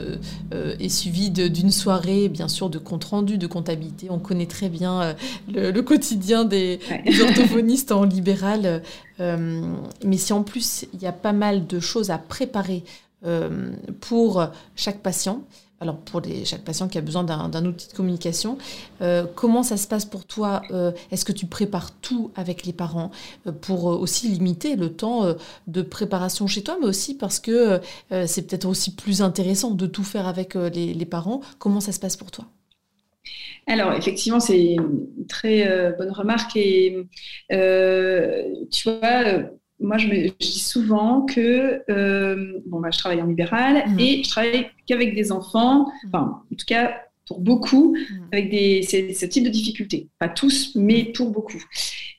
est 0.52 0.90
suivie 0.90 1.32
d'une 1.32 1.72
soirée, 1.72 2.30
bien 2.30 2.48
sûr, 2.48 2.70
de 2.70 2.78
compte 2.78 3.06
rendu, 3.06 3.40
de 3.40 3.48
comptabilité, 3.48 4.12
connaît 4.26 4.48
très 4.48 4.70
bien 4.70 5.16
le, 5.48 5.80
quotidien 5.82 6.46
des, 6.46 6.80
orthophonistes 7.22 7.92
en 7.92 8.04
libéral. 8.04 8.82
Euh, 9.20 9.76
mais 10.04 10.18
si 10.18 10.34
en 10.34 10.44
plus 10.44 10.86
il 10.94 11.02
y 11.02 11.08
a 11.08 11.14
pas 11.14 11.34
mal 11.34 11.68
de 11.68 11.80
choses 11.80 12.12
à 12.12 12.18
préparer 12.18 12.84
euh, 13.26 13.72
pour 14.02 14.46
chaque 14.76 15.00
patient, 15.00 15.44
alors 15.82 15.98
pour 15.98 16.22
les, 16.22 16.46
chaque 16.46 16.64
patient 16.64 16.88
qui 16.88 16.98
a 16.98 17.02
besoin 17.02 17.24
d'un 17.24 17.66
outil 17.66 17.88
de 17.90 17.94
communication, 17.94 18.58
euh, 19.02 19.26
comment 19.36 19.62
ça 19.62 19.78
se 19.78 19.88
passe 19.88 20.06
pour 20.06 20.26
toi 20.26 20.62
Est-ce 21.12 21.26
que 21.26 21.34
tu 21.34 21.46
prépares 21.46 21.92
tout 22.00 22.32
avec 22.36 22.66
les 22.66 22.74
parents 22.74 23.12
pour 23.62 23.86
aussi 23.86 24.30
limiter 24.30 24.76
le 24.76 24.94
temps 24.94 25.36
de 25.68 25.82
préparation 25.82 26.48
chez 26.48 26.64
toi, 26.64 26.78
mais 26.80 26.88
aussi 26.88 27.16
parce 27.16 27.40
que 27.40 27.82
c'est 28.26 28.44
peut-être 28.44 28.66
aussi 28.66 28.96
plus 28.96 29.22
intéressant 29.22 29.72
de 29.72 29.86
tout 29.86 30.04
faire 30.04 30.28
avec 30.28 30.56
les 30.56 31.06
parents 31.06 31.42
Comment 31.60 31.82
ça 31.82 31.92
se 31.92 32.00
passe 32.00 32.16
pour 32.16 32.32
toi? 32.32 32.46
Alors, 33.68 33.94
effectivement, 33.94 34.40
c'est 34.40 34.74
une 34.74 35.26
très 35.28 35.68
euh, 35.68 35.92
bonne 35.98 36.12
remarque. 36.12 36.56
Et 36.56 36.98
euh, 37.52 38.44
tu 38.72 38.90
vois, 38.90 39.26
euh, 39.26 39.44
moi, 39.80 39.98
je, 39.98 40.08
me, 40.08 40.30
dis 40.40 40.60
souvent 40.60 41.26
que 41.26 41.82
bon, 42.68 42.80
bah, 42.80 42.90
je 42.92 43.00
travaille 43.00 43.22
en 43.22 43.28
libéral 43.28 43.84
mmh. 43.88 44.00
et 44.00 44.24
je 44.24 44.30
travaille 44.30 44.68
qu'avec 44.88 45.16
des 45.16 45.32
enfants, 45.32 45.86
mmh. 45.86 46.08
enfin, 46.08 46.44
en 46.52 46.56
tout 46.56 46.66
cas, 46.68 47.02
pour 47.28 47.40
beaucoup, 47.40 47.96
mmh. 47.96 48.28
avec 48.32 48.52
des, 48.52 48.84
ce 48.84 49.26
type 49.26 49.44
de 49.44 49.50
difficultés. 49.50 50.10
Pas 50.20 50.30
tous, 50.30 50.76
mais 50.76 51.06
pour 51.06 51.32
beaucoup. 51.32 51.64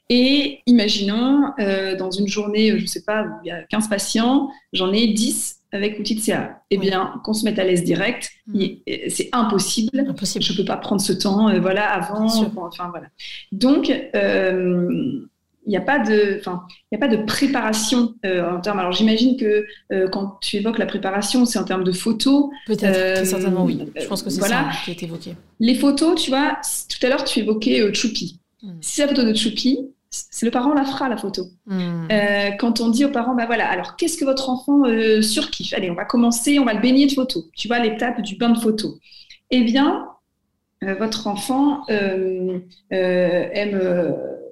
Et 0.09 0.61
imaginons, 0.67 1.53
dans 1.99 2.11
une 2.13 2.29
journée, 2.29 2.71
je 2.77 2.83
ne 2.83 2.87
sais 2.87 3.03
pas, 3.03 3.27
il 3.45 3.49
y 3.49 3.51
a 3.51 3.63
15 3.65 3.89
patients, 3.89 4.51
j'en 4.73 4.93
ai 4.93 5.09
10 5.09 5.61
avec 5.77 5.99
l'outil 5.99 6.15
de 6.15 6.21
CA 6.21 6.63
Eh 6.71 6.79
bien, 6.79 7.21
qu'on 7.25 7.33
se 7.33 7.45
mette 7.45 7.59
à 7.59 7.65
l'aise 7.65 7.85
direct, 7.85 8.31
hmm. 8.47 8.61
c'est 9.09 9.29
impossible. 9.33 10.01
impossible. 10.01 10.45
Je 10.45 10.53
ne 10.53 10.59
peux 10.59 10.65
pas 10.65 10.77
prendre 10.77 11.01
ce 11.01 11.13
temps, 11.13 11.49
euh, 11.49 11.61
voilà, 11.61 11.91
avant. 11.93 12.27
Enfin, 12.57 12.89
voilà. 12.91 13.07
Donc, 13.53 13.91
euh, 14.15 15.21
il 15.67 15.71
n'y 15.71 15.77
a 15.77 15.81
pas 15.81 15.99
de, 15.99 16.37
enfin, 16.39 16.63
il 16.91 16.97
a 16.97 16.99
pas 16.99 17.09
de 17.09 17.23
préparation 17.25 18.15
euh, 18.25 18.57
en 18.57 18.61
termes. 18.61 18.79
Alors, 18.79 18.93
j'imagine 18.93 19.37
que 19.37 19.67
quand 20.11 20.39
tu 20.41 20.57
évoques 20.57 20.79
la 20.79 20.87
préparation, 20.87 21.45
c'est 21.45 21.59
en 21.59 21.65
termes 21.65 21.85
de 21.85 21.93
photos. 21.93 22.51
Peut-être, 22.67 23.27
certainement 23.27 23.65
oui. 23.65 23.81
Je 24.01 24.07
pense 24.07 24.23
que 24.23 24.31
c'est 24.31 24.41
ça 24.41 24.71
qui 24.85 24.91
est 24.91 25.03
évoqué. 25.03 25.35
Les 25.61 25.75
photos, 25.75 26.23
tu 26.23 26.31
vois, 26.31 26.59
tout 26.89 27.05
à 27.05 27.09
l'heure, 27.09 27.25
tu 27.25 27.41
évoquais 27.41 27.93
Choupi. 27.95 28.41
Hmm. 28.63 28.73
Si 28.81 28.97
c'est 28.97 29.03
la 29.03 29.09
photo 29.09 29.25
de 29.25 29.35
Choupi, 29.35 29.79
c'est 30.11 30.47
le 30.47 30.51
parent 30.51 30.73
la 30.73 30.85
fera 30.85 31.09
la 31.09 31.17
photo. 31.17 31.47
Hmm. 31.67 32.09
Euh, 32.11 32.51
quand 32.59 32.81
on 32.81 32.89
dit 32.89 33.05
aux 33.05 33.11
parents, 33.11 33.35
bah 33.35 33.47
voilà, 33.47 33.69
alors 33.69 33.97
qu'est-ce 33.97 34.17
que 34.17 34.25
votre 34.25 34.51
enfant 34.51 34.85
euh, 34.85 35.23
surkiffe? 35.23 35.73
Allez, 35.75 35.91
on 35.91 35.95
va 35.95 36.05
commencer, 36.05 36.59
on 36.59 36.65
va 36.65 36.75
le 36.75 36.81
baigner 36.81 37.07
de 37.07 37.13
photos. 37.13 37.45
Tu 37.57 37.69
vois 37.69 37.79
l'étape 37.79 38.21
du 38.23 38.37
bain 38.37 38.51
de 38.51 38.59
photos. 38.59 38.95
Eh 39.51 39.63
bien, 39.63 40.09
euh, 40.85 40.95
votre 40.95 41.27
enfant 41.27 41.87
aime, 41.89 42.63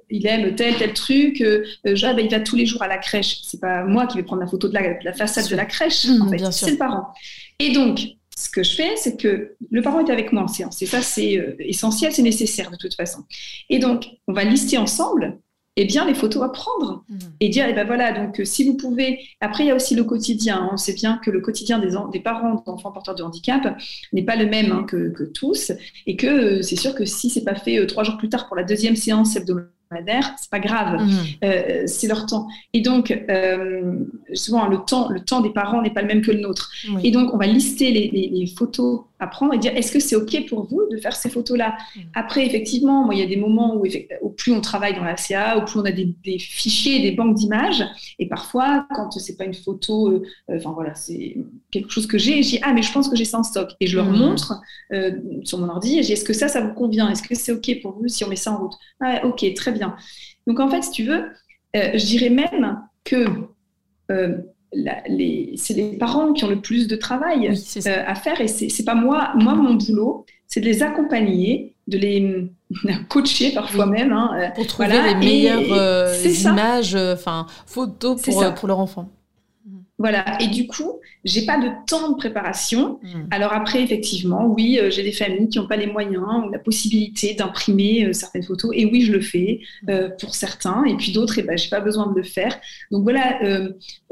il 0.09 0.27
aime 0.27 0.55
tel 0.55 0.75
tel 0.75 0.93
truc. 0.93 1.43
Genre, 1.85 2.15
bah, 2.15 2.21
il 2.21 2.29
va 2.29 2.39
tous 2.39 2.55
les 2.55 2.65
jours 2.65 2.83
à 2.83 2.87
la 2.87 2.97
crèche. 2.97 3.41
C'est 3.43 3.59
pas 3.59 3.83
moi 3.83 4.07
qui 4.07 4.17
vais 4.17 4.23
prendre 4.23 4.41
la 4.41 4.47
photo 4.47 4.67
de 4.67 4.73
la, 4.73 5.13
façade 5.13 5.49
de 5.49 5.55
la 5.55 5.65
crèche. 5.65 6.05
en 6.05 6.25
hmm, 6.25 6.29
fait, 6.29 6.51
c'est 6.51 6.71
le 6.71 6.77
parent. 6.77 7.13
Et 7.59 7.71
donc, 7.71 8.01
ce 8.37 8.49
que 8.49 8.63
je 8.63 8.75
fais, 8.75 8.95
c'est 8.97 9.17
que 9.17 9.55
le 9.71 9.81
parent 9.81 10.05
est 10.05 10.11
avec 10.11 10.33
moi 10.33 10.43
en 10.43 10.47
séance. 10.47 10.81
Et 10.81 10.85
ça, 10.85 11.01
c'est 11.01 11.55
essentiel, 11.59 12.11
c'est 12.11 12.21
nécessaire 12.21 12.69
de 12.69 12.77
toute 12.77 12.95
façon. 12.95 13.23
Et 13.69 13.79
donc, 13.79 14.07
on 14.27 14.33
va 14.33 14.43
lister 14.43 14.77
ensemble 14.77 15.39
eh 15.77 15.85
bien, 15.85 16.05
les 16.05 16.13
photos 16.13 16.43
à 16.43 16.49
prendre 16.49 17.03
mmh. 17.09 17.17
et 17.41 17.49
dire, 17.49 17.65
eh 17.67 17.73
ben 17.73 17.85
voilà, 17.85 18.11
donc 18.13 18.39
euh, 18.39 18.45
si 18.45 18.63
vous 18.63 18.77
pouvez. 18.77 19.19
Après, 19.41 19.63
il 19.63 19.67
y 19.67 19.71
a 19.71 19.75
aussi 19.75 19.95
le 19.95 20.03
quotidien. 20.03 20.57
Hein. 20.57 20.69
On 20.73 20.77
sait 20.77 20.93
bien 20.93 21.19
que 21.23 21.31
le 21.31 21.41
quotidien 21.41 21.79
des, 21.79 21.89
des 22.11 22.19
parents 22.19 22.63
d'enfants 22.65 22.91
porteurs 22.91 23.15
de 23.15 23.23
handicap 23.23 23.77
n'est 24.13 24.23
pas 24.23 24.35
le 24.35 24.45
même 24.45 24.71
hein, 24.71 24.83
que, 24.87 25.09
que, 25.09 25.23
tous, 25.23 25.71
et 26.07 26.15
que 26.15 26.27
euh, 26.27 26.61
c'est 26.61 26.77
sûr 26.77 26.95
que 26.95 27.05
si 27.05 27.29
c'est 27.29 27.43
pas 27.43 27.55
fait 27.55 27.79
euh, 27.79 27.85
trois 27.85 28.03
jours 28.03 28.17
plus 28.17 28.29
tard 28.29 28.47
pour 28.47 28.55
la 28.55 28.63
deuxième 28.63 28.95
séance 28.95 29.35
hebdomadaire, 29.35 30.33
c'est 30.37 30.49
pas 30.49 30.59
grave, 30.59 31.01
mmh. 31.01 31.11
euh, 31.43 31.83
c'est 31.85 32.07
leur 32.07 32.25
temps. 32.25 32.47
Et 32.73 32.81
donc, 32.81 33.11
euh, 33.29 33.99
souvent, 34.33 34.67
le 34.67 34.77
temps, 34.77 35.09
le 35.09 35.19
temps 35.19 35.41
des 35.41 35.51
parents 35.51 35.81
n'est 35.81 35.93
pas 35.93 36.01
le 36.01 36.07
même 36.07 36.21
que 36.21 36.31
le 36.31 36.39
nôtre. 36.39 36.71
Et 37.03 37.11
donc, 37.11 37.33
on 37.33 37.37
va 37.37 37.47
lister 37.47 37.91
les, 37.91 38.45
photos 38.57 39.01
à 39.19 39.27
prendre 39.27 39.53
et 39.53 39.57
dire 39.57 39.75
est-ce 39.75 39.91
que 39.91 39.99
c'est 39.99 40.15
OK 40.15 40.45
pour 40.49 40.65
vous 40.67 40.81
de 40.91 40.97
faire 40.97 41.15
ces 41.15 41.29
photos-là? 41.29 41.77
Mmh. 41.95 41.99
Après, 42.15 42.45
effectivement, 42.45 43.05
moi, 43.05 43.15
il 43.15 43.21
y 43.21 43.23
a 43.23 43.27
des 43.27 43.37
moments 43.37 43.75
où, 43.75 43.85
où, 44.21 44.29
plus 44.29 44.51
on 44.51 44.61
travaille 44.61 44.95
dans 44.95 45.03
la 45.03 45.17
CA, 45.17 45.57
au 45.57 45.65
plus 45.65 45.79
on 45.79 45.85
a 45.85 45.91
des, 45.91 46.15
fichiers, 46.39 47.01
des 47.01 47.11
banques 47.11 47.35
d'images. 47.35 47.83
Et 48.19 48.27
parfois, 48.27 48.87
quand 48.95 49.11
c'est 49.11 49.37
pas 49.37 49.45
une 49.45 49.53
photo, 49.53 50.09
euh, 50.09 50.21
enfin 50.49 50.71
voilà, 50.71 50.95
c'est 50.95 51.37
quelque 51.71 51.91
chose 51.91 52.07
que 52.07 52.17
j'ai, 52.17 52.43
j'ai 52.43 52.59
ah, 52.63 52.73
mais 52.73 52.81
je 52.81 52.91
pense 52.91 53.09
que 53.09 53.15
j'ai 53.15 53.25
ça 53.25 53.39
en 53.39 53.43
stock. 53.43 53.71
Et 53.79 53.87
je 53.87 53.95
leur 53.95 54.09
mmh. 54.09 54.17
montre 54.17 54.61
sur 55.43 55.59
mon 55.59 55.69
ordi 55.69 55.99
et 55.99 56.03
j'ai 56.03 56.13
est-ce 56.13 56.23
que 56.23 56.33
ça, 56.33 56.47
ça 56.47 56.61
vous 56.61 56.73
convient? 56.73 57.09
Est-ce 57.09 57.23
que 57.23 57.35
c'est 57.35 57.51
OK 57.51 57.81
pour 57.81 57.93
vous 57.93 58.07
si 58.07 58.23
on 58.23 58.29
met 58.29 58.37
ça 58.37 58.51
en 58.53 58.57
route? 58.57 58.73
Ah, 59.01 59.25
OK, 59.25 59.45
très 59.53 59.73
bien. 59.73 59.95
Donc 60.47 60.59
en 60.61 60.69
fait, 60.69 60.81
si 60.81 60.91
tu 60.91 61.03
veux, 61.03 61.25
euh, 61.75 61.91
je 61.93 62.05
dirais 62.05 62.29
même 62.29 62.81
que 63.03 63.25
euh, 64.11 64.37
c'est 65.57 65.73
les 65.73 65.97
parents 65.97 66.33
qui 66.33 66.43
ont 66.43 66.49
le 66.49 66.61
plus 66.61 66.87
de 66.87 66.95
travail 66.95 67.49
à 67.85 68.15
faire 68.15 68.41
et 68.41 68.47
c'est 68.47 68.85
pas 68.85 68.95
moi, 68.95 69.31
moi 69.35 69.55
mon 69.55 69.75
boulot, 69.75 70.25
c'est 70.47 70.59
de 70.59 70.65
les 70.65 70.83
accompagner, 70.83 71.75
de 71.87 71.97
les 71.97 72.49
coacher 73.09 73.51
parfois 73.53 73.85
même. 73.85 74.11
Hein, 74.11 74.51
pour 74.55 74.67
trouver 74.67 75.01
les 75.01 75.15
meilleures 75.15 76.13
images, 76.23 76.95
enfin 76.95 77.45
photos 77.65 78.21
pour, 78.21 78.53
pour 78.53 78.67
leur 78.67 78.79
enfant. 78.79 79.09
Voilà. 79.97 80.37
Et 80.41 80.47
du 80.47 80.67
coup, 80.67 80.99
j'ai 81.23 81.45
pas 81.45 81.57
de 81.57 81.69
temps 81.87 82.11
de 82.11 82.17
préparation. 82.17 82.99
Hmm. 83.01 83.27
Alors 83.31 83.53
après, 83.53 83.81
effectivement, 83.81 84.45
oui, 84.45 84.77
euh, 84.77 84.89
j'ai 84.91 85.03
des 85.03 85.13
familles 85.13 85.47
qui 85.47 85.57
n'ont 85.57 85.67
pas 85.67 85.77
les 85.77 85.87
moyens 85.87 86.45
ou 86.45 86.49
la 86.49 86.59
possibilité 86.59 87.33
d'imprimer 87.33 88.05
euh, 88.05 88.13
certaines 88.13 88.43
photos. 88.43 88.71
Et 88.75 88.85
oui, 88.85 89.01
je 89.01 89.13
le 89.13 89.21
fais 89.21 89.61
hmm. 89.83 89.89
euh, 89.89 90.09
pour 90.19 90.35
certains. 90.35 90.83
Et 90.83 90.97
puis 90.97 91.13
d'autres, 91.13 91.39
eh 91.39 91.43
ben, 91.43 91.57
j'ai 91.57 91.69
pas 91.69 91.79
besoin 91.79 92.11
de 92.11 92.15
le 92.15 92.23
faire. 92.23 92.59
Donc 92.91 93.03
voilà, 93.03 93.39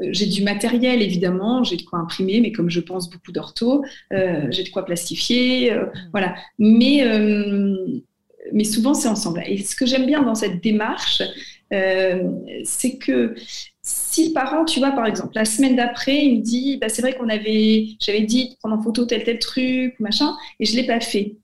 j'ai 0.00 0.26
du 0.26 0.42
matériel 0.42 1.02
évidemment, 1.02 1.62
j'ai 1.64 1.76
de 1.76 1.82
quoi 1.82 1.98
imprimer, 1.98 2.40
mais 2.40 2.52
comme 2.52 2.70
je 2.70 2.80
pense 2.80 3.10
beaucoup 3.10 3.32
d'ortho, 3.32 3.84
j'ai 4.10 4.62
de 4.62 4.68
quoi 4.70 4.84
plastifier, 4.84 5.72
hmm. 5.72 5.90
voilà. 6.12 6.34
Mais 6.58 7.04
mais 8.52 8.64
souvent 8.64 8.94
c'est 8.94 9.08
ensemble. 9.08 9.42
Et 9.46 9.58
ce 9.58 9.76
que 9.76 9.86
j'aime 9.86 10.06
bien 10.06 10.22
dans 10.22 10.34
cette 10.34 10.62
démarche, 10.62 11.22
c'est 11.70 12.98
que 12.98 13.34
si 13.86 14.28
le 14.28 14.32
parent, 14.32 14.64
tu 14.64 14.80
vois, 14.80 14.92
par 14.92 15.04
exemple, 15.04 15.32
la 15.34 15.44
semaine 15.44 15.76
d'après, 15.76 16.24
il 16.24 16.38
me 16.38 16.42
dit, 16.42 16.78
bah, 16.78 16.88
c'est 16.88 17.02
vrai 17.02 17.14
qu'on 17.14 17.28
avait, 17.28 17.88
j'avais 18.00 18.22
dit 18.22 18.48
de 18.48 18.54
prendre 18.56 18.76
en 18.76 18.82
photo 18.82 19.04
tel 19.04 19.22
tel 19.24 19.38
truc, 19.38 19.94
machin, 20.00 20.34
et 20.58 20.64
je 20.64 20.74
l'ai 20.74 20.86
pas 20.86 21.00
fait. 21.00 21.36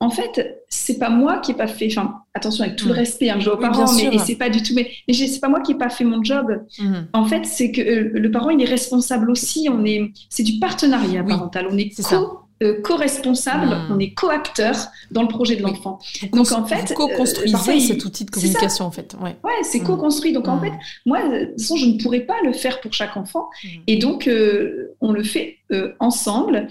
En 0.00 0.08
fait, 0.08 0.64
c'est 0.68 0.98
pas 0.98 1.10
moi 1.10 1.38
qui 1.38 1.52
ai 1.52 1.54
pas 1.54 1.66
fait. 1.66 1.88
Enfin, 1.90 2.22
attention 2.32 2.64
avec 2.64 2.76
tout 2.76 2.88
le 2.88 2.94
respect, 2.94 3.30
hein, 3.30 3.38
je 3.38 3.50
aux 3.50 3.58
parents, 3.58 3.86
mais 3.96 4.18
c'est 4.18 4.36
pas 4.36 4.48
du 4.48 4.62
tout. 4.62 4.72
Mais, 4.74 4.90
mais 5.06 5.14
c'est 5.14 5.40
pas 5.40 5.48
moi 5.48 5.60
qui 5.60 5.72
ai 5.72 5.76
pas 5.76 5.90
fait 5.90 6.04
mon 6.04 6.22
job. 6.22 6.62
Mhm. 6.78 7.08
En 7.12 7.26
fait, 7.26 7.44
c'est 7.44 7.70
que 7.70 7.80
euh, 7.80 8.10
le 8.14 8.30
parent, 8.30 8.50
il 8.50 8.60
est 8.60 8.66
responsable 8.68 9.30
aussi. 9.30 9.68
On 9.70 9.84
est, 9.84 10.10
c'est 10.30 10.42
du 10.42 10.58
partenariat 10.58 11.22
parental. 11.22 11.68
On 11.70 11.76
est, 11.76 11.90
co 12.02 12.43
euh, 12.64 12.80
co-responsable, 12.80 13.66
hmm. 13.66 13.92
on 13.92 13.98
est 13.98 14.14
co-acteur 14.14 14.74
dans 15.10 15.22
le 15.22 15.28
projet 15.28 15.56
de 15.56 15.62
l'enfant. 15.62 15.98
Donc 16.32 16.50
en 16.52 16.64
fait, 16.64 16.94
co-construisez 16.94 17.80
cet 17.80 18.04
outil 18.04 18.24
de 18.24 18.30
communication 18.30 18.86
en 18.86 18.90
fait. 18.90 19.14
Ouais, 19.20 19.36
ouais 19.44 19.52
c'est 19.62 19.80
hmm. 19.80 19.86
co-construit. 19.86 20.32
Donc 20.32 20.48
en 20.48 20.56
hmm. 20.56 20.64
fait, 20.64 20.72
moi, 21.04 21.28
de 21.28 21.44
toute 21.46 21.60
façon, 21.60 21.76
je 21.76 21.86
ne 21.86 22.02
pourrais 22.02 22.20
pas 22.20 22.36
le 22.44 22.52
faire 22.52 22.80
pour 22.80 22.92
chaque 22.92 23.16
enfant, 23.16 23.48
et 23.86 23.98
donc 23.98 24.26
euh, 24.26 24.94
on 25.00 25.12
le 25.12 25.22
fait 25.22 25.58
euh, 25.72 25.92
ensemble. 26.00 26.68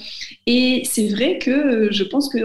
Et 0.48 0.84
c'est 0.86 1.08
vrai 1.10 1.38
que 1.38 1.90
je 1.92 2.04
pense 2.04 2.30
que, 2.30 2.40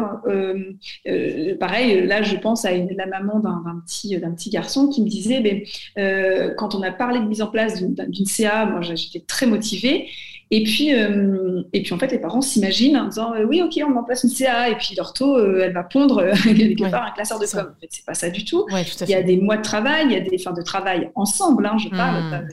pareil, 1.55 2.07
là, 2.07 2.23
je 2.23 2.37
pense 2.37 2.65
à 2.65 2.73
la 2.73 3.07
maman 3.07 3.41
d'un 3.41 3.83
petit, 3.87 4.17
d'un 4.19 4.33
petit 4.33 4.51
garçon 4.51 4.89
qui 4.89 5.03
me 5.03 5.09
disait, 5.09 5.41
ben, 5.41 6.55
quand 6.57 6.75
on 6.75 6.83
a 6.83 6.91
parlé 6.91 7.21
de 7.21 7.25
mise 7.25 7.43
en 7.43 7.49
place 7.49 7.83
d'une 7.83 8.27
CA, 8.27 8.67
moi 8.67 8.83
j'étais 8.83 9.21
très 9.21 9.47
motivée. 9.47 10.09
Et 10.51 10.63
puis, 10.63 10.95
euh, 10.95 11.63
et 11.75 11.83
puis 11.83 11.93
en 11.93 11.99
fait, 11.99 12.11
les 12.11 12.19
parents 12.19 12.41
s'imaginent 12.41 12.97
en 12.97 13.09
disant 13.09 13.35
euh, 13.35 13.45
oui, 13.45 13.61
ok, 13.61 13.79
on 13.87 13.97
en 13.97 14.03
place 14.03 14.25
une 14.25 14.31
CA, 14.31 14.71
et 14.71 14.77
puis 14.77 14.95
l'ortho, 14.97 15.37
euh, 15.37 15.63
elle 15.65 15.73
va 15.73 15.83
pondre 15.85 16.25
quelque 16.43 16.91
part 16.91 17.05
un 17.05 17.11
classeur 17.11 17.39
de 17.39 17.47
com. 17.47 17.73
En 17.77 17.81
fait, 17.81 17.89
c'est 17.91 18.07
pas 18.07 18.15
ça 18.15 18.31
du 18.31 18.45
tout. 18.45 18.67
il 18.71 19.09
y 19.09 19.15
a 19.15 19.23
des 19.23 19.37
mois 19.37 19.59
de 19.59 19.63
travail, 19.63 20.07
il 20.07 20.13
y 20.13 20.17
a 20.17 20.21
des 20.21 20.39
fins 20.39 20.53
de 20.53 20.63
travail 20.63 21.11
ensemble, 21.15 21.67
hein, 21.67 21.77
je 21.79 21.89
parle. 21.91 22.23
Hmm. 22.23 22.49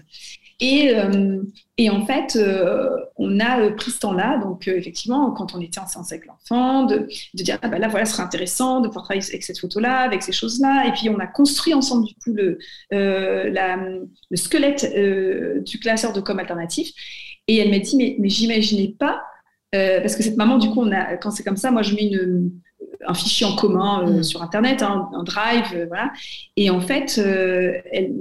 Et, 0.62 0.93
et, 1.77 1.89
en 1.89 2.05
fait, 2.05 2.39
on 3.17 3.39
a 3.41 3.69
pris 3.71 3.91
ce 3.91 3.99
temps-là, 3.99 4.38
donc 4.38 4.69
effectivement, 4.69 5.31
quand 5.31 5.53
on 5.53 5.60
était 5.60 5.79
en 5.79 5.88
séance 5.88 6.13
avec 6.13 6.25
l'enfant, 6.27 6.86
de, 6.86 7.10
de, 7.34 7.43
dire 7.43 7.60
ah 7.62 7.67
ben 7.67 7.77
là, 7.77 7.89
voilà, 7.89 8.05
ce 8.05 8.13
serait 8.13 8.23
intéressant 8.23 8.79
de 8.79 8.88
pouvoir 8.88 9.03
travailler 9.03 9.27
avec 9.27 9.43
cette 9.43 9.60
photo-là, 9.60 9.99
avec 9.99 10.23
ces 10.23 10.31
choses-là. 10.31 10.88
Et 10.88 10.93
puis, 10.93 11.10
on 11.10 11.19
a 11.19 11.27
construit 11.27 11.73
ensemble, 11.73 12.05
du 12.05 12.13
coup, 12.15 12.34
le, 12.34 12.58
la, 12.91 13.75
le 13.75 14.38
squelette 14.38 14.86
du 15.65 15.77
classeur 15.79 16.13
de 16.13 16.21
com 16.21 16.39
alternatif. 16.39 16.93
Et 17.47 17.58
elle 17.58 17.69
m'a 17.69 17.79
dit, 17.79 17.95
mais, 17.95 18.15
mais 18.19 18.29
j'imaginais 18.29 18.95
pas, 18.97 19.21
euh, 19.75 19.99
parce 20.01 20.15
que 20.15 20.23
cette 20.23 20.38
maman, 20.38 20.58
du 20.58 20.69
coup, 20.69 20.81
on 20.81 20.91
a, 20.91 21.17
quand 21.17 21.31
c'est 21.31 21.43
comme 21.43 21.58
ça, 21.58 21.71
moi, 21.71 21.81
je 21.81 21.95
mets 21.95 22.08
une, 22.08 22.51
un 23.05 23.13
fichier 23.13 23.45
en 23.45 23.55
commun 23.55 24.08
euh, 24.08 24.19
mm. 24.19 24.23
sur 24.23 24.41
Internet, 24.41 24.81
hein, 24.81 25.10
un 25.13 25.23
drive, 25.23 25.65
euh, 25.75 25.86
voilà. 25.88 26.12
Et 26.55 26.69
en 26.69 26.79
fait, 26.79 27.21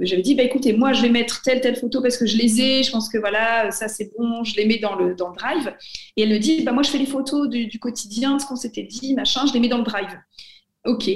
j'avais 0.01 0.21
dit, 0.21 0.35
bah, 0.35 0.43
écoutez, 0.43 0.73
moi, 0.73 0.93
je 0.93 1.01
vais 1.01 1.09
mettre 1.09 1.41
telle, 1.41 1.61
telle 1.61 1.75
photo 1.75 2.01
parce 2.01 2.17
que 2.17 2.25
je 2.25 2.37
les 2.37 2.61
ai, 2.61 2.83
je 2.83 2.91
pense 2.91 3.09
que 3.09 3.17
voilà, 3.17 3.71
ça 3.71 3.87
c'est 3.87 4.11
bon, 4.17 4.43
je 4.43 4.55
les 4.55 4.65
mets 4.65 4.79
dans 4.79 4.95
le, 4.95 5.15
dans 5.15 5.29
le 5.29 5.35
drive. 5.35 5.73
Et 6.17 6.23
elle 6.23 6.29
me 6.29 6.39
dit, 6.39 6.63
bah, 6.63 6.71
moi, 6.71 6.83
je 6.83 6.89
fais 6.89 6.97
les 6.97 7.05
photos 7.05 7.49
du, 7.49 7.67
du 7.67 7.79
quotidien, 7.79 8.37
ce 8.39 8.45
qu'on 8.45 8.55
s'était 8.55 8.83
dit, 8.83 9.13
machin, 9.15 9.45
je 9.47 9.53
les 9.53 9.59
mets 9.59 9.69
dans 9.69 9.77
le 9.79 9.83
drive. 9.83 10.17
Ok. 10.85 11.09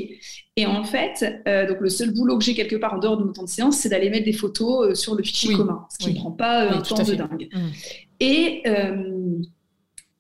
Et 0.60 0.66
en 0.66 0.84
fait, 0.84 1.42
euh, 1.48 1.68
donc 1.68 1.80
le 1.80 1.90
seul 1.90 2.12
boulot 2.12 2.38
que 2.38 2.44
j'ai 2.44 2.54
quelque 2.54 2.76
part 2.76 2.96
en 2.96 2.98
dehors 2.98 3.18
de 3.18 3.24
mon 3.24 3.32
temps 3.32 3.44
de 3.44 3.50
séance, 3.50 3.78
c'est 3.78 3.90
d'aller 3.90 4.10
mettre 4.10 4.26
des 4.26 4.34
photos 4.34 4.90
euh, 4.90 4.96
sur 4.96 5.16
le 5.16 5.24
fichier 5.24 5.54
commun, 5.54 5.86
ce 5.90 6.00
qui 6.00 6.14
ne 6.14 6.20
prend 6.20 6.32
pas 6.32 6.66
euh, 6.66 6.78
un 6.78 6.82
temps 6.82 7.02
de 7.02 7.16
dingue. 7.16 7.48
Mmh. 7.54 7.60
Et, 8.20 8.64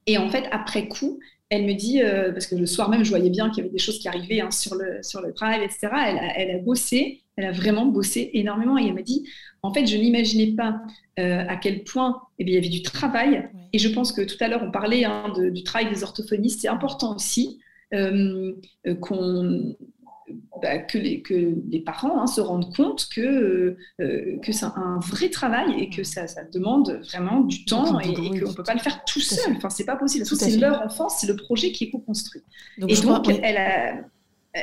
et 0.07 0.17
en 0.17 0.29
fait, 0.29 0.45
après 0.51 0.88
coup, 0.88 1.19
elle 1.49 1.65
me 1.65 1.73
dit, 1.73 1.99
parce 2.31 2.47
que 2.47 2.55
le 2.55 2.65
soir 2.65 2.89
même, 2.89 3.03
je 3.03 3.09
voyais 3.09 3.29
bien 3.29 3.49
qu'il 3.49 3.57
y 3.57 3.62
avait 3.62 3.73
des 3.73 3.79
choses 3.79 3.99
qui 3.99 4.07
arrivaient 4.07 4.39
hein, 4.39 4.51
sur, 4.51 4.75
le, 4.75 4.99
sur 5.01 5.21
le 5.21 5.33
drive, 5.33 5.62
etc. 5.62 5.89
Elle 6.07 6.17
a, 6.17 6.39
elle 6.39 6.51
a, 6.51 6.59
bossé, 6.59 7.23
elle 7.35 7.45
a 7.45 7.51
vraiment 7.51 7.88
bossé 7.88 8.29
énormément. 8.33 8.77
Et 8.77 8.85
elle 8.88 8.93
m'a 8.93 9.01
dit, 9.01 9.27
en 9.63 9.73
fait, 9.73 9.85
je 9.85 9.97
n'imaginais 9.97 10.53
pas 10.55 10.79
à 11.17 11.57
quel 11.57 11.83
point 11.83 12.21
eh 12.38 12.45
bien, 12.45 12.53
il 12.53 12.55
y 12.55 12.59
avait 12.59 12.69
du 12.69 12.81
travail. 12.81 13.49
Et 13.73 13.79
je 13.79 13.89
pense 13.89 14.13
que 14.13 14.21
tout 14.21 14.38
à 14.39 14.47
l'heure, 14.47 14.63
on 14.63 14.71
parlait 14.71 15.03
hein, 15.03 15.33
du 15.51 15.63
travail 15.63 15.93
des 15.93 16.03
orthophonistes. 16.03 16.62
C'est 16.62 16.69
important 16.69 17.13
aussi 17.13 17.59
qu'on 17.91 19.75
bah, 20.62 20.78
que, 20.78 20.97
les, 20.97 21.21
que 21.21 21.56
les 21.69 21.80
parents 21.80 22.21
hein, 22.21 22.28
se 22.28 22.41
rendent 22.41 22.75
compte 22.75 23.08
que, 23.10 23.78
euh, 24.02 24.38
que 24.43 24.52
c'est 24.52 24.65
un 24.65 24.99
vrai 25.02 25.30
travail 25.30 25.80
et 25.80 25.89
que 25.89 26.04
ça, 26.04 26.28
ça 26.28 26.43
demande 26.43 27.02
vraiment 27.12 27.41
du 27.41 27.65
temps 27.65 27.99
et, 27.99 28.13
qu'on 28.13 28.21
ne 28.21 28.54
peut 28.54 28.63
pas 28.63 28.73
le 28.73 28.80
faire 28.80 29.04
tout 29.06 29.21
seul. 29.21 29.56
Enfin, 29.56 29.69
c'est 29.69 29.86
pas 29.86 29.95
possible. 29.95 30.25
C'est 30.25 30.58
leur 30.58 30.82
enfance, 30.82 31.17
c'est 31.19 31.28
le 31.28 31.36
projet 31.36 31.71
qui 31.71 31.86
est 31.86 31.89
co-construit. 31.89 32.43
et 32.88 32.95
donc, 32.95 33.28
elle 33.41 33.58
a 33.58 33.95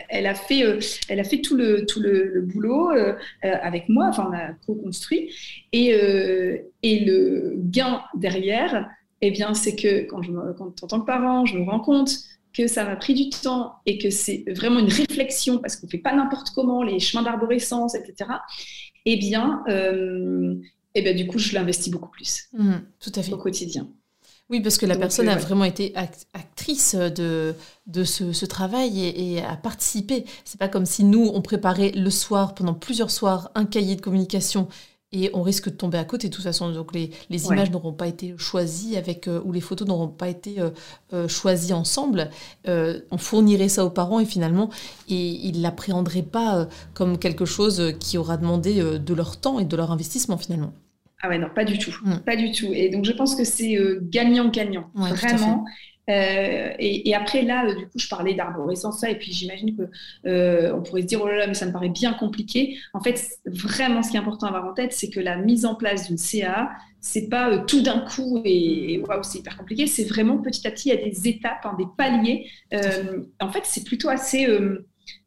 elle 0.08 0.26
a 0.26 0.34
fait, 0.34 0.80
elle 1.08 1.20
a 1.20 1.24
fait 1.24 1.40
tout 1.40 1.56
le, 1.56 1.86
tout 1.86 2.00
le, 2.00 2.42
boulot 2.42 2.90
avec 3.42 3.88
moi, 3.88 4.08
enfin 4.08 4.28
on 4.30 4.34
a 4.34 4.52
co-construit, 4.66 5.30
et, 5.72 5.90
et 6.82 7.04
le 7.04 7.54
gain 7.56 8.02
derrière, 8.16 8.90
eh 9.20 9.30
bien 9.30 9.54
c'est 9.54 9.76
que 9.76 10.04
quand, 10.06 10.22
je, 10.22 10.32
quand 10.58 10.82
en 10.82 10.86
tant 10.88 11.00
que 11.00 11.06
parent, 11.06 11.46
je 11.46 11.56
me 11.56 11.64
rends 11.64 11.78
compte 11.78 12.10
que 12.56 12.66
ça 12.66 12.84
m'a 12.84 12.96
pris 12.96 13.14
du 13.14 13.28
temps 13.28 13.74
et 13.84 13.98
que 13.98 14.10
c'est 14.10 14.44
vraiment 14.48 14.80
une 14.80 14.90
réflexion 14.90 15.58
parce 15.58 15.76
qu'on 15.76 15.86
ne 15.86 15.90
fait 15.90 15.98
pas 15.98 16.14
n'importe 16.14 16.50
comment 16.54 16.82
les 16.82 16.98
chemins 16.98 17.22
d'arborescence, 17.22 17.94
etc. 17.94 18.30
Eh 19.04 19.16
bien, 19.16 19.62
euh, 19.68 20.54
eh 20.94 21.02
bien, 21.02 21.14
du 21.14 21.26
coup, 21.26 21.38
je 21.38 21.54
l'investis 21.54 21.92
beaucoup 21.92 22.10
plus 22.10 22.46
mmh, 22.54 22.74
tout 22.98 23.12
à 23.14 23.22
fait. 23.22 23.32
au 23.32 23.36
quotidien. 23.36 23.88
Oui, 24.48 24.60
parce 24.60 24.78
que 24.78 24.86
la 24.86 24.96
personne 24.96 25.28
euh, 25.28 25.32
a 25.32 25.36
vraiment 25.36 25.64
été 25.64 25.92
actrice 26.32 26.94
de, 26.94 27.54
de 27.86 28.04
ce, 28.04 28.44
travail 28.46 29.04
et, 29.04 29.34
et, 29.34 29.42
a 29.42 29.56
participé. 29.56 30.24
C'est 30.44 30.58
pas 30.58 30.68
comme 30.68 30.86
si 30.86 31.02
nous, 31.02 31.30
on 31.34 31.42
préparait 31.42 31.90
le 31.90 32.10
soir, 32.10 32.54
pendant 32.54 32.74
plusieurs 32.74 33.10
soirs, 33.10 33.50
un 33.56 33.64
cahier 33.64 33.96
de 33.96 34.00
communication 34.00 34.68
et 35.12 35.30
on 35.34 35.42
risque 35.42 35.66
de 35.70 35.74
tomber 35.74 35.98
à 35.98 36.04
côté 36.04 36.28
de 36.28 36.34
toute 36.34 36.44
façon. 36.44 36.72
Donc 36.72 36.92
les, 36.92 37.10
les 37.30 37.46
images 37.46 37.70
n'auront 37.70 37.92
pas 37.92 38.08
été 38.08 38.34
choisies 38.36 38.96
avec, 38.96 39.28
euh, 39.28 39.40
ou 39.44 39.52
les 39.52 39.60
photos 39.60 39.86
n'auront 39.86 40.08
pas 40.08 40.28
été 40.28 40.60
euh, 40.60 40.70
euh, 41.12 41.28
choisies 41.28 41.72
ensemble. 41.72 42.30
on 42.66 43.18
fournirait 43.18 43.68
ça 43.68 43.84
aux 43.84 43.90
parents 43.90 44.20
et 44.20 44.26
finalement, 44.26 44.70
et, 45.08 45.14
ils 45.16 45.58
ne 45.58 45.62
l'appréhenderaient 45.62 46.22
pas 46.22 46.68
comme 46.94 47.18
quelque 47.18 47.44
chose 47.44 47.94
qui 48.00 48.18
aura 48.18 48.36
demandé 48.36 48.82
de 48.98 49.14
leur 49.14 49.40
temps 49.40 49.58
et 49.58 49.64
de 49.64 49.76
leur 49.76 49.92
investissement 49.92 50.38
finalement. 50.38 50.72
Ah 51.22 51.28
ouais, 51.28 51.38
non, 51.38 51.48
pas 51.54 51.64
du 51.64 51.78
tout. 51.78 51.94
Mm. 52.04 52.18
Pas 52.18 52.36
du 52.36 52.52
tout. 52.52 52.68
Et 52.72 52.90
donc 52.90 53.04
je 53.04 53.12
pense 53.12 53.34
que 53.34 53.44
c'est 53.44 53.78
gagnant-gagnant. 54.02 54.90
vraiment. 54.94 55.64
Euh, 56.08 56.72
et, 56.78 57.14
après, 57.14 57.42
là, 57.42 57.66
euh, 57.66 57.74
du 57.74 57.86
coup, 57.86 57.98
je 57.98 58.08
parlais 58.08 58.34
d'arborescence, 58.34 59.00
ça, 59.00 59.10
et 59.10 59.16
puis 59.16 59.32
j'imagine 59.32 59.76
que 59.76 59.82
euh, 60.28 60.72
on 60.74 60.82
pourrait 60.82 61.02
se 61.02 61.06
dire, 61.06 61.20
oh 61.22 61.28
là 61.28 61.36
là, 61.36 61.46
mais 61.46 61.54
ça 61.54 61.66
me 61.66 61.72
paraît 61.72 61.88
bien 61.88 62.12
compliqué. 62.14 62.78
En 62.92 63.00
fait, 63.00 63.20
vraiment, 63.44 64.02
ce 64.02 64.10
qui 64.10 64.16
est 64.16 64.20
important 64.20 64.46
à 64.46 64.50
avoir 64.50 64.66
en 64.66 64.74
tête, 64.74 64.92
c'est 64.92 65.10
que 65.10 65.20
la 65.20 65.36
mise 65.36 65.66
en 65.66 65.74
place 65.74 66.08
d'une 66.08 66.18
CA, 66.18 66.70
c'est 67.00 67.28
pas 67.28 67.58
tout 67.58 67.82
d'un 67.82 68.00
coup 68.00 68.40
et, 68.44 69.02
waouh, 69.06 69.22
c'est 69.22 69.38
hyper 69.38 69.56
compliqué. 69.56 69.86
C'est 69.86 70.04
vraiment 70.04 70.38
petit 70.38 70.66
à 70.66 70.70
petit, 70.70 70.90
il 70.90 70.94
y 70.94 70.98
a 70.98 71.04
des 71.04 71.28
étapes, 71.28 71.64
hein, 71.64 71.76
des 71.78 71.86
paliers. 71.96 72.50
en 73.40 73.50
fait, 73.50 73.62
c'est 73.64 73.84
plutôt 73.84 74.08
assez 74.08 74.46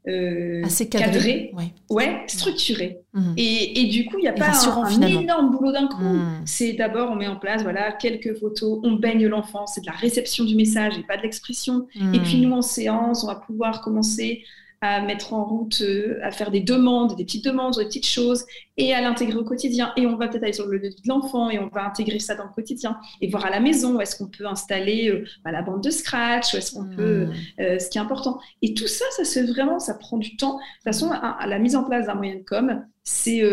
euh, 0.08 0.63
assez 0.63 0.89
cadré, 0.89 1.54
ouais. 1.89 2.24
structuré. 2.28 3.00
Mhm. 3.13 3.34
Et, 3.38 3.82
et, 3.82 3.86
du 3.88 4.06
coup, 4.06 4.18
il 4.18 4.24
n'y 4.24 4.28
a 4.28 4.34
pas 4.34 4.52
un, 4.68 5.02
énorme 5.02 5.52
boulot 5.52 5.72
d'un 5.72 5.88
coup. 5.88 6.02
Mhm. 6.02 6.42
C'est 6.46 6.74
d'abord, 6.74 7.12
on 7.12 7.15
met 7.15 7.28
en 7.28 7.36
place 7.36 7.63
voilà, 7.63 7.92
quelques 7.92 8.38
photos, 8.39 8.80
on 8.84 8.94
baigne 8.94 9.28
l'enfant, 9.28 9.68
c'est 9.68 9.82
de 9.82 9.86
la 9.86 9.94
réception 9.94 10.46
du 10.46 10.56
message 10.56 10.98
et 10.98 11.04
pas 11.04 11.18
de 11.18 11.24
l'expression. 11.24 11.88
Mhm. 11.96 12.15
Et 12.15 12.20
puis 12.20 12.39
nous, 12.39 12.52
en 12.52 12.62
séance, 12.62 13.24
on 13.24 13.28
va 13.28 13.36
pouvoir 13.36 13.82
commencer 13.82 14.44
à 14.82 15.02
mettre 15.02 15.34
en 15.34 15.44
route, 15.44 15.82
euh, 15.82 16.20
à 16.24 16.32
faire 16.32 16.52
des 16.52 16.62
demandes, 16.62 17.15
des 17.15 17.26
petites 17.26 17.44
demandes 17.44 17.78
des 17.78 17.86
petites 17.86 18.08
choses, 18.08 18.46
et 18.78 18.94
à 18.94 19.02
l'intégrer 19.02 19.38
au 19.38 19.44
quotidien. 19.44 19.92
Et 19.98 20.06
on 20.06 20.15
va 20.15 20.28
peut-être 20.28 20.44
aller 20.44 20.54
sur 20.54 20.68
le 20.68 20.80
devis 20.80 21.02
de 21.02 21.08
l'enfant 21.08 21.50
et 21.50 21.60
on 21.60 21.68
va 21.68 21.86
intégrer 21.86 22.20
ça 22.20 22.36
dans 22.36 22.46
le 22.46 22.52
quotidien. 22.52 22.98
Et 23.22 23.30
voir 23.30 23.46
à 23.46 23.50
la 23.50 23.60
maison, 23.60 23.98
où 23.98 24.02
est-ce 24.02 24.15
qu'on 24.15 24.30
peut 24.30 24.46
installer 24.46 25.10
euh, 25.10 25.26
bah, 25.44 25.52
la 25.52 25.62
bande 25.62 25.84
de 25.84 25.89
scratch, 25.89 26.54
où 26.54 26.58
est-ce 26.58 26.74
qu'on 26.74 26.86
peut, 26.86 27.26
mmh. 27.26 27.34
euh, 27.62 27.80
ce 27.80 27.89
qui 27.89 27.98
est 27.98 28.02
important. 28.02 28.39
Et 28.62 28.74
tout 28.74 28.88
ça, 28.88 29.06
ça 29.18 29.26
se 29.26 29.39
vraiment, 29.39 29.80
ça 29.80 29.96
prend 29.96 30.17
du 30.17 30.38
temps. 30.38 30.54
De 30.54 30.60
toute 30.60 30.84
façon, 30.86 31.12
à, 31.12 31.46
la 31.46 31.60
mise 31.60 31.75
en 31.75 31.84
place 31.84 32.06
d'un 32.06 32.15
moyen 32.15 32.36
de 32.36 32.44
com, 32.44 32.86
c'est 33.04 33.44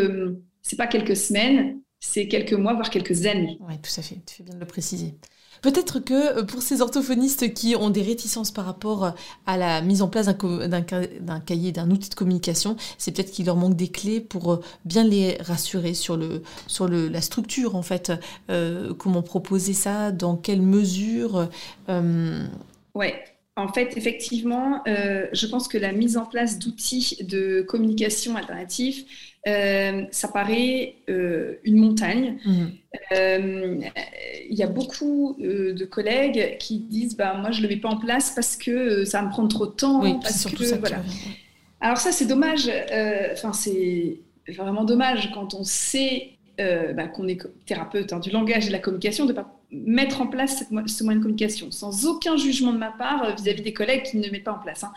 c'est 0.63 0.77
pas 0.77 0.89
quelques 0.89 1.17
semaines, 1.17 1.81
c'est 2.01 2.29
quelques 2.29 2.53
mois, 2.53 2.75
voire 2.75 2.91
quelques 2.91 3.27
années. 3.27 3.59
Oui, 3.61 3.75
tout 3.81 4.01
à 4.01 4.03
fait, 4.03 4.17
tu 4.27 4.37
fais 4.37 4.43
bien 4.43 4.55
de 4.55 4.61
le 4.61 4.67
préciser. 4.67 5.15
Peut-être 5.63 6.01
que 6.01 6.39
euh, 6.39 6.43
pour 6.43 6.63
ces 6.63 6.81
orthophonistes 6.81 7.55
qui 7.55 7.77
ont 7.77 7.91
des 7.91 8.03
réticences 8.03 8.51
par 8.51 8.65
rapport 8.65 9.15
à 9.47 9.57
la 9.57 9.81
mise 9.83 10.03
en 10.03 10.09
place 10.09 10.27
d'un 10.27 11.41
cahier, 11.41 11.73
d'un 11.73 11.91
outil 11.91 12.11
de 12.11 12.15
communication, 12.15 12.77
c'est 12.99 13.13
peut-être 13.13 13.31
qu'il 13.31 13.47
leur 13.47 13.57
manque 13.57 13.77
des 13.77 13.89
clés 13.89 14.21
pour 14.21 14.53
euh, 14.53 14.61
bien 14.85 15.05
les 15.05 15.37
rassurer 15.41 15.95
sur, 15.95 16.17
le, 16.17 16.43
sur 16.67 16.89
le, 16.89 17.09
la 17.09 17.21
structure, 17.21 17.77
en 17.77 17.83
fait. 17.83 18.13
Euh, 18.51 18.95
comment 18.95 19.23
proposer 19.23 19.73
ça? 19.73 20.13
Dans 20.13 20.37
quelle 20.37 20.63
mesure? 20.63 21.49
Euh... 21.89 22.47
Ouais. 22.95 23.23
En 23.57 23.69
fait, 23.69 23.97
effectivement, 23.97 24.83
je 24.87 25.47
pense 25.47 25.67
que 25.67 25.79
la 25.79 25.93
mise 25.93 26.19
en 26.19 26.27
place 26.27 26.59
d'outils 26.59 27.17
de 27.23 27.63
communication 27.63 28.37
alternatifs, 28.37 29.07
euh, 29.47 30.03
ça 30.11 30.27
paraît 30.27 30.97
euh, 31.09 31.55
une 31.63 31.77
montagne. 31.77 32.39
Euh, 33.13 33.81
il 34.51 34.57
y 34.57 34.63
a 34.63 34.67
beaucoup 34.67 35.37
de 35.39 35.85
collègues 35.85 36.57
qui 36.59 36.79
disent 36.79 37.17
bah, 37.17 37.35
Moi, 37.35 37.53
je 37.53 37.59
ne 37.59 37.63
le 37.63 37.75
mets 37.75 37.81
pas 37.81 37.91
en 37.91 37.97
place 37.97 38.33
parce 38.35 38.57
que 38.57 39.05
ça 39.05 39.21
va 39.21 39.27
me 39.27 39.31
prendre 39.31 39.49
trop 39.49 39.67
de 39.67 39.73
temps. 39.73 40.21
parce 40.21 40.47
que, 40.47 40.79
voilà. 40.79 41.03
Alors, 41.81 41.99
ça, 41.99 42.11
c'est 42.11 42.27
dommage. 42.27 42.71
Enfin, 43.33 43.53
c'est 43.53 44.19
vraiment 44.49 44.85
dommage 44.85 45.31
quand 45.33 45.55
on 45.55 45.63
sait 45.63 46.31
bah, 46.59 47.07
qu'on 47.07 47.29
est 47.29 47.41
thérapeute 47.67 48.13
hein, 48.13 48.19
du 48.19 48.31
langage 48.31 48.65
et 48.65 48.69
de 48.69 48.73
la 48.73 48.81
communication, 48.81 49.27
de 49.27 49.33
ne 49.33 49.37
pas 49.37 49.56
mettre 49.73 50.21
en 50.21 50.27
place 50.27 50.65
ce 50.87 51.05
moyen 51.05 51.19
de 51.19 51.23
communication, 51.23 51.71
sans 51.71 52.07
aucun 52.07 52.37
jugement 52.37 52.73
de 52.73 52.79
ma 52.79 52.93
part 52.93 53.35
vis-à-vis 53.37 53.63
des 53.63 53.73
collègues 53.73 54.05
qui 54.05 54.17
ne 54.17 54.25
le 54.25 54.31
mettent 54.31 54.45
pas 54.45 54.53
en 54.53 54.59
place. 54.59 54.85
Hein. 54.85 54.93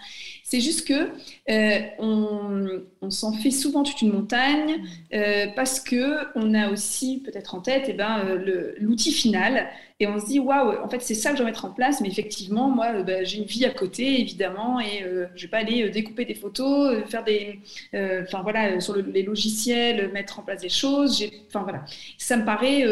C'est 0.50 0.62
juste 0.62 0.88
que 0.88 1.12
euh, 1.52 1.80
on, 2.00 3.12
s'en 3.12 3.34
fait 3.34 3.52
souvent 3.52 3.84
toute 3.84 4.02
une 4.02 4.12
montagne 4.12 4.84
euh, 5.14 5.46
parce 5.56 5.80
que 5.80 6.18
on 6.36 6.56
a 6.56 6.72
aussi 6.72 7.22
peut-être 7.24 7.54
en 7.56 7.60
tête 7.60 7.86
eh 7.88 7.94
ben, 7.94 8.20
euh, 8.26 8.74
l'outil 8.80 9.12
final. 9.12 9.68
Et 10.00 10.08
on 10.08 10.20
se 10.20 10.26
dit 10.26 10.40
waouh 10.40 10.84
en 10.84 10.90
fait 10.90 11.02
c'est 11.02 11.14
ça 11.14 11.32
que 11.32 11.36
je 11.36 11.42
dois 11.42 11.52
mettre 11.52 11.66
en 11.66 11.70
place. 11.70 12.02
Mais 12.02 12.08
effectivement 12.08 12.70
moi 12.70 13.04
bah, 13.04 13.24
j'ai 13.24 13.38
une 13.38 13.44
vie 13.44 13.66
à 13.66 13.70
côté 13.70 14.22
évidemment 14.22 14.80
et 14.80 15.06
je 15.36 15.42
vais 15.42 15.50
pas 15.50 15.58
aller 15.58 15.90
découper 15.90 16.26
des 16.26 16.36
photos 16.36 16.98
faire 17.10 17.24
des 17.24 17.60
enfin 17.94 18.42
voilà 18.42 18.80
sur 18.80 18.96
les 18.96 19.24
logiciels 19.24 20.12
mettre 20.14 20.40
en 20.40 20.44
place 20.44 20.62
des 20.62 20.70
choses. 20.70 21.24
Enfin 21.48 21.64
voilà. 21.64 21.84
Ça 22.18 22.38
me 22.38 22.46
paraît 22.46 22.86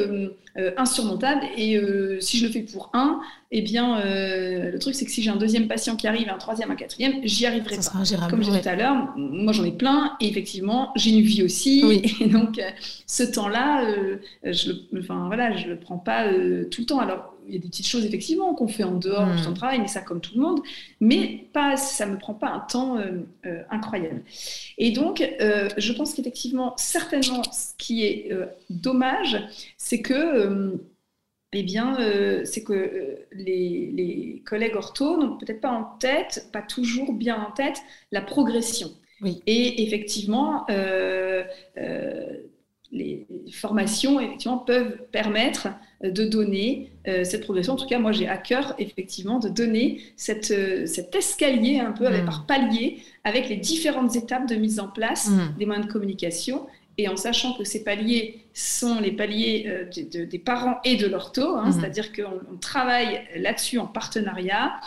insurmontable. 0.76 1.46
Et 1.56 1.80
si 2.20 2.40
je 2.40 2.46
le 2.46 2.52
fais 2.52 2.62
pour 2.62 2.90
un 2.94 3.22
eh 3.50 3.62
bien, 3.62 4.02
euh, 4.02 4.72
le 4.72 4.80
truc, 4.80 4.94
c'est 4.94 5.06
que 5.06 5.12
si 5.12 5.22
j'ai 5.22 5.30
un 5.30 5.38
deuxième 5.38 5.70
patient 5.70 5.96
qui 5.96 6.06
arrive, 6.06 6.28
un 6.30 6.38
troisième, 6.38 6.70
un 6.70 6.76
quatrième, 6.76 7.22
j'y 7.24 7.46
arriverai 7.46 7.78
pas. 7.78 8.28
Comme 8.30 8.44
je 8.44 8.50
disais 8.50 8.62
tout 8.62 8.70
à 8.70 8.76
l'heure, 8.76 9.14
moi 9.16 9.54
j'en 9.54 9.64
ai 9.64 9.72
plein, 9.72 10.18
et 10.20 10.28
effectivement, 10.28 10.92
j'ai 10.98 11.12
une 11.12 11.22
vie 11.22 11.44
aussi, 11.44 11.82
et 12.20 12.28
donc 12.28 12.60
euh, 12.60 12.70
ce 13.06 13.24
temps-là, 13.24 13.86
euh, 13.86 14.18
je 14.44 14.72
le, 14.92 15.00
enfin 15.00 15.28
voilà, 15.28 15.56
je 15.56 15.68
le 15.68 15.78
prends 15.78 15.98
pas 15.98 16.28
tout 16.30 16.82
le 16.82 16.86
temps. 16.86 17.00
Alors, 17.00 17.36
il 17.48 17.54
y 17.54 17.58
a 17.58 17.62
des 17.62 17.70
petites 17.70 17.88
choses 17.88 18.06
effectivement 18.06 18.54
qu'on 18.54 18.68
fait 18.68 18.84
en 18.84 18.96
dehors 18.96 19.26
du 19.26 19.42
temps 19.42 19.52
de 19.52 19.52
hmm. 19.52 19.58
travail, 19.58 19.80
mais 19.80 19.88
ça 19.88 20.02
comme 20.02 20.20
tout 20.20 20.36
le 20.36 20.42
monde, 20.42 20.60
mais 21.00 21.48
pas, 21.54 21.78
ça 21.78 22.06
me 22.06 22.18
prend 22.18 22.34
pas 22.34 22.50
un 22.50 22.60
temps 22.60 22.98
incroyable. 23.70 24.24
Et 24.78 24.92
donc, 24.92 25.26
je 25.40 25.94
pense 25.94 26.14
qu'effectivement, 26.14 26.74
certainement, 26.76 27.44
ce 27.44 27.72
qui 27.78 28.04
est 28.04 28.30
dommage, 28.70 29.42
c'est 29.78 30.02
que 30.02 30.78
eh 31.60 31.64
bien, 31.64 32.00
euh, 32.00 32.42
c'est 32.46 32.64
que 32.64 32.74
euh, 32.74 33.28
les, 33.32 34.44
collègues 34.46 34.76
ortho 34.76 35.18
n'ont 35.18 35.38
peut-être 35.38 35.60
pas 35.60 35.72
en 35.72 35.84
tête, 36.00 36.48
pas 36.54 36.62
toujours 36.62 37.14
bien 37.14 37.36
en 37.36 37.52
tête, 37.52 37.82
la 38.12 38.22
progression. 38.22 38.92
Et 39.48 39.84
effectivement, 39.84 40.66
euh, 40.70 41.44
les 42.92 43.26
formations 43.52 44.20
effectivement, 44.20 44.60
peuvent 44.60 44.96
permettre 45.12 45.70
de 46.04 46.24
donner 46.24 46.92
cette 47.24 47.42
progression. 47.42 47.74
En 47.74 47.78
tout 47.78 47.88
cas, 47.88 47.98
moi, 47.98 48.12
j'ai 48.12 48.28
à 48.28 48.38
cœur, 48.38 48.76
effectivement, 48.78 49.40
de 49.40 49.50
donner 49.50 50.02
cette, 50.18 50.54
cet 50.88 51.16
escalier 51.16 51.80
un 51.80 51.92
peu 51.92 52.06
avec, 52.06 52.22
mmh. 52.22 52.26
par 52.26 52.46
palier 52.46 53.00
avec 53.24 53.50
les 53.50 53.56
différentes 53.58 54.16
étapes 54.16 54.48
de 54.48 54.56
mise 54.56 54.80
en 54.80 54.88
place 54.88 55.30
mmh. 55.30 55.58
des 55.58 55.66
moyens 55.66 55.88
de 55.88 55.92
communication 55.92 56.68
et 56.98 57.08
en 57.08 57.16
sachant 57.16 57.54
que 57.54 57.64
ces 57.64 57.84
paliers 57.84 58.46
sont 58.54 59.00
les 59.00 59.12
paliers 59.12 59.66
euh, 59.68 60.26
des 60.26 60.40
parents 60.40 60.80
et 60.84 60.96
de 60.96 61.06
l'ortho, 61.06 61.56
hein, 61.56 61.68
mhm. 61.68 61.72
c'est-à-dire 61.74 62.12
qu'on 62.12 62.58
travaille 62.58 63.22
là-dessus 63.36 63.78
en 63.78 63.86
partenariat 63.86 64.80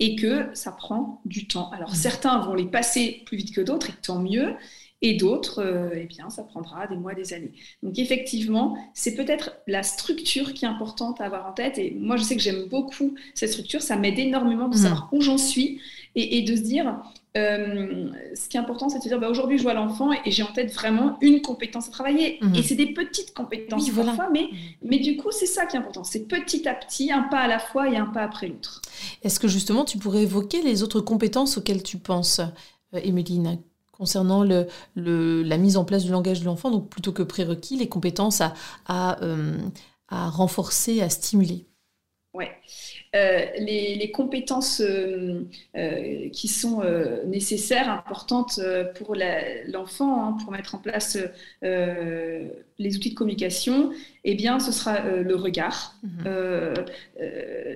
et 0.00 0.16
que 0.16 0.46
ça 0.54 0.72
prend 0.72 1.20
du 1.24 1.46
temps. 1.46 1.70
Alors 1.72 1.90
mhm. 1.90 1.96
certains 1.96 2.38
vont 2.40 2.54
les 2.54 2.64
passer 2.64 3.22
plus 3.26 3.36
vite 3.36 3.54
que 3.54 3.60
d'autres, 3.60 3.90
et 3.90 3.94
tant 4.00 4.18
mieux, 4.18 4.54
et 5.00 5.14
d'autres, 5.14 5.62
euh, 5.62 5.90
eh 5.94 6.06
bien, 6.06 6.30
ça 6.30 6.42
prendra 6.42 6.86
des 6.86 6.96
mois, 6.96 7.14
des 7.14 7.34
années. 7.34 7.52
Donc 7.82 7.98
effectivement, 7.98 8.76
c'est 8.94 9.14
peut-être 9.14 9.52
la 9.66 9.82
structure 9.82 10.54
qui 10.54 10.64
est 10.64 10.68
importante 10.68 11.20
à 11.20 11.26
avoir 11.26 11.46
en 11.46 11.52
tête, 11.52 11.76
et 11.76 11.90
moi 11.90 12.16
je 12.16 12.22
sais 12.22 12.34
que 12.34 12.42
j'aime 12.42 12.64
beaucoup 12.64 13.14
cette 13.34 13.50
structure, 13.50 13.82
ça 13.82 13.96
m'aide 13.96 14.18
énormément 14.18 14.68
de 14.68 14.76
mhm. 14.76 14.82
savoir 14.82 15.08
où 15.12 15.20
j'en 15.20 15.38
suis, 15.38 15.80
et, 16.14 16.38
et 16.38 16.42
de 16.42 16.56
se 16.56 16.62
dire, 16.62 16.96
euh, 17.38 18.10
ce 18.34 18.48
qui 18.48 18.56
est 18.56 18.60
important, 18.60 18.88
c'est 18.88 18.98
de 18.98 19.02
se 19.02 19.08
dire 19.08 19.18
bah, 19.18 19.28
aujourd'hui, 19.28 19.58
je 19.58 19.62
vois 19.62 19.74
l'enfant 19.74 20.10
et, 20.12 20.30
j'ai 20.30 20.42
en 20.42 20.52
tête 20.52 20.72
vraiment 20.72 21.16
une 21.20 21.40
compétence 21.42 21.88
à 21.88 21.90
travailler. 21.90 22.38
Mhm. 22.40 22.54
Et 22.54 22.62
c'est 22.62 22.74
des 22.74 22.92
petites 22.92 23.34
compétences 23.34 23.88
parfois, 23.90 24.28
mais, 24.32 24.48
mais 24.82 24.98
du 24.98 25.16
coup, 25.16 25.30
c'est 25.30 25.46
ça 25.46 25.66
qui 25.66 25.76
est 25.76 25.78
important. 25.78 26.04
C'est 26.04 26.26
petit 26.26 26.68
à 26.68 26.74
petit, 26.74 27.12
un 27.12 27.22
pas 27.22 27.40
à 27.40 27.48
la 27.48 27.58
fois 27.58 27.88
et 27.88 27.96
un 27.96 28.06
pas 28.06 28.22
après 28.22 28.48
l'autre. 28.48 28.82
Est-ce 29.22 29.40
que 29.40 29.48
justement, 29.48 29.84
tu 29.84 29.98
pourrais 29.98 30.22
évoquer 30.22 30.62
les 30.62 30.82
autres 30.82 31.00
compétences 31.00 31.58
auxquelles 31.58 31.82
tu 31.82 31.98
penses, 31.98 32.40
euh, 32.94 33.56
concernant 33.92 34.44
le, 34.44 34.66
le, 34.94 35.42
la 35.42 35.58
mise 35.58 35.76
en 35.76 35.84
place 35.84 36.04
du 36.04 36.12
langage 36.12 36.40
de 36.40 36.44
l'enfant, 36.44 36.70
donc 36.70 36.88
plutôt 36.88 37.12
que 37.12 37.22
prérequis, 37.22 37.76
les 37.76 37.88
compétences 37.88 38.40
à, 38.40 38.54
à, 38.86 39.22
euh, 39.24 39.58
à 40.08 40.30
renforcer, 40.30 41.02
à 41.02 41.10
stimuler? 41.10 41.66
Ouais. 42.32 42.50
Euh, 43.18 43.46
les, 43.58 44.10
compétences 44.10 44.80
euh, 44.80 45.44
euh, 45.76 46.28
qui 46.30 46.48
sont 46.48 46.82
nécessaires, 47.26 47.90
importantes 47.90 48.60
pour 48.96 49.14
l'enfant, 49.66 50.24
hein, 50.24 50.36
pour 50.42 50.52
mettre 50.52 50.74
en 50.74 50.78
place 50.78 51.18
les 51.62 52.96
outils 52.96 53.10
de 53.10 53.14
communication, 53.14 53.90
eh 54.30 54.34
bien, 54.34 54.60
ce 54.60 54.72
sera 54.72 55.00
le 55.00 55.34
regard, 55.34 55.94
mhm. 56.02 56.84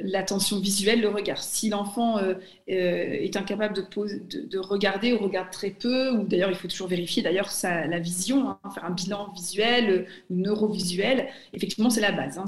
l'attention 0.04 0.60
visuelle, 0.60 1.00
le 1.00 1.08
regard. 1.08 1.42
Si 1.42 1.68
l'enfant 1.68 2.18
est 2.66 3.36
incapable 3.36 3.74
de, 3.74 4.46
de, 4.46 4.58
regarder 4.58 5.12
ou 5.12 5.18
regarde 5.18 5.50
très 5.50 5.70
peu, 5.70 6.10
ou 6.10 6.24
d'ailleurs, 6.24 6.50
il 6.50 6.56
faut 6.56 6.68
toujours 6.68 6.88
vérifier 6.88 7.22
d'ailleurs 7.22 7.50
la 7.62 7.98
vision, 7.98 8.50
hein, 8.50 8.58
faire 8.74 8.84
un 8.84 8.90
bilan 8.90 9.32
visuel, 9.34 10.06
neurovisuel, 10.30 11.28
effectivement, 11.52 11.90
c'est 11.90 12.00
la 12.00 12.12
base. 12.12 12.38
Hein. 12.38 12.44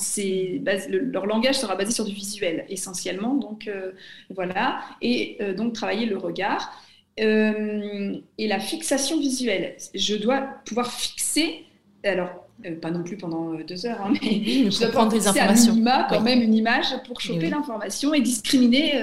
leur 0.89 1.27
langage 1.27 1.57
sera 1.57 1.77
basé 1.77 1.93
sur 1.93 2.05
du 2.05 2.13
visuel 2.13 2.65
essentiellement. 2.69 3.35
Donc 3.35 3.69
euh, 3.69 3.93
voilà, 4.31 4.81
et 5.03 5.37
euh, 5.41 5.55
donc 5.55 5.73
travailler 5.75 6.07
le 6.07 6.17
regard. 6.17 6.81
Euh, 7.21 8.17
et 8.39 8.49
la 8.49 8.59
fixation 8.59 9.21
visuelle. 9.21 9.77
Je 9.95 10.17
dois 10.17 10.41
pouvoir 10.65 10.91
fixer, 10.91 11.65
alors 12.03 12.44
pas 12.81 12.91
non 12.91 13.03
plus 13.03 13.17
pendant 13.17 13.55
deux 13.55 13.87
heures, 13.87 14.01
hein, 14.01 14.13
mais 14.23 14.71
je 14.71 14.79
dois 14.79 14.89
prendre 14.89 15.13
des 15.13 15.27
informations. 15.27 15.73
À 15.73 15.75
minima, 15.75 16.07
quand 16.09 16.21
même 16.21 16.41
une 16.41 16.55
image 16.55 16.95
pour 17.07 17.21
choper 17.21 17.51
l'information 17.51 18.15
et 18.15 18.21
discriminer 18.21 18.95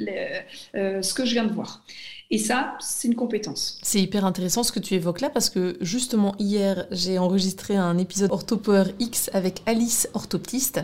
ce 0.00 1.14
que 1.14 1.24
je 1.24 1.32
viens 1.32 1.44
de 1.44 1.52
voir. 1.52 1.82
Et 2.30 2.36
ça, 2.36 2.74
c'est 2.78 3.08
une 3.08 3.14
compétence. 3.14 3.78
C'est 3.82 4.02
hyper 4.02 4.26
intéressant 4.26 4.62
ce 4.62 4.70
que 4.70 4.80
tu 4.80 4.94
évoques 4.94 5.22
là 5.22 5.30
parce 5.30 5.48
que 5.48 5.78
justement 5.80 6.34
hier, 6.38 6.86
j'ai 6.90 7.18
enregistré 7.18 7.74
un 7.74 7.96
épisode 7.96 8.30
Orthopower 8.30 8.84
X 8.98 9.30
avec 9.32 9.62
Alice, 9.64 10.10
orthoptiste, 10.12 10.80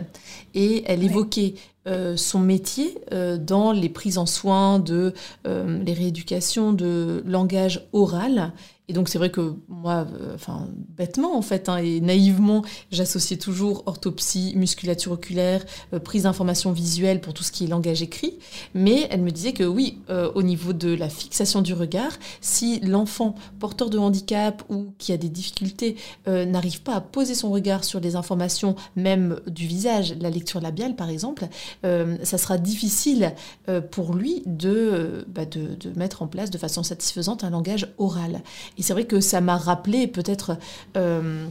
et 0.55 0.83
elle 0.87 1.03
évoquait 1.03 1.53
euh, 1.85 2.17
son 2.17 2.39
métier 2.39 2.97
euh, 3.11 3.37
dans 3.37 3.71
les 3.71 3.89
prises 3.89 4.17
en 4.17 4.25
soin 4.25 4.79
de 4.79 5.13
euh, 5.45 5.83
les 5.83 5.93
rééducations 5.93 6.73
de 6.73 7.21
langage 7.27 7.87
oral 7.93 8.53
et 8.87 8.93
donc 8.93 9.09
c'est 9.09 9.17
vrai 9.17 9.31
que 9.31 9.55
moi, 9.67 10.05
euh, 10.13 10.35
enfin 10.35 10.67
bêtement 10.95 11.35
en 11.35 11.41
fait, 11.41 11.69
hein, 11.69 11.77
et 11.77 11.99
naïvement, 12.01 12.63
j'associais 12.91 13.37
toujours 13.37 13.83
orthopsie, 13.87 14.53
musculature 14.55 15.11
oculaire, 15.13 15.65
euh, 15.93 15.99
prise 15.99 16.23
d'information 16.23 16.71
visuelle 16.71 17.19
pour 17.19 17.33
tout 17.33 17.43
ce 17.43 17.51
qui 17.51 17.63
est 17.63 17.67
langage 17.67 18.03
écrit. 18.03 18.37
Mais 18.75 19.07
elle 19.09 19.21
me 19.21 19.31
disait 19.31 19.53
que 19.53 19.63
oui, 19.63 19.99
euh, 20.09 20.31
au 20.35 20.43
niveau 20.43 20.73
de 20.73 20.93
la 20.93 21.09
fixation 21.09 21.61
du 21.61 21.73
regard, 21.73 22.11
si 22.41 22.79
l'enfant 22.81 23.35
porteur 23.59 23.89
de 23.89 23.97
handicap 23.97 24.63
ou 24.69 24.93
qui 24.99 25.11
a 25.11 25.17
des 25.17 25.29
difficultés 25.29 25.95
n'arrive 26.27 26.81
pas 26.81 26.95
à 26.95 27.01
poser 27.01 27.35
son 27.35 27.51
regard 27.51 27.83
sur 27.83 27.99
les 27.99 28.15
informations 28.15 28.75
même 28.95 29.39
du 29.47 29.67
visage, 29.67 30.15
la 30.19 30.29
lecture 30.29 30.61
labiale 30.61 30.95
par 30.95 31.09
exemple, 31.09 31.47
ça 31.83 32.37
sera 32.37 32.57
difficile 32.57 33.33
pour 33.91 34.13
lui 34.13 34.43
bah, 34.45 35.45
de 35.45 35.77
mettre 35.95 36.21
en 36.21 36.27
place 36.27 36.49
de 36.49 36.57
façon 36.57 36.83
satisfaisante 36.83 37.43
un 37.43 37.49
langage 37.49 37.93
oral. 37.97 38.41
Et 38.77 38.83
c'est 38.83 38.93
vrai 38.93 39.05
que 39.05 39.19
ça 39.19 39.41
m'a 39.41 39.57
rappelé 39.57 40.07
peut-être... 40.07 40.57
Euh, 40.97 41.47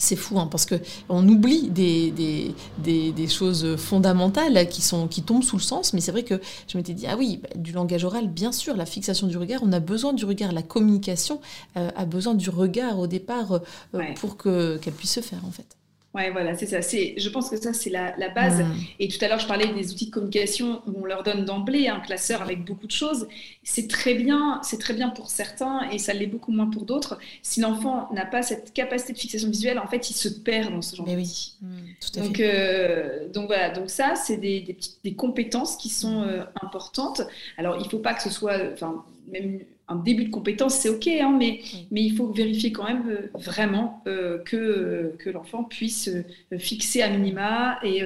c'est 0.00 0.14
fou, 0.16 0.38
hein, 0.38 0.46
parce 0.48 0.64
qu'on 0.64 1.28
oublie 1.28 1.70
des, 1.70 2.12
des, 2.12 3.12
des, 3.12 3.26
choses 3.26 3.76
fondamentales 3.76 4.68
qui, 4.68 4.80
sont, 4.80 5.08
qui 5.08 5.22
tombent 5.22 5.42
sous 5.42 5.56
le 5.56 5.62
sens, 5.62 5.92
mais 5.92 6.00
c'est 6.00 6.12
vrai 6.12 6.22
que 6.22 6.40
je 6.68 6.78
m'étais 6.78 6.94
dit, 6.94 7.06
ah 7.08 7.16
oui, 7.18 7.40
bah, 7.42 7.48
du 7.56 7.72
langage 7.72 8.04
oral, 8.04 8.28
bien 8.28 8.52
sûr, 8.52 8.76
la 8.76 8.86
fixation 8.86 9.26
du 9.26 9.36
regard, 9.36 9.60
on 9.64 9.72
a 9.72 9.80
besoin 9.80 10.12
du 10.12 10.24
regard, 10.24 10.52
la 10.52 10.62
communication 10.62 11.40
euh, 11.76 11.90
a 11.96 12.04
besoin 12.04 12.34
du 12.34 12.48
regard 12.48 13.00
au 13.00 13.08
départ 13.08 13.60
euh, 13.94 14.02
pour 14.14 14.36
qu'elle 14.36 14.78
puisse 14.96 15.14
se 15.14 15.20
faire, 15.20 15.44
en 15.44 15.50
fait. 15.50 15.77
Ouais, 16.14 16.30
voilà, 16.30 16.56
c'est 16.56 16.66
ça. 16.66 16.80
C'est, 16.80 17.14
je 17.18 17.28
pense 17.28 17.50
que 17.50 17.56
ça, 17.56 17.74
c'est 17.74 17.90
la, 17.90 18.12
base. 18.34 18.60
Mm. 18.60 18.74
Et 18.98 19.08
tout 19.08 19.22
à 19.22 19.28
l'heure, 19.28 19.38
je 19.38 19.46
parlais 19.46 19.66
des 19.66 19.92
outils 19.92 20.06
de 20.06 20.10
communication 20.10 20.80
où 20.86 21.02
on 21.02 21.04
leur 21.04 21.22
donne 21.22 21.44
d'emblée 21.44 21.88
un 21.88 22.00
classeur 22.00 22.40
avec 22.40 22.64
beaucoup 22.64 22.86
de 22.86 22.92
choses. 22.92 23.28
C'est 23.62 23.88
très 23.88 24.14
bien, 24.14 24.60
c'est 24.62 24.78
très 24.78 24.94
bien 24.94 25.10
pour 25.10 25.28
certains 25.28 25.88
et 25.90 25.98
ça 25.98 26.14
l'est 26.14 26.26
beaucoup 26.26 26.50
moins 26.50 26.70
pour 26.70 26.86
d'autres. 26.86 27.18
Si 27.42 27.60
l'enfant 27.60 28.08
n'a 28.14 28.24
pas 28.24 28.42
cette 28.42 28.72
capacité 28.72 29.12
de 29.12 29.18
fixation 29.18 29.50
visuelle, 29.50 29.78
en 29.78 29.86
fait, 29.86 30.08
il 30.08 30.14
se 30.14 30.28
perd 30.28 30.72
dans 30.72 30.82
ce 30.82 30.96
genre 30.96 31.06
d'outils. 31.06 31.56
Oui. 31.62 31.68
Mm, 31.68 32.22
donc, 32.22 32.40
euh, 32.40 33.28
donc 33.28 33.46
voilà, 33.48 33.70
donc 33.70 33.90
ça, 33.90 34.14
c'est 34.14 34.38
des, 34.38 34.60
des, 34.60 34.76
des 35.04 35.14
compétences 35.14 35.76
qui 35.76 35.90
sont 35.90 36.22
euh, 36.22 36.42
importantes. 36.62 37.20
Alors, 37.58 37.76
il 37.76 37.84
ne 37.84 37.88
faut 37.88 37.98
pas 37.98 38.14
que 38.14 38.22
ce 38.22 38.30
soit, 38.30 38.58
enfin, 38.72 39.04
même 39.30 39.60
un 39.88 39.96
début 39.96 40.24
de 40.24 40.30
compétence, 40.30 40.74
c'est 40.74 40.90
OK, 40.90 41.08
hein, 41.08 41.34
mais, 41.38 41.60
mais 41.90 42.02
il 42.02 42.14
faut 42.14 42.30
vérifier 42.30 42.72
quand 42.72 42.84
même 42.84 43.08
euh, 43.08 43.30
vraiment 43.34 44.02
euh, 44.06 44.38
que, 44.38 45.14
que 45.18 45.30
l'enfant 45.30 45.64
puisse 45.64 46.08
euh, 46.08 46.58
fixer 46.58 47.02
à 47.02 47.08
minima 47.08 47.78
et, 47.82 48.02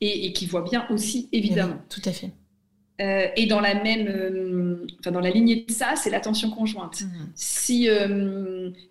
et, 0.00 0.32
qu'il 0.32 0.48
voit 0.48 0.62
bien 0.62 0.86
aussi, 0.90 1.28
évidemment. 1.32 1.78
tout 1.88 2.02
à 2.04 2.12
fait. 2.12 2.30
et 2.98 3.46
dans 3.46 3.60
la 3.60 3.82
même, 3.82 4.86
enfin 5.00 5.10
dans 5.10 5.20
la 5.20 5.30
lignée 5.30 5.64
de 5.66 5.72
ça, 5.72 5.96
c'est 5.96 6.10
l'attention 6.10 6.50
conjointe. 6.50 7.02
Mmh. 7.02 7.06
Si 7.34 7.88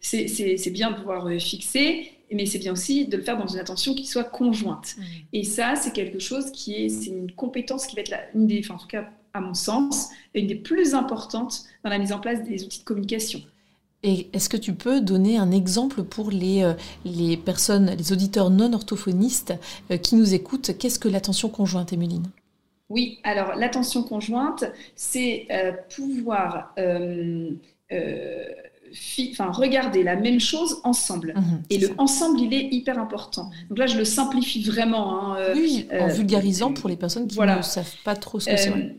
c'est 0.02 0.72
bien 0.72 0.92
de 0.92 0.96
pouvoir 0.96 1.30
fixer, 1.40 2.12
mais 2.32 2.48
c'est 2.48 2.60
bien 2.60 2.72
aussi 2.72 3.08
de 3.08 3.18
le 3.18 3.24
faire 3.24 3.38
dans 3.38 3.48
une 3.48 3.60
attention 3.60 3.94
qui 3.94 4.08
soit 4.08 4.24
conjointe. 4.24 4.96
Mmh. 4.98 5.04
Et 5.34 5.44
ça, 5.44 5.76
c'est 5.76 5.94
quelque 5.94 6.20
chose 6.20 6.52
qui 6.52 6.74
est, 6.74 6.90
c'est 6.90 7.12
une 7.12 7.32
compétence 7.32 7.86
qui 7.86 7.96
va 7.96 8.02
être 8.02 8.10
la, 8.10 8.22
une 8.34 8.48
des, 8.48 8.60
enfin, 8.64 8.76
en 8.76 8.80
tout 8.80 8.88
cas 8.88 9.12
à 9.36 9.42
mon 9.42 9.54
sens, 9.54 10.10
une 10.34 10.48
des 10.48 10.56
plus 10.56 10.96
importantes 10.96 11.66
dans 11.84 11.90
la 11.90 12.00
mise 12.00 12.14
en 12.14 12.20
place 12.20 12.42
des 12.44 12.64
outils 12.64 12.80
de 12.80 12.86
communication. 12.86 13.42
Et 14.02 14.30
est-ce 14.34 14.50
que 14.50 14.58
tu 14.58 14.74
peux 14.74 15.02
donner 15.02 15.38
un 15.38 15.52
exemple 15.52 16.04
pour 16.04 16.32
les, 16.32 16.64
euh, 16.64 16.74
les 17.04 17.38
personnes, 17.38 17.92
les 17.98 18.14
auditeurs 18.14 18.50
non 18.50 18.72
orthophonistes 18.74 19.54
euh, 19.92 19.98
qui 19.98 20.16
nous 20.16 20.34
écoutent? 20.34 20.78
Qu'est-ce 20.78 21.00
que 21.00 21.10
l'attention 21.10 21.50
conjointe, 21.50 21.92
Emeline? 21.92 22.28
Oui, 22.90 23.20
alors 23.24 23.56
l'attention 23.56 24.04
conjointe, 24.04 24.64
c'est 24.96 25.48
euh, 25.50 25.72
pouvoir 25.96 26.74
enfin, 27.90 29.52
regarder 29.52 30.04
la 30.04 30.16
même 30.16 30.40
chose 30.40 30.82
ensemble. 30.84 31.34
Mhm, 31.36 31.64
et 31.72 31.80
le 31.80 31.90
ensemble, 31.98 32.40
il 32.42 32.54
est 32.54 32.70
hyper 32.72 33.00
important. 33.00 33.50
Donc 33.70 33.80
là, 33.80 33.88
je 33.88 33.98
le 33.98 34.06
simplifie 34.06 34.64
vraiment. 34.64 35.34
Hein, 35.34 35.54
oui, 35.56 35.88
en 36.00 36.08
vulgarisant 36.08 36.74
pour 36.74 36.90
les 36.90 36.96
personnes 36.96 37.28
qui 37.28 37.40
ne 37.40 37.62
savent 37.64 37.96
pas 38.04 38.16
trop 38.16 38.40
ce 38.40 38.52
que 38.52 38.56
c'est. 38.56 38.98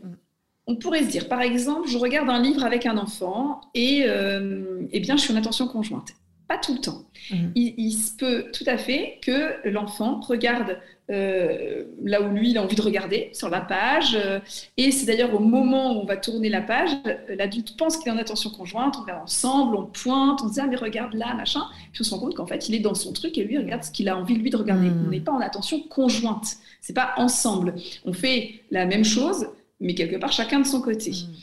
On 0.67 0.75
pourrait 0.75 1.03
se 1.03 1.09
dire, 1.09 1.29
par 1.29 1.41
exemple, 1.41 1.87
je 1.87 1.97
regarde 1.97 2.29
un 2.29 2.41
livre 2.41 2.63
avec 2.63 2.85
un 2.85 2.97
enfant 2.97 3.61
et 3.73 4.03
euh, 4.05 4.85
eh 4.91 4.99
bien, 4.99 5.15
je 5.15 5.21
suis 5.21 5.33
en 5.33 5.37
attention 5.37 5.67
conjointe. 5.67 6.09
Pas 6.49 6.57
tout 6.57 6.73
le 6.73 6.79
temps. 6.79 7.03
Mhm. 7.31 7.51
Il, 7.55 7.91
se 7.93 8.15
peut 8.15 8.45
tout 8.51 8.63
à 8.67 8.77
fait 8.77 9.19
que 9.21 9.67
l'enfant 9.69 10.19
regarde 10.19 10.77
euh, 11.09 11.83
là 12.03 12.21
où 12.21 12.33
lui, 12.33 12.51
il 12.51 12.57
a 12.57 12.63
envie 12.63 12.75
de 12.75 12.81
regarder, 12.81 13.29
sur 13.33 13.49
la 13.49 13.61
page. 13.61 14.15
Euh, 14.15 14.39
et 14.75 14.91
c'est 14.91 15.05
d'ailleurs 15.05 15.33
au 15.33 15.39
moment 15.39 15.93
où 15.93 16.01
on 16.01 16.05
va 16.05 16.17
tourner 16.17 16.49
la 16.49 16.61
page, 16.61 16.89
l'adulte 17.29 17.77
pense 17.77 17.97
qu'il 17.97 18.09
est 18.09 18.11
en 18.11 18.17
attention 18.17 18.49
conjointe, 18.49 18.95
on 18.97 19.01
regarde 19.01 19.23
ensemble, 19.23 19.77
on 19.77 19.85
pointe, 19.85 20.41
on 20.43 20.49
se 20.49 20.53
dit, 20.53 20.59
ah 20.61 20.67
mais 20.67 20.75
regarde 20.75 21.13
là, 21.13 21.33
machin. 21.33 21.63
Puis 21.93 22.01
on 22.01 22.03
se 22.03 22.11
rend 22.11 22.19
compte 22.19 22.35
qu'en 22.35 22.45
fait, 22.45 22.67
il 22.67 22.75
est 22.75 22.79
dans 22.79 22.93
son 22.93 23.13
truc 23.13 23.37
et 23.37 23.43
lui 23.45 23.57
regarde 23.57 23.83
ce 23.83 23.91
qu'il 23.91 24.09
a 24.09 24.17
envie, 24.17 24.35
lui, 24.35 24.49
de 24.49 24.57
regarder. 24.57 24.89
Mhm. 24.89 25.05
On 25.07 25.09
n'est 25.11 25.21
pas 25.21 25.31
en 25.31 25.39
attention 25.39 25.79
conjointe. 25.81 26.57
C'est 26.81 26.93
pas 26.93 27.13
ensemble. 27.17 27.75
On 28.05 28.13
fait 28.13 28.61
la 28.71 28.85
même 28.85 29.05
chose, 29.05 29.47
mais 29.79 29.95
quelque 29.95 30.15
part 30.17 30.31
chacun 30.31 30.59
de 30.59 30.65
son 30.65 30.81
côté. 30.81 31.11
Mm. 31.11 31.33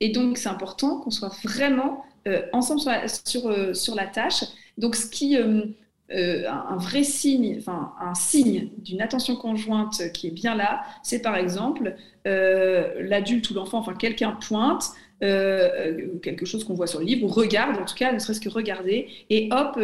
Et 0.00 0.08
donc, 0.08 0.38
c'est 0.38 0.48
important 0.48 0.98
qu'on 1.00 1.10
soit 1.10 1.32
vraiment 1.44 2.04
euh, 2.26 2.42
ensemble 2.52 2.80
sur 2.80 2.90
la, 2.90 3.08
sur, 3.08 3.48
euh, 3.48 3.74
sur 3.74 3.94
la, 3.94 4.06
tâche. 4.06 4.44
Donc, 4.78 4.96
ce 4.96 5.06
qui, 5.06 5.36
euh, 5.36 5.64
un 6.10 6.76
vrai 6.76 7.04
signe, 7.04 7.56
enfin, 7.58 7.92
un 8.00 8.14
signe 8.14 8.70
d'une 8.78 9.00
attention 9.00 9.36
conjointe 9.36 10.10
qui 10.12 10.28
est 10.28 10.32
bien 10.32 10.54
là, 10.54 10.82
c'est 11.02 11.20
par 11.20 11.36
exemple 11.36 11.94
l'adulte 12.24 13.48
ou 13.50 13.54
l'enfant, 13.54 13.78
enfin, 13.78 13.94
quelqu'un 13.94 14.32
pointe, 14.32 14.90
quelque 15.20 16.44
chose 16.44 16.64
qu'on 16.64 16.74
voit 16.74 16.88
sur 16.88 16.98
le 16.98 17.04
livre, 17.06 17.26
ou 17.26 17.28
regarde, 17.28 17.76
en 17.78 17.84
tout 17.84 17.94
cas, 17.94 18.12
ne 18.12 18.18
serait-ce 18.18 18.40
que 18.40 18.48
regarder, 18.48 19.08
et 19.30 19.48
hop, 19.52 19.78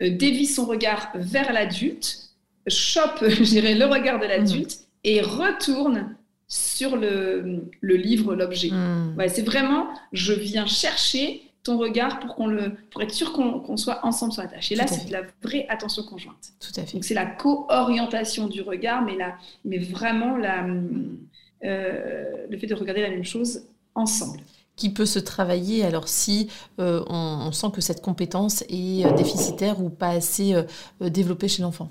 dévie 0.00 0.46
son 0.46 0.64
regard 0.64 1.10
vers 1.14 1.52
l'adulte, 1.52 2.30
chope, 2.66 3.22
je 3.28 3.42
dirais, 3.42 3.74
le 3.74 3.84
regard 3.84 4.18
de 4.18 4.26
l'adulte, 4.26 4.70
mm. 4.70 4.84
et 5.04 5.20
retourne 5.20 6.16
sur 6.48 6.96
le, 6.96 7.62
livre, 7.82 8.34
l'objet. 8.34 8.70
Hmm. 8.70 9.14
c'est 9.28 9.42
vraiment, 9.42 9.88
je 10.12 10.32
viens 10.32 10.66
chercher 10.66 11.42
ton 11.62 11.76
regard 11.76 12.20
pour, 12.20 12.34
qu'on 12.34 12.46
le, 12.46 12.72
pour 12.90 13.02
être 13.02 13.12
sûr 13.12 13.32
qu'on 13.32 13.76
soit 13.76 14.04
ensemble 14.04 14.32
sur 14.32 14.42
la 14.42 14.48
tâche. 14.48 14.72
Et 14.72 14.74
là, 14.74 14.86
c'est 14.86 15.06
de 15.06 15.12
la 15.12 15.22
vraie 15.42 15.66
attention 15.68 16.02
conjointe. 16.02 16.52
Tout 16.60 16.80
à 16.80 16.84
fait. 16.84 16.94
Donc, 16.94 17.04
c'est 17.04 17.14
la 17.14 17.26
co-orientation 17.26 18.46
du 18.46 18.62
regard, 18.62 19.02
mais, 19.02 19.16
la, 19.16 19.36
mais 19.66 19.78
vraiment 19.78 20.36
la, 20.36 20.66
euh, 21.64 22.24
le 22.48 22.56
fait 22.56 22.68
de 22.68 22.74
regarder 22.74 23.02
la 23.02 23.10
même 23.10 23.24
chose 23.24 23.62
ensemble 23.94 24.40
qui 24.76 24.90
peut 24.90 25.06
se 25.06 25.18
travailler 25.18 25.84
alors 25.84 26.06
si 26.06 26.48
euh, 26.78 27.02
on, 27.08 27.50
sent 27.50 27.66
que 27.74 27.80
cette 27.80 28.00
compétence 28.00 28.62
est 28.68 29.04
euh, 29.04 29.10
déficitaire 29.10 29.82
ou 29.82 29.90
pas 29.90 30.10
assez 30.10 30.54
développée 31.00 31.48
chez 31.48 31.62
l'enfant 31.62 31.90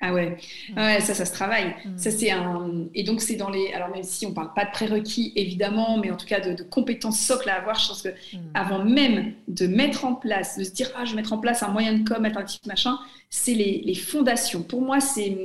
ah 0.00 0.12
ouais. 0.12 0.36
ouais, 0.76 1.00
ça, 1.00 1.14
ça 1.14 1.24
se 1.24 1.32
travaille. 1.32 1.74
Mm. 1.84 1.96
Ça, 1.96 2.10
c'est 2.10 2.30
un... 2.30 2.84
Et 2.94 3.02
donc, 3.02 3.22
c'est 3.22 3.36
dans 3.36 3.48
les. 3.48 3.72
Alors, 3.72 3.88
même 3.88 4.02
si 4.02 4.26
on 4.26 4.30
ne 4.30 4.34
parle 4.34 4.52
pas 4.54 4.66
de 4.66 4.70
prérequis, 4.70 5.32
évidemment, 5.36 5.96
mais 5.96 6.10
en 6.10 6.16
tout 6.16 6.26
cas 6.26 6.40
de, 6.40 6.62
compétences 6.62 7.18
socles 7.18 7.48
à 7.48 7.54
avoir, 7.54 7.78
je 7.78 7.88
pense 7.88 8.02
que 8.02 8.10
mm. 8.10 8.38
avant 8.52 8.84
même 8.84 9.32
de 9.48 9.66
mettre 9.66 10.04
en 10.04 10.14
place, 10.14 10.58
de 10.58 10.64
se 10.64 10.72
dire, 10.72 10.90
ah, 10.96 11.06
je 11.06 11.10
vais 11.10 11.16
mettre 11.16 11.32
en 11.32 11.38
place 11.38 11.62
un 11.62 11.68
moyen 11.68 11.94
de 11.94 12.06
com 12.06 12.22
alternatif, 12.24 12.60
machin, 12.66 12.98
c'est 13.30 13.54
les, 13.54 13.82
les, 13.84 13.94
fondations. 13.94 14.62
Pour 14.62 14.82
moi, 14.82 15.00
c'est 15.00 15.36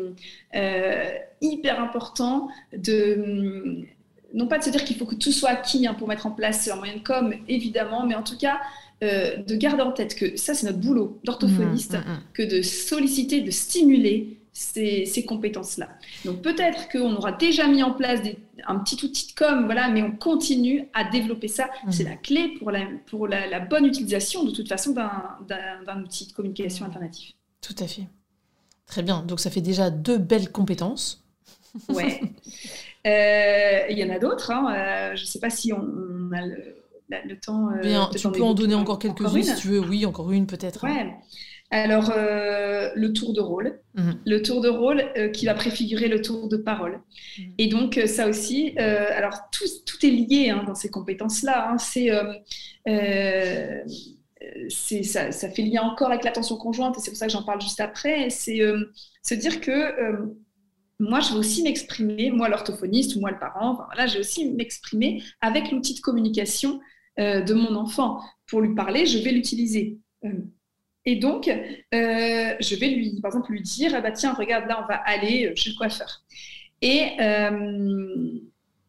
euh, 0.56 1.10
hyper 1.40 1.82
important 1.82 2.50
de. 2.76 3.86
Non 4.34 4.48
pas 4.48 4.60
de 4.60 4.64
se 4.64 4.70
dire 4.70 4.86
qu'il 4.86 4.96
faut 4.96 5.06
que 5.06 5.16
tout 5.16 5.34
soit 5.34 5.50
acquis 5.50 5.86
hein, 5.88 5.94
pour 5.94 6.08
mettre 6.08 6.26
en 6.26 6.32
place 6.32 6.70
un 6.70 6.78
moyen 6.78 6.96
de 6.96 7.04
com, 7.04 7.34
évidemment, 7.50 8.06
mais 8.06 8.16
en 8.16 8.24
tout 8.24 8.38
cas, 8.38 8.62
euh, 9.04 9.38
de 9.38 9.56
garder 9.56 9.82
en 9.82 9.92
tête 9.92 10.16
que 10.16 10.38
ça, 10.38 10.54
c'est 10.54 10.68
notre 10.68 10.78
boulot 10.78 11.20
d'orthophoniste, 11.24 11.96
mm, 11.96 12.20
que 12.34 12.44
de 12.44 12.62
solliciter, 12.62 13.42
de 13.42 13.52
stimuler 13.52 14.38
ces, 14.54 15.26
compétences-là. 15.26 15.90
Donc 16.26 16.42
peut-être 16.42 16.90
qu'on 16.90 17.16
aura 17.16 17.32
déjà 17.32 17.68
mis 17.68 17.84
en 17.84 17.94
place 17.94 18.20
un 18.68 18.80
petit 18.80 19.04
outil 19.06 19.28
de 19.28 19.34
com, 19.34 19.66
voilà, 19.66 19.90
mais 19.90 20.04
on 20.04 20.12
continue 20.12 20.88
à 20.94 21.06
développer 21.06 21.48
ça. 21.48 21.70
Mhm. 21.86 21.92
C'est 21.92 22.04
la 22.04 22.16
clé 22.16 22.56
pour, 22.60 22.72
la, 22.72 22.86
pour 23.08 23.28
la, 23.28 23.60
bonne 23.60 23.86
utilisation 23.86 24.44
de 24.44 24.52
toute 24.52 24.68
façon 24.68 24.94
d'un 24.94 26.02
outil 26.02 26.28
de 26.28 26.34
communication 26.34 26.86
alternatif. 26.86 27.32
Tout 27.62 27.76
à 27.80 27.88
fait. 27.88 28.08
Très 28.88 29.04
bien. 29.04 29.24
Donc 29.24 29.40
ça 29.40 29.50
fait 29.50 29.62
déjà 29.62 29.90
deux 29.90 30.18
belles 30.18 30.52
compétences. 30.52 31.24
Ouais. 31.88 32.20
Euh, 33.08 33.86
il 33.90 33.98
y 33.98 34.04
en 34.04 34.14
a 34.14 34.20
d'autres. 34.20 34.52
Hein. 34.52 34.76
Euh, 34.76 35.16
je 35.16 35.22
ne 35.22 35.26
sais 35.26 35.40
pas 35.40 35.50
si 35.50 35.72
on, 35.72 36.32
a 36.34 36.46
le, 36.46 37.40
temps. 37.40 37.70
Bien, 37.82 38.10
tu 38.14 38.30
peux 38.30 38.44
en 38.44 38.54
donner 38.54 38.76
encore 38.76 39.00
quelques-unes 39.00 39.44
si 39.44 39.56
tu 39.56 39.70
veux. 39.70 39.80
Oui, 39.80 40.06
encore 40.06 40.34
une 40.34 40.48
peut-être. 40.48 40.84
Ouais. 40.84 41.16
Alors, 41.72 42.12
euh, 42.16 42.90
le 42.96 43.14
tour 43.14 43.34
de 43.34 43.40
rôle. 43.40 43.80
Mhm. 43.96 44.20
Le 44.26 44.42
tour 44.42 44.60
de 44.60 44.68
rôle 44.68 45.06
euh, 45.18 45.30
qui 45.30 45.46
va 45.46 45.54
préfigurer 45.54 46.10
le 46.10 46.22
tour 46.22 46.50
de 46.50 46.58
parole. 46.58 47.00
Mhm. 47.40 47.54
Et 47.58 47.68
donc, 47.68 47.98
euh, 47.98 48.08
ça 48.08 48.28
aussi, 48.28 48.78
alors 48.78 49.50
tout, 49.52 49.64
tout, 49.86 50.06
est 50.06 50.10
lié 50.10 50.50
hein, 50.50 50.64
dans 50.68 50.76
ces 50.76 50.90
compétences-là. 50.90 51.72
Hein. 51.72 51.78
c'est, 51.78 52.10
ça, 55.04 55.32
ça, 55.32 55.50
fait 55.50 55.62
lien 55.62 55.84
encore 55.84 56.10
avec 56.10 56.26
l'attention 56.26 56.58
conjointe, 56.58 56.98
et 56.98 57.00
c'est 57.00 57.12
pour 57.12 57.18
ça 57.18 57.28
que 57.28 57.32
j'en 57.32 57.44
parle 57.44 57.62
juste 57.62 57.80
après. 57.80 58.30
C'est 58.30 58.60
se 59.24 59.34
dire 59.34 59.62
que 59.62 60.28
moi, 61.00 61.22
je 61.22 61.32
vais 61.32 61.40
aussi 61.40 61.64
m'exprimer, 61.64 62.32
moi 62.32 62.50
l'orthophoniste 62.50 63.16
ou 63.16 63.22
moi 63.22 63.32
le 63.32 63.40
parent, 63.40 63.72
enfin, 63.72 63.86
voilà, 63.86 64.08
je 64.08 64.16
vais 64.16 64.20
aussi 64.20 64.50
m'exprimer 64.52 65.24
avec 65.40 65.72
l'outil 65.72 65.94
de 65.94 66.02
communication 66.02 66.82
de 67.18 67.54
mon 67.54 67.76
enfant. 67.76 68.20
Pour 68.48 68.60
lui 68.62 68.76
parler, 68.76 69.06
je 69.06 69.20
vais 69.20 69.32
l'utiliser. 69.32 70.00
Et 71.06 71.16
donc, 71.16 71.48
euh, 71.48 72.56
je 72.60 72.76
vais 72.76 72.88
lui, 72.88 73.20
par 73.22 73.30
exemple, 73.30 73.52
lui 73.52 73.62
dire, 73.62 73.94
ah 73.96 74.02
bah 74.02 74.12
tiens, 74.12 74.34
regarde, 74.34 74.68
là, 74.68 74.84
on 74.84 74.88
va 74.88 74.96
aller 74.96 75.48
euh, 75.48 75.56
chez 75.56 75.72
le 75.72 75.76
coiffeur. 75.76 76.22
Et, 76.82 77.10
euh, 77.20 78.40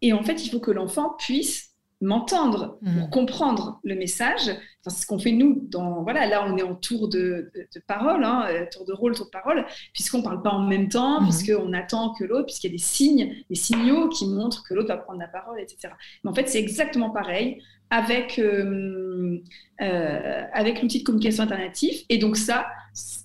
et 0.03 0.13
en 0.13 0.23
fait, 0.23 0.45
il 0.45 0.51
faut 0.51 0.61
que 0.61 0.71
l'enfant 0.71 1.15
puisse 1.19 1.71
m'entendre 2.03 2.81
pour 2.83 3.07
mmh. 3.07 3.11
comprendre 3.11 3.81
le 3.85 3.95
message. 3.95 4.51
c'est 4.83 4.91
ce 4.91 5.07
qu'on 5.07 5.21
fait 5.21 5.31
nous. 5.31 5.69
Dans 5.69 6.03
voilà, 6.03 6.27
là, 6.27 6.45
on 6.47 6.57
est 6.57 6.63
en 6.63 6.75
tour 6.75 7.09
de, 7.09 7.53
de, 7.55 7.81
parole, 7.87 8.25
hein, 8.25 8.67
tour 8.73 8.85
de 8.85 8.93
rôle, 8.93 9.15
tour 9.15 9.27
de 9.27 9.31
parole, 9.31 9.65
puisqu'on 9.95 10.19
ne 10.19 10.25
parle 10.25 10.43
pas 10.43 10.51
en 10.51 10.67
même 10.67 10.89
temps, 10.89 11.21
mmh. 11.21 11.25
puisqu'on 11.29 11.73
attend 11.73 12.13
que 12.15 12.25
l'autre, 12.25 12.47
puisqu'il 12.47 12.67
y 12.67 12.71
a 12.71 12.77
des 12.77 12.83
signes, 12.83 13.45
des 13.49 13.55
signaux 13.55 14.09
qui 14.09 14.27
montrent 14.27 14.65
que 14.65 14.75
l'autre 14.75 14.89
va 14.89 14.97
prendre 14.97 15.21
la 15.21 15.29
parole, 15.29 15.61
etc. 15.61 15.95
Mais 16.25 16.31
en 16.31 16.35
fait, 16.35 16.49
c'est 16.49 16.61
exactement 16.61 17.11
pareil 17.11 17.63
avec, 17.93 18.39
euh, 18.39 19.39
euh, 19.83 20.43
avec 20.55 20.81
l'outil 20.81 21.01
de 21.01 21.05
communication 21.05 21.43
alternatif. 21.43 22.05
Et 22.09 22.17
donc 22.17 22.39
ça, 22.39 22.67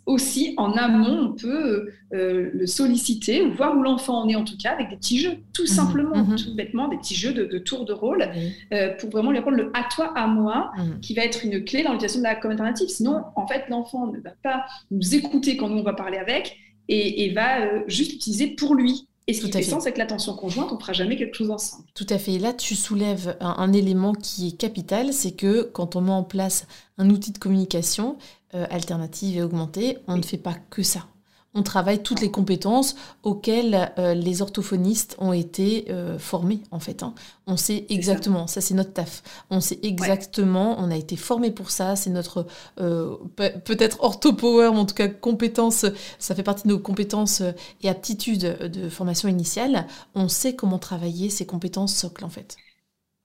aussi, 0.06 0.54
en 0.58 0.74
amont, 0.74 1.30
on 1.30 1.34
peut 1.34 1.88
euh, 2.14 2.50
le 2.54 2.68
solliciter 2.68 3.42
ou 3.42 3.54
voir 3.54 3.78
où 3.78 3.82
l'enfant 3.82 4.24
en 4.24 4.28
est 4.28 4.36
en 4.36 4.44
tout 4.44 4.58
cas 4.62 4.74
avec 4.74 4.90
des 4.90 4.98
petits 4.98 5.20
jeux, 5.20 5.38
tout 5.54 5.62
mhm, 5.62 5.68
simplement, 5.68 6.18
mhm. 6.18 6.36
tout 6.36 6.54
bêtement, 6.54 6.90
des 6.90 6.98
petits 6.98 7.16
jeux 7.16 7.32
de, 7.32 7.46
de 7.46 7.58
tour 7.60 7.86
de 7.86 7.94
rôle 7.94 8.30
pour 9.00 9.10
vraiment 9.10 9.32
lui 9.32 9.38
apprendre 9.38 9.56
le 9.56 9.72
à 9.74 9.88
toi, 9.90 10.12
à 10.18 10.28
moi, 10.28 10.72
mhm. 10.78 11.00
qui 11.00 11.14
va 11.14 11.24
être 11.24 11.46
une 11.46 11.64
clé 11.64 11.84
dans 11.84 11.94
l'utilisation 11.94 12.20
de 12.20 12.26
la 12.26 12.36
com 12.36 12.52
alternative. 12.52 12.90
Sinon, 12.90 13.24
en 13.38 13.48
fait, 13.48 13.70
l'enfant 13.70 14.08
ne 14.08 14.20
va 14.20 14.32
pas 14.44 14.66
nous 14.92 15.16
écouter 15.16 15.56
quand 15.56 15.70
nous 15.70 15.78
on 15.78 15.84
va 15.84 15.94
parler 15.94 16.18
avec 16.18 16.58
et, 16.90 17.32
va 17.34 17.88
juste 17.88 18.12
l'utiliser 18.12 18.48
pour 18.48 18.76
lui. 18.76 19.08
Et 19.28 19.34
ce 19.34 19.42
qui 19.42 19.52
fait, 19.52 19.62
sens, 19.62 19.84
c'est 19.84 19.92
que 19.92 19.98
l'attention 19.98 20.36
conjointe, 20.36 20.72
on 20.72 20.76
ne 20.76 20.80
fera 20.80 20.94
jamais 20.94 21.18
quelque 21.18 21.36
chose 21.36 21.52
ensemble. 21.52 21.84
Tout 21.94 22.08
à 22.10 22.18
fait. 22.18 22.34
Et 22.34 22.40
là, 22.40 22.54
tu 22.54 22.76
soulèves 22.76 23.36
un, 23.42 23.74
élément 23.74 24.14
qui 24.14 24.48
est 24.48 24.58
capital, 24.58 25.12
c'est 25.12 25.34
que 25.34 25.64
quand 25.64 25.98
on 25.98 26.02
met 26.02 26.12
en 26.12 26.24
place 26.24 26.66
un 26.98 27.10
outil 27.10 27.34
de 27.34 27.38
communication 27.38 28.18
alternative 28.54 29.38
et 29.38 29.44
augmenté, 29.44 29.98
on 30.08 30.16
ne 30.16 30.24
fait 30.24 30.38
pas 30.38 30.56
que 30.70 30.82
ça 30.82 31.06
on 31.58 31.64
travaille 31.64 32.04
toutes 32.04 32.22
les 32.22 32.30
compétences 32.30 32.96
auxquelles 33.24 33.92
euh, 33.98 34.14
les 34.14 34.44
orthophonistes 34.44 35.16
ont 35.18 35.34
été 35.34 35.88
euh, 35.90 36.20
formés 36.20 36.62
en 36.70 36.80
fait. 36.80 37.02
Hein. 37.02 37.16
On 37.48 37.58
sait 37.58 37.88
exactement, 37.90 38.46
ça, 38.46 38.62
c'est 38.62 38.76
notre 38.76 38.94
taf. 38.94 39.24
On 39.50 39.60
sait 39.60 39.80
exactement, 39.82 40.76
on 40.80 40.92
a 40.92 40.96
été 40.96 41.16
formé 41.16 41.50
pour 41.50 41.72
ça, 41.72 41.96
c'est 41.96 42.12
notre 42.12 42.46
euh, 42.80 43.16
peut-être 43.36 44.04
orthopower, 44.04 44.70
mais 44.72 44.80
en 44.80 44.86
tout 44.86 44.96
cas 44.96 45.08
compétence, 45.08 45.86
ça 46.20 46.36
fait 46.36 46.44
partie 46.44 46.64
de 46.64 46.70
nos 46.70 46.80
compétences 46.80 47.42
et 47.82 47.90
aptitudes 47.90 48.58
de 48.72 48.90
formation 48.90 49.28
initiale. 49.28 49.88
On 50.14 50.30
sait 50.30 50.56
comment 50.56 50.78
travailler 50.78 51.32
ces 51.32 51.48
compétences 51.48 51.96
socles 51.96 52.24
en 52.24 52.30
fait. 52.30 52.58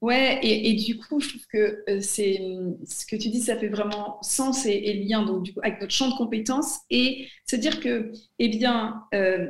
Ouais, 0.03 0.41
et, 0.43 0.75
du 0.75 0.99
coup, 0.99 1.21
je 1.21 1.29
trouve 1.29 1.47
que 1.47 1.85
euh, 1.89 2.01
c'est 2.01 2.41
ce 2.85 3.07
que 3.07 3.15
tu 3.15 3.29
dis, 3.29 3.41
ça 3.41 3.57
fait 3.57 3.69
vraiment 3.69 4.19
sens 4.21 4.67
et, 4.67 4.95
lien 4.95 5.25
donc, 5.25 5.45
du 5.45 5.55
coup, 5.55 5.61
avec 5.63 5.81
notre 5.81 5.95
champ 5.95 6.11
de 6.11 6.17
compétences 6.17 6.81
et 6.91 7.29
se 7.49 7.55
dire 7.55 7.79
que, 7.81 8.11
eh 8.41 8.49
bien, 8.49 9.05
euh, 9.15 9.49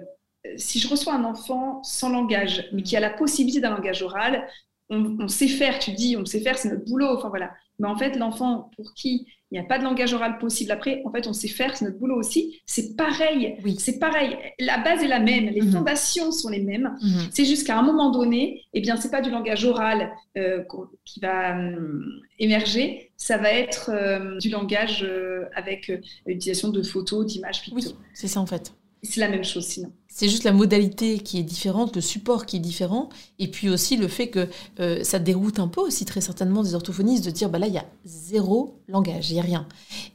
si 0.59 0.79
je 0.79 0.89
reçois 0.89 1.15
un 1.15 1.25
enfant 1.25 1.83
sans 1.85 2.11
langage, 2.11 2.69
mais 2.75 2.83
qui 2.83 2.97
a 2.99 3.01
la 3.01 3.09
possibilité 3.09 3.61
d'un 3.61 3.71
langage 3.71 4.03
oral, 4.03 4.47
on, 4.91 5.17
on, 5.21 5.29
sait 5.29 5.49
faire, 5.49 5.79
tu 5.79 5.93
dis, 5.93 6.17
on 6.17 6.25
sait 6.25 6.41
faire, 6.41 6.59
c'est 6.59 6.69
notre 6.69 6.85
boulot, 6.85 7.17
enfin 7.17 7.29
voilà. 7.29 7.53
Mais 7.79 7.89
en 7.89 7.97
fait, 7.97 8.17
l'enfant 8.17 8.71
pour 8.77 8.95
qui 8.95 9.27
il 9.53 9.61
n'y 9.61 9.65
a 9.67 9.69
pas 9.69 9.79
de 9.79 9.85
langage 9.85 10.15
oral 10.15 10.39
possible 10.39 10.71
après, 10.71 11.03
en 11.05 11.13
fait, 11.13 11.27
on 11.27 11.35
sait 11.35 11.47
faire, 11.47 11.77
c'est 11.77 11.85
notre 11.85 11.99
boulot 11.99 12.17
aussi. 12.17 12.63
C'est 12.65 12.97
pareil, 12.97 13.59
oui. 13.63 13.77
c'est 13.79 13.99
pareil. 13.99 14.35
La 14.59 14.79
base 14.79 15.03
est 15.03 15.09
la 15.09 15.21
même, 15.21 15.51
les 15.51 15.61
mhm. 15.61 15.73
fondations 15.73 16.33
sont 16.33 16.49
les 16.49 16.63
mêmes. 16.63 16.97
Mhm. 17.03 17.29
C'est 17.31 17.45
juste 17.45 17.67
qu'à 17.67 17.79
un 17.79 17.83
moment 17.83 18.11
donné, 18.11 18.63
eh 18.73 18.81
bien, 18.81 18.97
c'est 18.97 19.11
pas 19.11 19.21
du 19.21 19.31
langage 19.31 19.67
oral 19.67 20.11
euh, 20.39 20.65
qui 21.05 21.21
va 21.21 21.59
euh, 21.59 22.01
émerger, 22.39 23.13
ça 23.19 23.37
va 23.37 23.53
être 23.53 23.91
euh, 23.93 24.39
du 24.39 24.49
langage 24.49 25.07
avec 25.55 25.93
l'utilisation 26.25 26.71
de 26.71 26.83
photos, 26.83 27.27
d'images, 27.27 27.61
picto. 27.61 27.77
Oui, 27.77 27.95
c'est 28.15 28.29
ça 28.29 28.41
en 28.41 28.47
fait. 28.47 28.73
C'est 29.03 29.21
la 29.21 29.29
même 29.29 29.45
chose 29.45 29.65
sinon. 29.65 29.91
C'est 30.07 30.29
juste 30.29 30.45
la 30.45 30.53
modalité 30.53 31.19
qui 31.19 31.39
est 31.39 31.43
différente, 31.43 31.97
le 31.97 32.03
support 32.03 32.47
qui 32.47 32.57
est 32.57 32.61
différent, 32.61 33.09
et 33.39 33.49
puis 33.49 33.69
aussi 33.69 33.97
le 33.97 34.07
fait 34.07 34.29
que 34.29 34.47
euh, 34.79 35.03
ça 35.03 35.19
déroute 35.19 35.59
un 35.59 35.69
peu 35.69 35.81
aussi 35.81 36.05
très 36.05 36.21
certainement 36.21 36.63
des 36.63 36.75
orthophonistes 36.75 37.25
de 37.25 37.31
dire 37.31 37.49
bah 37.49 37.59
là 37.59 37.67
il 37.67 37.73
y 37.73 37.79
a 37.79 37.87
zéro 38.05 38.79
langage, 38.89 39.31
il 39.31 39.35
n'y 39.35 39.41
a 39.41 39.43
rien. 39.43 39.67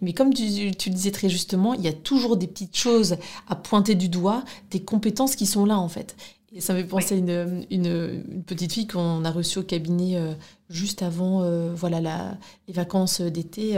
Mais 0.01 0.13
comme 0.13 0.33
tu, 0.33 0.43
le 0.43 0.89
disais 0.91 1.11
très 1.11 1.29
justement, 1.29 1.73
il 1.73 1.81
y 1.81 1.88
a 1.88 1.93
toujours 1.93 2.38
des 2.38 2.47
petites 2.47 2.77
choses 2.77 3.17
à 3.49 3.55
pointer 3.55 3.95
du 3.95 4.07
doigt, 4.07 4.45
des 4.71 4.81
compétences 4.83 5.35
qui 5.35 5.47
sont 5.47 5.65
là 5.65 5.79
en 5.79 5.89
fait. 5.89 6.15
Et 6.53 6.61
ça 6.61 6.73
me 6.73 6.79
fait 6.79 6.88
penser 6.88 7.15
à 7.15 7.17
une, 7.17 7.65
une, 7.69 8.43
petite 8.45 8.71
fille 8.71 8.88
qu'on 8.88 9.25
a 9.25 9.31
reçue 9.31 9.59
au 9.59 9.63
cabinet 9.63 10.15
euh, 10.15 10.33
juste 10.69 11.01
avant 11.01 11.41
euh, 11.41 11.73
voilà 11.73 11.99
la, 11.99 12.38
les 12.67 12.73
vacances 12.73 13.19
d'été 13.19 13.77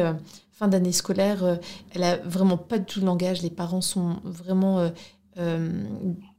fin 0.60 0.68
d'année 0.68 0.92
scolaire, 0.92 1.44
euh, 1.44 1.56
elle 1.96 2.04
a 2.04 2.18
vraiment 2.18 2.58
pas 2.58 2.78
du 2.80 2.86
tout 2.86 3.00
de 3.00 3.06
langage. 3.06 3.42
Les 3.42 3.50
parents 3.50 3.82
sont 3.82 4.18
vraiment 4.26 4.80
euh, 4.80 4.90
euh, 5.38 5.84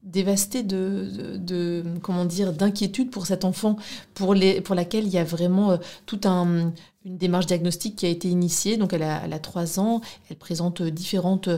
dévastés 0.02 0.62
de, 0.62 1.38
de, 1.38 1.82
comment 2.02 2.26
dire 2.26 2.52
d'inquiétude 2.52 3.10
pour 3.10 3.24
cet 3.24 3.46
enfant 3.46 3.76
pour 4.12 4.34
les 4.34 4.60
pour 4.60 4.74
laquelle 4.74 5.06
il 5.06 5.10
y 5.10 5.18
a 5.18 5.24
vraiment 5.24 5.78
toute 6.04 6.26
un 6.26 6.72
une 7.06 7.16
démarche 7.16 7.46
diagnostique 7.46 7.96
qui 7.96 8.04
a 8.04 8.10
été 8.10 8.28
initiée. 8.28 8.76
Donc 8.76 8.92
elle 8.92 9.04
a, 9.04 9.22
elle 9.24 9.32
a 9.32 9.38
3 9.38 9.80
ans, 9.80 10.02
elle 10.28 10.36
présente 10.36 10.82
différentes, 10.82 11.48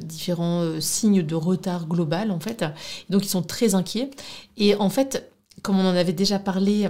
différents 0.00 0.80
signes 0.80 1.22
de 1.22 1.34
retard 1.34 1.88
global 1.88 2.30
en 2.30 2.38
fait. 2.38 2.64
Donc 3.08 3.24
ils 3.24 3.28
sont 3.28 3.42
très 3.42 3.74
inquiets. 3.74 4.10
Et 4.56 4.76
en 4.76 4.90
fait, 4.90 5.28
comme 5.62 5.80
on 5.80 5.84
en 5.84 5.96
avait 5.96 6.12
déjà 6.12 6.38
parlé 6.38 6.88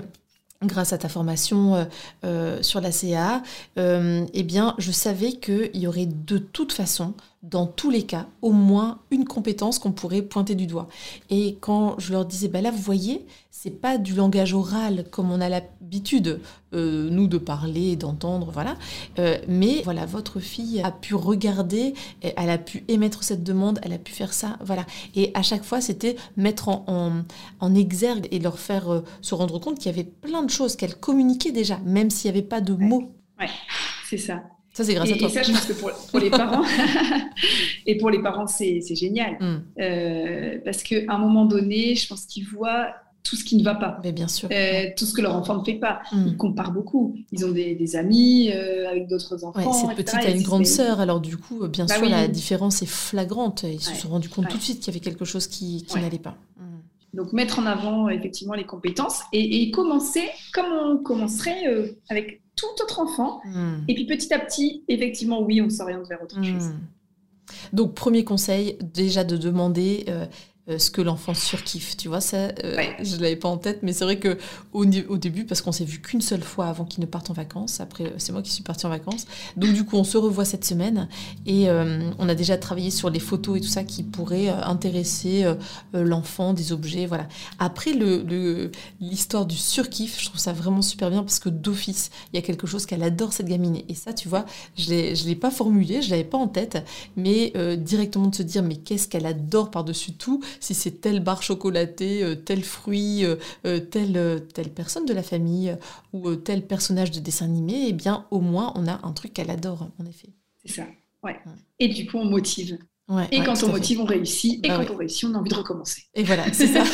grâce 0.63 0.93
à 0.93 0.99
ta 0.99 1.09
formation 1.09 1.75
euh, 1.75 1.85
euh, 2.25 2.63
sur 2.63 2.81
la 2.81 2.93
CA, 2.93 3.43
euh, 3.79 4.27
eh 4.35 4.43
bien, 4.43 4.75
je 4.79 4.93
savais 4.93 5.33
qu'il 5.33 5.77
y 5.77 5.87
aurait 5.87 6.07
de 6.07 6.39
toute 6.39 6.73
façon 6.73 7.15
dans 7.43 7.67
tous 7.67 7.89
les 7.89 8.03
cas, 8.03 8.27
au 8.43 8.53
moins 8.53 8.99
une 9.11 9.25
compétence 9.25 9.79
qu'on 9.79 9.93
pourrait 9.93 10.21
pointer 10.21 10.55
du 10.55 10.67
doigt. 10.67 10.89
Et 11.31 11.57
quand 11.61 11.99
je 11.99 12.13
leur 12.13 12.27
disais, 12.27 12.49
bah 12.49 12.61
là, 12.61 12.71
vous 12.71 12.83
voyez, 12.83 13.27
c'est 13.51 13.71
pas 13.71 13.97
du 13.97 14.15
langage 14.15 14.53
oral 14.53 15.07
comme 15.11 15.31
on 15.31 15.41
a 15.41 15.49
l'habitude, 15.49 16.41
euh, 16.75 17.09
nous, 17.09 17.29
de 17.29 17.39
parler, 17.39 17.97
d'entendre, 17.97 18.51
voilà. 18.53 18.77
Euh, 19.19 19.39
mais 19.49 19.81
voilà, 19.85 20.05
votre 20.05 20.39
fille 20.39 20.83
a 20.83 20.93
pu 20.93 21.15
regarder, 21.15 21.95
elle 22.21 22.51
a 22.51 22.59
pu 22.59 22.85
émettre 22.89 23.25
cette 23.25 23.43
demande, 23.43 23.81
elle 23.83 23.95
a 23.95 23.99
pu 23.99 24.13
faire 24.13 24.35
ça, 24.35 24.59
voilà. 24.63 24.85
Et 25.15 25.31
à 25.33 25.43
chaque 25.43 25.65
fois, 25.65 25.81
c'était 25.81 26.17
mettre 26.37 26.69
en, 26.69 27.25
en, 27.61 27.75
exergue 27.75 28.29
et 28.31 28.39
leur 28.39 28.59
faire 28.59 28.93
euh, 28.93 29.01
se 29.23 29.35
rendre 29.35 29.59
compte 29.59 29.79
qu'il 29.79 29.87
y 29.87 29.95
avait 29.95 30.05
plein 30.05 30.43
de 30.43 30.51
choses 30.51 30.77
qu'elle 30.77 30.95
communiquait 30.95 31.53
déjà, 31.53 31.79
même 31.87 32.11
s'il 32.11 32.31
n'y 32.31 32.39
avait 32.39 32.47
pas 32.47 32.61
de 32.61 32.75
mots. 32.75 33.11
Ouais, 33.39 33.49
c'est 34.09 34.19
ça. 34.19 34.43
Ça, 34.81 34.87
c'est 34.87 34.95
grâce 34.95 35.13
à 35.13 35.17
toi. 35.17 35.29
Et 35.29 35.31
ça, 35.31 35.43
je 35.43 35.53
pense 35.53 35.67
que 35.67 35.73
pour, 36.11 36.21
les 36.21 36.31
parents, 36.31 36.65
et 37.87 37.99
pour 37.99 38.09
les 38.09 38.23
parents, 38.23 38.47
c'est 38.47 38.81
génial. 38.95 39.37
Mm. 39.39 39.63
Euh, 39.79 40.59
parce 40.65 40.83
qu'à 40.83 41.03
un 41.09 41.19
moment 41.19 41.45
donné, 41.45 41.95
je 41.95 42.09
pense 42.09 42.25
qu'ils 42.25 42.47
voient 42.47 42.95
tout 43.23 43.37
ce 43.37 43.45
qui 43.45 43.59
ne 43.59 43.63
va 43.63 43.75
pas. 43.75 44.01
Mais 44.03 44.13
bien 44.13 44.27
sûr. 44.27 44.49
Euh, 44.51 44.87
tout 44.97 45.05
ce 45.05 45.13
que 45.13 45.21
leur 45.21 45.37
enfant 45.37 45.59
ne 45.59 45.65
fait 45.65 45.75
pas. 45.75 46.01
Mm. 46.13 46.29
Ils 46.29 46.37
comparent 46.39 46.73
beaucoup. 46.73 47.15
Ils 47.31 47.45
ont 47.45 47.51
des, 47.51 47.95
amis 47.95 48.51
euh, 48.55 48.89
avec 48.89 49.07
d'autres 49.07 49.45
enfants. 49.45 49.71
Ouais, 49.71 49.95
cette 49.95 49.97
petite 49.97 50.15
a 50.15 50.31
une 50.31 50.43
grande 50.43 50.65
sœur. 50.67 50.99
Alors 51.01 51.21
du 51.21 51.37
coup, 51.37 51.69
bien 51.69 51.85
bah 51.85 51.97
sûr, 51.97 52.09
la 52.09 52.27
différence 52.27 52.81
est 52.81 52.91
flagrante. 52.91 53.65
Ils 53.65 53.83
se 53.83 53.95
sont 53.95 54.09
rendus 54.09 54.31
compte 54.31 54.49
tout 54.49 54.57
de 54.57 54.63
suite 54.63 54.81
qu'il 54.81 54.95
y 54.95 54.97
avait 54.97 55.05
quelque 55.05 55.27
chose 55.27 55.47
qui, 55.47 55.85
n'allait 55.95 56.19
pas. 56.19 56.39
Mm. 56.57 57.19
Donc 57.19 57.35
mettre 57.35 57.59
en 57.59 57.67
avant 57.67 58.09
effectivement 58.09 58.55
les 58.55 58.65
compétences 58.65 59.21
et, 59.35 59.63
et 59.63 59.71
commencer 59.73 60.23
comme 60.55 60.73
on 60.73 60.97
commencerait 60.97 61.93
avec 62.09 62.41
tout 62.61 62.83
autre 62.83 63.01
enfant. 63.01 63.41
Hmm. 63.45 63.85
Et 63.89 63.95
puis 63.95 64.07
petit 64.07 64.33
à 64.33 64.39
petit, 64.39 64.85
effectivement, 64.89 65.43
oui, 65.43 65.61
on 65.61 65.71
s'oriente 65.71 66.07
vers 66.09 66.23
autre 66.23 66.43
chose. 66.43 66.69
Hmm. 66.69 66.79
Donc, 67.73 67.95
premier 67.95 68.25
conseil, 68.25 68.79
déjà 68.81 69.25
de 69.25 69.37
demander 69.37 70.05
euh, 70.09 70.27
euh, 70.71 70.79
ce 70.79 70.91
que 70.91 71.01
l'enfant 71.01 71.35
surkiffe. 71.35 71.97
Tu 71.97 72.09
vois, 72.09 72.21
ça, 72.21 72.37
euh, 72.65 72.77
je 73.03 73.17
ne 73.17 73.23
l'avais 73.23 73.37
pas 73.37 73.49
en 73.49 73.57
tête, 73.57 73.81
mais 73.83 73.93
c'est 73.93 74.05
vrai 74.05 74.19
que 74.19 74.39
au, 74.73 74.85
au, 74.85 75.19
début, 75.19 75.45
parce 75.45 75.63
qu'on 75.63 75.73
s'est 75.73 75.85
vu 75.85 76.01
qu'une 76.01 76.21
seule 76.21 76.43
fois 76.43 76.67
avant 76.67 76.85
qu'il 76.85 77.01
ne 77.01 77.07
parte 77.07 77.31
en 77.31 77.33
vacances, 77.33 77.81
après, 77.81 78.13
c'est 78.19 78.33
moi 78.33 78.43
qui 78.43 78.53
suis 78.53 78.63
partie 78.63 78.87
en 78.87 78.89
vacances. 78.89 79.27
Donc, 79.57 79.73
du 79.73 79.85
coup, 79.85 79.97
on 79.97 80.05
se 80.05 80.17
revoit 80.17 80.45
cette 80.45 80.65
semaine 80.65 81.09
et 81.47 81.69
euh, 81.69 82.11
on 82.19 82.29
a 82.29 82.35
déjà 82.35 82.57
travaillé 82.57 82.91
sur 82.91 83.11
les 83.11 83.21
photos 83.21 83.59
et 83.59 83.61
tout 83.61 83.69
ça 83.69 83.85
qui 83.85 84.03
pourraient 84.03 84.49
intéresser 84.49 85.45
l'enfant, 85.93 86.53
des 86.55 86.73
objets, 86.73 87.07
voilà. 87.07 87.27
Après, 87.59 87.93
l'histoire 89.01 89.45
le, 89.45 89.49
du 89.49 89.57
surkiff, 89.57 90.21
je 90.21 90.27
trouve 90.27 90.41
ça 90.41 90.53
vraiment 90.53 90.83
super 90.83 91.11
bien 91.11 91.23
parce 91.23 91.39
que 91.39 91.49
d'office, 91.49 92.11
il 92.33 92.37
y 92.37 92.39
a 92.39 92.43
quelque 92.43 92.67
chose 92.67 92.87
qu'elle 92.87 93.03
adore, 93.03 93.33
cette 93.33 93.49
gamine. 93.49 93.81
Et 93.89 93.95
ça, 93.95 94.13
tu 94.13 94.29
vois, 94.29 94.45
je 94.77 94.93
ne 94.93 95.27
l'ai 95.27 95.35
pas 95.35 95.51
formulé, 95.51 96.03
je 96.03 96.07
ne 96.07 96.11
l'avais 96.13 96.25
pas 96.25 96.39
en 96.39 96.49
tête, 96.49 96.85
mais 97.17 97.53
directement 97.79 98.29
de 98.29 98.35
se 98.35 98.43
dire, 98.43 98.63
mais 98.63 98.77
qu'est-ce 98.77 99.09
qu'elle 99.09 99.27
adore 99.27 99.71
par-dessus 99.71 100.13
tout 100.13 100.41
si 100.61 100.75
c'est 100.75 101.01
telle 101.01 101.21
barre 101.21 101.43
chocolatée, 101.43 102.23
euh, 102.23 102.37
tel 102.37 102.63
fruit, 102.63 103.25
euh, 103.25 103.37
euh, 103.67 103.81
telle, 103.81 104.47
telle 104.55 104.71
personne 104.71 105.07
de 105.07 105.13
la 105.13 105.23
famille 105.23 105.77
ou 106.13 106.37
tel 106.37 106.67
personnage 106.67 107.11
de 107.11 107.19
dessin 107.19 107.47
animé, 107.47 107.87
eh 107.89 107.93
bien 107.93 108.27
au 108.31 108.41
moins 108.41 108.73
on 108.77 108.87
a 108.87 109.01
un 109.05 109.13
truc 109.13 109.33
qu'elle 109.33 109.51
adore, 109.51 109.89
en 109.99 110.07
effet. 110.07 110.29
C'est 110.65 110.73
ça, 110.73 110.87
ouais. 111.25 111.37
Et 111.79 111.89
du 111.89 112.07
coup 112.07 112.19
on 112.19 112.27
motive. 112.27 112.79
Et 113.31 113.43
quand 113.43 113.63
on 113.63 113.69
motive, 113.69 114.01
on 114.01 114.05
réussit. 114.05 114.65
Et 114.65 114.69
bah 114.69 114.85
quand 114.85 114.95
on 114.95 114.97
réussit, 114.97 115.25
on 115.25 115.35
a 115.35 115.39
envie 115.39 115.51
de 115.51 115.55
recommencer. 115.55 116.05
Et 116.15 116.23
voilà, 116.23 116.45
c'est 116.53 116.69
ça. 116.69 116.85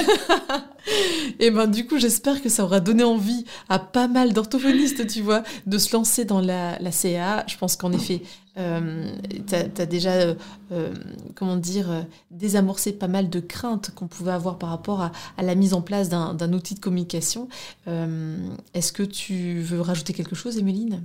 et 1.40 1.50
ben 1.50 1.66
du 1.66 1.86
coup, 1.86 1.98
j'espère 1.98 2.42
que 2.42 2.48
ça 2.48 2.64
aura 2.64 2.80
donné 2.80 3.04
envie 3.04 3.44
à 3.68 3.78
pas 3.78 4.08
mal 4.08 4.32
d'orthophonistes, 4.32 5.06
tu 5.06 5.20
vois, 5.20 5.42
de 5.66 5.78
se 5.78 5.94
lancer 5.94 6.24
dans 6.24 6.40
la, 6.40 6.78
la 6.78 6.92
CA. 6.92 7.44
Je 7.46 7.56
pense 7.56 7.76
qu'en 7.76 7.92
effet, 7.92 8.22
euh, 8.58 9.10
tu 9.46 9.54
as, 9.54 9.86
déjà, 9.86 10.12
euh, 10.12 10.34
euh, 10.72 10.94
comment 11.34 11.56
dire, 11.56 12.06
désamorcé 12.30 12.92
pas 12.92 13.08
mal 13.08 13.28
de 13.28 13.40
craintes 13.40 13.90
qu'on 13.94 14.06
pouvait 14.06 14.32
avoir 14.32 14.58
par 14.58 14.70
rapport 14.70 15.02
à, 15.02 15.12
la 15.42 15.54
mise 15.54 15.74
en 15.74 15.82
place 15.82 16.08
d'un 16.08 16.52
outil 16.52 16.74
de 16.74 16.80
communication. 16.80 17.48
Est-ce 17.86 18.92
que 18.92 19.02
tu 19.02 19.60
veux 19.60 19.80
rajouter 19.80 20.12
quelque 20.12 20.34
chose, 20.34 20.58
Emeline? 20.58 21.02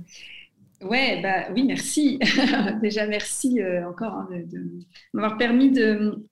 Ouais, 0.82 1.20
bah 1.22 1.46
oui, 1.54 1.64
merci. 1.64 2.18
déjà, 2.82 3.06
merci 3.06 3.60
encore 3.86 4.14
hein, 4.14 4.28
de 4.30 4.60
m'avoir 5.12 5.38
permis 5.38 5.70
de, 5.70 6.26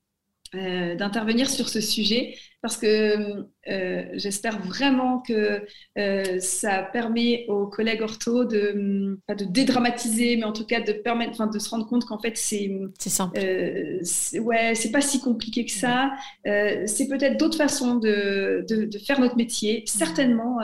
euh, 0.56 0.96
d'intervenir 0.96 1.48
sur 1.48 1.68
ce 1.68 1.80
sujet 1.80 2.34
parce 2.60 2.76
que 2.76 3.46
euh, 3.68 4.04
j'espère 4.14 4.58
vraiment 4.58 5.20
que 5.20 5.64
euh, 5.96 6.40
ça 6.40 6.82
permet 6.82 7.44
aux 7.46 7.68
collègues 7.68 8.02
ortho 8.02 8.44
de 8.44 9.16
pas 9.28 9.36
de 9.36 9.44
dédramatiser 9.44 10.36
mais 10.36 10.42
en 10.42 10.52
tout 10.52 10.66
cas 10.66 10.80
de 10.80 10.90
permettre 10.90 11.30
enfin 11.34 11.46
de 11.46 11.60
se 11.60 11.70
rendre 11.70 11.86
compte 11.86 12.04
qu'en 12.04 12.18
fait 12.18 12.36
c'est 12.36 12.68
c'est 12.98 13.10
simple. 13.10 13.38
ouais 13.38 14.74
c'est 14.74 14.90
pas 14.90 15.00
si 15.00 15.20
compliqué 15.20 15.64
que 15.64 15.70
ça. 15.70 16.10
C'est 16.44 17.06
peut-être 17.08 17.38
d'autres 17.38 17.56
façons 17.56 17.94
de, 17.94 18.64
de, 18.68 18.86
de, 18.86 18.98
faire 18.98 19.20
notre 19.20 19.36
métier 19.36 19.84
certainement 19.86 20.58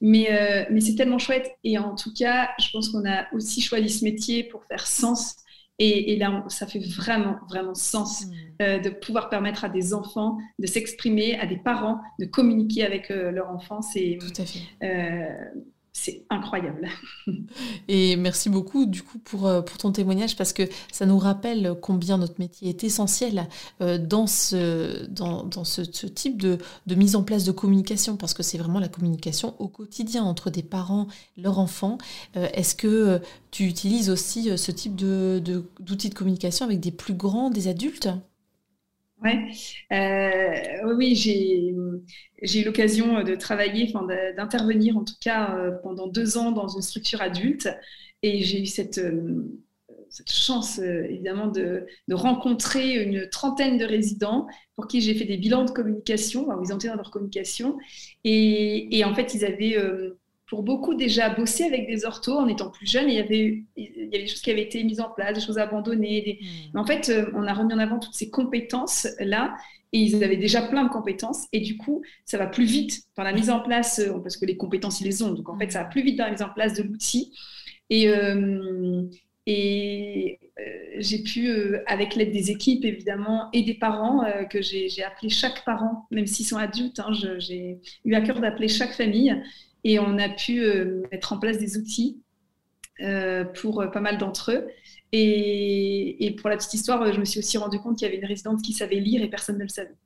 mais 0.00 0.66
mais 0.70 0.80
c'est 0.80 0.94
tellement 0.94 1.18
chouette 1.18 1.50
et 1.64 1.78
en 1.78 1.94
tout 1.94 2.12
cas 2.12 2.50
je 2.58 2.70
pense 2.72 2.88
qu'on 2.88 3.06
a 3.08 3.26
aussi 3.34 3.60
choisi 3.60 3.88
ce 3.90 4.04
métier 4.04 4.44
pour 4.44 4.64
faire 4.64 4.86
sens 4.86 5.36
Et, 5.78 6.16
là, 6.16 6.44
ça 6.48 6.66
fait 6.66 6.78
vraiment, 6.78 7.36
vraiment 7.48 7.74
sens 7.74 8.26
mmh. 8.26 8.82
de 8.82 8.90
pouvoir 8.90 9.30
permettre 9.30 9.64
à 9.64 9.70
des 9.70 9.94
enfants 9.94 10.36
de 10.58 10.66
s'exprimer, 10.66 11.38
à 11.38 11.46
des 11.46 11.56
parents 11.56 11.98
de 12.18 12.26
communiquer 12.26 12.84
avec 12.84 13.08
leur 13.08 13.48
enfant. 13.50 13.80
C'est 13.80 14.18
tout 14.20 14.42
à 14.42 14.44
fait 14.44 14.60
c'est 15.92 16.24
incroyable. 16.30 16.88
Et 17.88 18.16
merci 18.16 18.48
beaucoup 18.48 18.86
du 18.86 19.02
coup 19.02 19.18
pour, 19.18 19.46
euh, 19.46 19.60
pour 19.60 19.76
ton 19.78 19.90
témoignage 19.92 20.36
parce 20.36 20.52
que 20.52 20.62
ça 20.92 21.04
nous 21.04 21.18
rappelle 21.18 21.74
combien 21.80 22.16
notre 22.16 22.38
métier 22.38 22.68
est 22.68 22.84
essentiel 22.84 23.48
euh, 23.80 23.98
dans 23.98 24.26
ce, 24.26 25.06
type 26.06 26.40
de, 26.40 26.58
mise 26.88 27.16
en 27.16 27.22
place 27.22 27.44
de 27.44 27.52
communication 27.52 28.16
parce 28.16 28.34
que 28.34 28.42
c'est 28.42 28.58
vraiment 28.58 28.78
la 28.78 28.88
communication 28.88 29.54
au 29.58 29.68
quotidien 29.68 30.22
entre 30.22 30.50
des 30.50 30.62
parents, 30.62 31.08
leurs 31.36 31.58
enfants. 31.58 31.98
Euh, 32.36 32.48
est-ce 32.54 32.74
que 32.74 33.20
tu 33.50 33.64
utilises 33.64 34.10
aussi 34.10 34.56
ce 34.56 34.70
type 34.70 34.94
d'outils 34.94 35.40
de, 35.40 36.08
de 36.08 36.14
communication 36.14 36.66
avec 36.66 36.80
des 36.80 36.92
plus 36.92 37.14
grands, 37.14 37.50
des 37.50 37.66
adultes? 37.68 38.08
Ouais. 39.22 39.50
Euh, 39.92 40.94
oui, 40.96 41.14
j'ai 41.14 42.60
eu 42.60 42.64
l'occasion 42.64 43.22
de 43.22 43.34
travailler, 43.34 43.92
d'intervenir 44.36 44.96
en 44.96 45.04
tout 45.04 45.14
cas 45.20 45.56
euh, 45.56 45.72
pendant 45.82 46.06
deux 46.06 46.38
ans 46.38 46.52
dans 46.52 46.68
une 46.68 46.80
structure 46.80 47.20
adulte, 47.20 47.68
et 48.22 48.42
j'ai 48.42 48.62
eu 48.62 48.66
cette, 48.66 48.96
euh, 48.98 49.44
chance 50.26 50.78
évidemment 50.78 51.48
de, 51.48 51.86
rencontrer 52.10 53.02
une 53.02 53.28
trentaine 53.28 53.76
de 53.78 53.84
résidents 53.84 54.46
pour 54.74 54.88
qui 54.88 55.00
j'ai 55.02 55.14
fait 55.14 55.26
des 55.26 55.36
bilans 55.36 55.64
de 55.66 55.70
communication, 55.70 56.48
où 56.48 56.64
ils 56.64 56.72
entraient 56.72 56.88
dans 56.88 56.96
leur 56.96 57.10
communication, 57.10 57.78
et 58.24 59.02
en 59.04 59.14
fait 59.14 59.34
ils 59.34 59.44
avaient 59.44 59.76
pour 60.50 60.64
beaucoup 60.64 60.94
déjà 60.94 61.30
bossé 61.30 61.62
avec 61.62 61.86
des 61.86 62.04
orthos 62.04 62.36
en 62.36 62.48
étant 62.48 62.70
plus 62.70 62.90
jeune. 62.90 63.08
Il 63.08 63.14
y 63.14 63.20
avait, 63.20 63.62
il 63.76 63.84
y 63.84 64.16
avait 64.16 64.24
des 64.24 64.26
choses 64.26 64.42
qui 64.42 64.50
avaient 64.50 64.64
été 64.64 64.82
mises 64.82 65.00
en 65.00 65.08
place, 65.08 65.34
des 65.34 65.40
choses 65.40 65.58
abandonnées. 65.58 66.40
Hmm. 66.42 66.46
Mais 66.74 66.80
en 66.80 66.84
fait, 66.84 67.08
euh, 67.08 67.30
on 67.34 67.46
a 67.46 67.54
remis 67.54 67.72
en 67.72 67.78
avant 67.78 68.00
toutes 68.00 68.14
ces 68.14 68.30
compétences-là 68.30 69.54
et 69.92 69.98
ils 70.00 70.24
avaient 70.24 70.36
déjà 70.36 70.62
plein 70.62 70.82
de 70.82 70.88
compétences. 70.88 71.46
Et 71.52 71.60
du 71.60 71.76
coup, 71.76 72.02
ça 72.24 72.36
va 72.36 72.48
plus 72.48 72.64
vite 72.64 73.04
dans 73.16 73.22
la 73.22 73.32
mise 73.32 73.48
en 73.48 73.60
place, 73.60 74.00
euh, 74.00 74.18
parce 74.18 74.36
que 74.36 74.44
les 74.44 74.56
compétences, 74.56 75.00
ils 75.00 75.04
les 75.04 75.22
ont. 75.22 75.30
Donc 75.30 75.48
en 75.48 75.56
fait, 75.56 75.70
ça 75.70 75.84
va 75.84 75.88
plus 75.88 76.02
vite 76.02 76.18
dans 76.18 76.24
la 76.24 76.32
mise 76.32 76.42
en 76.42 76.50
place 76.50 76.74
de 76.74 76.82
l'outil. 76.82 77.32
Et, 77.88 78.08
euh, 78.08 79.04
et 79.46 80.40
j'ai 80.98 81.22
pu, 81.22 81.48
avec 81.86 82.16
l'aide 82.16 82.32
des 82.32 82.50
équipes 82.50 82.84
évidemment 82.84 83.48
et 83.52 83.62
des 83.62 83.74
parents, 83.74 84.24
que 84.50 84.60
j'ai 84.60 85.02
appelé 85.02 85.28
chaque 85.28 85.64
parent, 85.64 86.06
même 86.10 86.26
s'ils 86.26 86.46
sont 86.46 86.58
adultes, 86.58 87.00
hein, 87.00 87.12
j'ai 87.38 87.78
eu 88.04 88.14
à 88.14 88.20
cœur 88.20 88.40
d'appeler 88.40 88.68
chaque 88.68 88.92
famille 88.92 89.34
et 89.84 89.98
on 89.98 90.18
a 90.18 90.28
pu 90.28 90.60
euh, 90.60 91.02
mettre 91.10 91.32
en 91.32 91.38
place 91.38 91.58
des 91.58 91.78
outils 91.78 92.20
euh, 93.00 93.44
pour 93.44 93.80
euh, 93.80 93.86
pas 93.86 94.00
mal 94.00 94.18
d'entre 94.18 94.52
eux. 94.52 94.68
Et, 95.12 96.36
pour 96.38 96.48
la 96.48 96.56
petite 96.56 96.74
histoire, 96.74 97.12
je 97.12 97.18
me 97.18 97.24
suis 97.24 97.40
aussi 97.40 97.58
rendu 97.58 97.78
compte 97.80 97.98
qu'il 97.98 98.06
y 98.06 98.08
avait 98.08 98.20
une 98.20 98.26
résidente 98.26 98.62
qui 98.62 98.72
savait 98.72 99.00
lire 99.00 99.22
et 99.22 99.28
personne 99.28 99.58
ne 99.58 99.64
le 99.64 99.68
savait. 99.68 99.96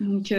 Donc, 0.00 0.34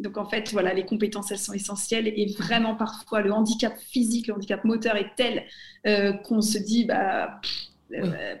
donc 0.00 0.16
en 0.16 0.24
fait, 0.24 0.50
voilà, 0.50 0.74
les 0.74 0.84
compétences, 0.84 1.30
elles 1.30 1.38
sont 1.38 1.52
essentielles. 1.52 2.08
Et 2.08 2.34
vraiment, 2.38 2.74
parfois, 2.74 3.20
le 3.20 3.32
handicap 3.32 3.78
physique, 3.78 4.26
le 4.26 4.34
handicap 4.34 4.64
moteur 4.64 4.96
est 4.96 5.12
tel 5.16 5.44
qu'on 6.24 6.40
se 6.40 6.58
dit, 6.58 6.86
bah, 6.86 7.40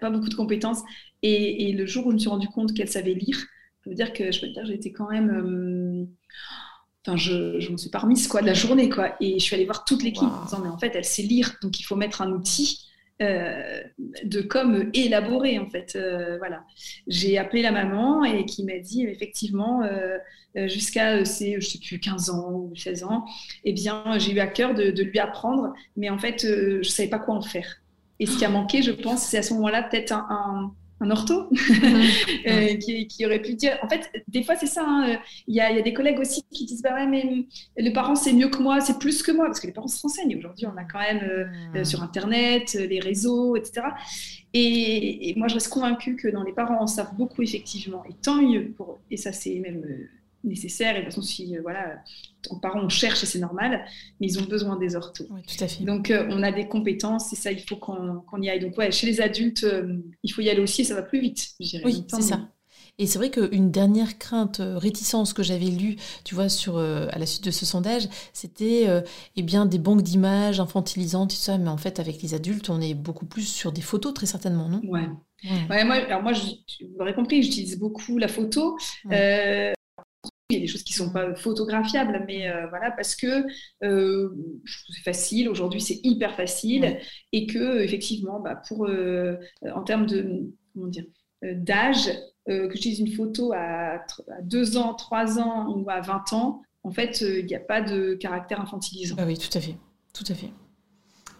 pas 0.00 0.10
beaucoup 0.10 0.28
de 0.28 0.34
compétences. 0.34 0.82
Et, 1.22 1.68
et, 1.68 1.72
le 1.72 1.86
jour 1.86 2.06
où 2.06 2.10
je 2.10 2.14
me 2.14 2.18
suis 2.18 2.30
rendu 2.30 2.48
compte 2.48 2.74
qu'elle 2.74 2.88
savait 2.88 3.14
lire, 3.14 3.38
ça 3.38 3.90
veut 3.90 3.94
dire 3.94 4.12
que 4.12 4.32
je 4.32 4.40
peux 4.40 4.48
dire, 4.48 4.66
j'étais 4.66 4.90
quand 4.90 5.08
même 5.08 6.08
Enfin, 7.06 7.16
je, 7.16 7.60
je 7.60 7.70
me 7.70 7.76
suis 7.76 7.90
pas 7.90 7.98
remise 7.98 8.28
quoi, 8.28 8.40
de 8.40 8.46
la 8.46 8.54
journée. 8.54 8.88
Quoi. 8.88 9.14
Et 9.20 9.38
je 9.38 9.44
suis 9.44 9.54
allée 9.54 9.66
voir 9.66 9.84
toute 9.84 10.02
l'équipe 10.02 10.22
en 10.22 10.44
disant, 10.44 10.60
mais 10.62 10.68
en 10.68 10.78
fait, 10.78 10.92
elle 10.94 11.04
sait 11.04 11.22
lire, 11.22 11.56
donc 11.62 11.78
il 11.78 11.82
faut 11.82 11.96
mettre 11.96 12.22
un 12.22 12.32
outil 12.32 12.86
euh, 13.22 13.80
de 14.24 14.40
com 14.40 14.90
élaboré, 14.92 15.58
en 15.58 15.68
fait. 15.68 15.94
Euh, 15.96 16.36
voilà. 16.38 16.64
J'ai 17.06 17.38
appelé 17.38 17.62
la 17.62 17.70
maman 17.70 18.24
et 18.24 18.44
qui 18.44 18.64
m'a 18.64 18.78
dit, 18.78 19.04
effectivement, 19.04 19.82
euh, 19.82 20.18
jusqu'à, 20.66 21.18
je 21.20 21.24
sais 21.24 21.78
plus, 21.78 22.00
15 22.00 22.30
ans 22.30 22.50
ou 22.52 22.74
16 22.74 23.04
ans, 23.04 23.24
eh 23.64 23.72
bien, 23.72 24.18
j'ai 24.18 24.32
eu 24.32 24.40
à 24.40 24.46
cœur 24.46 24.74
de, 24.74 24.90
de, 24.90 25.02
lui 25.02 25.18
apprendre, 25.18 25.72
mais 25.96 26.10
en 26.10 26.18
fait, 26.18 26.40
je 26.42 26.88
savais 26.88 27.08
pas 27.08 27.18
quoi 27.18 27.34
en 27.34 27.42
faire. 27.42 27.82
Et 28.18 28.26
ce 28.26 28.36
qui 28.36 28.44
a 28.44 28.48
manqué, 28.48 28.82
je 28.82 28.92
pense, 28.92 29.22
c'est 29.22 29.38
à 29.38 29.42
ce 29.42 29.54
moment-là 29.54 29.82
peut-être 29.82 30.12
un 30.12 30.26
un 30.30 30.74
ortho 31.00 31.50
euh, 32.46 32.74
qui, 32.76 33.26
aurait 33.26 33.42
pu 33.42 33.54
dire. 33.54 33.78
En 33.82 33.88
fait, 33.88 34.10
des 34.28 34.42
fois, 34.42 34.56
c'est 34.56 34.66
ça. 34.66 34.84
Hein, 34.86 35.18
il 35.46 35.54
y, 35.54 35.60
a, 35.60 35.82
des 35.82 35.92
collègues 35.92 36.20
aussi 36.20 36.42
qui 36.50 36.64
disent 36.64 36.82
Bah 36.82 36.94
ouais, 36.94 37.06
mais 37.06 37.46
le 37.76 37.92
parent, 37.92 38.14
c'est 38.14 38.32
mieux 38.32 38.48
que 38.48 38.62
moi, 38.62 38.80
c'est 38.80 38.98
plus 38.98 39.22
que 39.22 39.32
moi, 39.32 39.46
parce 39.46 39.60
que 39.60 39.66
les 39.66 39.72
parents 39.72 39.88
se 39.88 40.00
renseignent. 40.00 40.36
Aujourd'hui, 40.36 40.66
on 40.66 40.76
a 40.76 40.84
quand 40.84 41.00
même 41.00 41.22
euh, 41.22 41.44
euh, 41.76 41.84
sur 41.84 42.02
Internet, 42.02 42.74
les 42.74 43.00
réseaux, 43.00 43.56
etc. 43.56 43.88
Et, 44.52 45.34
moi, 45.36 45.48
je 45.48 45.54
reste 45.54 45.68
convaincue 45.68 46.16
que 46.16 46.28
dans 46.28 46.44
les 46.44 46.52
parents, 46.52 46.78
on 46.80 46.86
savent 46.86 47.14
beaucoup, 47.16 47.42
effectivement, 47.42 48.04
et 48.08 48.14
tant 48.22 48.40
mieux 48.40 48.72
pour 48.76 49.00
Et 49.10 49.16
ça, 49.16 49.32
c'est 49.32 49.56
même 49.56 49.84
nécessaire. 50.44 50.96
Et 50.96 51.00
de 51.00 51.04
toute 51.04 51.14
façon, 51.14 51.22
si 51.22 51.56
voilà, 51.58 51.96
en 52.50 52.58
parents, 52.58 52.80
on 52.80 52.88
cherche 52.88 53.22
et 53.22 53.26
c'est 53.26 53.38
normal, 53.38 53.84
mais 54.20 54.26
ils 54.26 54.38
ont 54.38 54.44
besoin 54.44 54.76
des 54.76 54.96
orthos. 54.96 55.24
tout 55.24 55.64
à 55.64 55.68
fait. 55.68 55.84
Donc, 55.84 56.10
euh, 56.10 56.26
on 56.30 56.42
a 56.42 56.52
des 56.52 56.68
compétences 56.68 57.32
et 57.32 57.36
ça, 57.36 57.52
il 57.52 57.60
faut 57.60 57.76
qu'on 57.76 58.42
y 58.42 58.48
aille. 58.48 58.60
Donc, 58.60 58.76
ouais, 58.78 58.90
chez 58.90 59.06
les 59.06 59.20
adultes, 59.20 59.64
euh, 59.64 59.98
il 60.22 60.32
faut 60.32 60.42
y 60.42 60.50
aller 60.50 60.60
aussi 60.60 60.82
et 60.82 60.84
ça 60.84 60.94
va 60.94 61.02
plus 61.02 61.20
vite, 61.20 61.50
je 61.60 61.68
dirais. 61.68 61.84
Oui, 61.84 62.04
c'est 62.08 62.22
ça. 62.22 62.48
Et 62.98 63.06
c'est 63.06 63.18
vrai 63.18 63.30
qu'une 63.30 63.72
dernière 63.72 64.18
crainte, 64.18 64.60
euh, 64.60 64.78
réticence 64.78 65.32
que 65.32 65.42
j'avais 65.42 65.66
lue, 65.66 65.96
tu 66.22 66.36
vois, 66.36 66.48
sur, 66.48 66.78
à 66.78 67.18
la 67.18 67.26
suite 67.26 67.44
de 67.44 67.50
ce 67.50 67.66
sondage, 67.66 68.08
c'était 68.32 68.86
eh 69.36 69.42
bien 69.42 69.66
des 69.66 69.78
banques 69.78 70.02
d'images 70.02 70.60
infantilisantes, 70.60 71.30
tout 71.30 71.36
ça. 71.36 71.58
Mais 71.58 71.70
en 71.70 71.76
fait, 71.76 71.98
avec 71.98 72.22
les 72.22 72.34
adultes, 72.34 72.70
on 72.70 72.80
est 72.80 72.94
beaucoup 72.94 73.26
plus 73.26 73.48
sur 73.48 73.72
des 73.72 73.80
photos, 73.80 74.14
très 74.14 74.26
certainement, 74.26 74.68
non? 74.68 74.80
Ouais. 74.86 75.08
Ouais. 75.68 75.84
moi, 75.84 75.96
alors 75.96 76.22
moi, 76.22 76.32
vous 76.32 76.98
l'aurez 76.98 77.14
compris, 77.14 77.42
j'utilise 77.42 77.78
beaucoup 77.78 78.16
la 78.16 78.28
photo 78.28 78.78
il 80.50 80.56
y 80.56 80.58
a 80.58 80.60
des 80.60 80.66
choses 80.66 80.82
qui 80.82 80.92
ne 80.92 81.06
sont 81.06 81.12
pas 81.12 81.34
photographiables, 81.34 82.22
mais 82.26 82.48
euh, 82.48 82.66
voilà, 82.68 82.90
parce 82.90 83.16
que 83.16 83.46
euh, 83.82 84.28
c'est 84.90 85.02
facile, 85.02 85.48
aujourd'hui 85.48 85.80
c'est 85.80 86.00
hyper 86.02 86.36
facile, 86.36 86.98
et 87.32 87.46
que 87.46 87.80
effectivement, 87.80 88.40
bah, 88.40 88.60
pour, 88.68 88.86
euh, 88.86 89.36
en 89.74 89.82
termes 89.82 90.06
de, 90.06 90.50
comment 90.74 90.88
dire, 90.88 91.04
d'âge, 91.42 92.10
que 92.46 92.70
j'utilise 92.74 93.00
une 93.00 93.12
photo 93.12 93.52
à, 93.54 93.94
à 93.96 94.42
2 94.42 94.76
ans, 94.76 94.94
3 94.94 95.38
ans 95.38 95.74
ou 95.74 95.88
à 95.88 96.00
20 96.00 96.32
ans, 96.34 96.62
en 96.82 96.90
fait, 96.90 97.22
il 97.22 97.46
n'y 97.46 97.54
a 97.54 97.60
pas 97.60 97.80
de 97.80 98.14
caractère 98.14 98.60
infantilisant. 98.60 99.16
Ah 99.18 99.24
oui, 99.26 99.38
tout 99.38 99.56
à 99.56 99.60
fait, 99.60 99.76
tout 100.12 100.24
à 100.28 100.34
fait. 100.34 100.50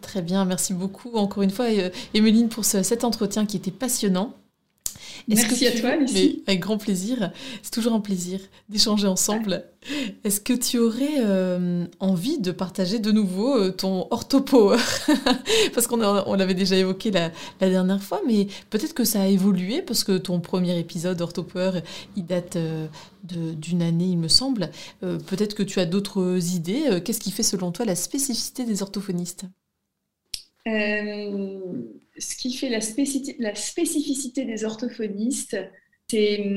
Très 0.00 0.22
bien, 0.22 0.44
merci 0.46 0.72
beaucoup 0.72 1.14
encore 1.16 1.42
une 1.42 1.50
fois, 1.50 1.66
Emeline, 2.14 2.48
pour 2.48 2.64
cet 2.64 3.04
entretien 3.04 3.44
qui 3.44 3.58
était 3.58 3.70
passionnant. 3.70 4.34
Merci 5.28 5.66
à 5.66 5.72
toi, 5.72 5.96
Lucie. 5.96 6.42
avec 6.46 6.60
grand 6.60 6.78
plaisir. 6.78 7.32
C'est 7.62 7.72
toujours 7.72 7.94
un 7.94 8.00
plaisir 8.00 8.40
d'échanger 8.68 9.06
ensemble. 9.06 9.64
Est-ce 10.24 10.40
que 10.40 10.54
tu 10.54 10.78
aurais 10.78 11.18
euh, 11.18 11.86
envie 12.00 12.38
de 12.38 12.52
partager 12.52 12.98
de 12.98 13.12
nouveau 13.12 13.54
euh, 13.54 13.70
ton 13.70 14.06
orthopower 14.10 14.78
Parce 15.74 15.86
qu'on 15.86 16.02
on 16.02 16.34
l'avait 16.34 16.54
déjà 16.54 16.76
évoqué 16.76 17.10
la, 17.10 17.30
dernière 17.60 18.02
fois, 18.02 18.20
mais 18.26 18.46
peut-être 18.70 18.94
que 18.94 19.04
ça 19.04 19.22
a 19.22 19.26
évolué 19.26 19.82
parce 19.82 20.04
que 20.04 20.16
ton 20.16 20.40
premier 20.40 20.78
épisode 20.78 21.20
orthopower, 21.20 21.80
il 22.16 22.24
date 22.24 22.56
euh, 22.56 22.86
d'une 23.22 23.82
année, 23.82 24.06
il 24.06 24.18
me 24.18 24.28
semble. 24.28 24.70
peut-être 25.00 25.54
que 25.54 25.62
tu 25.62 25.80
as 25.80 25.86
d'autres 25.86 26.54
idées. 26.54 27.00
Qu'est-ce 27.04 27.20
qui 27.20 27.30
fait 27.30 27.42
selon 27.42 27.72
toi 27.72 27.86
la 27.86 27.94
spécificité 27.94 28.64
des 28.64 28.82
orthophonistes? 28.82 29.46
Ce 32.18 32.36
qui 32.36 32.52
fait 32.54 32.68
la, 32.68 32.80
spécificité 32.80 34.44
des 34.44 34.64
orthophonistes, 34.64 35.56
c'est 36.08 36.52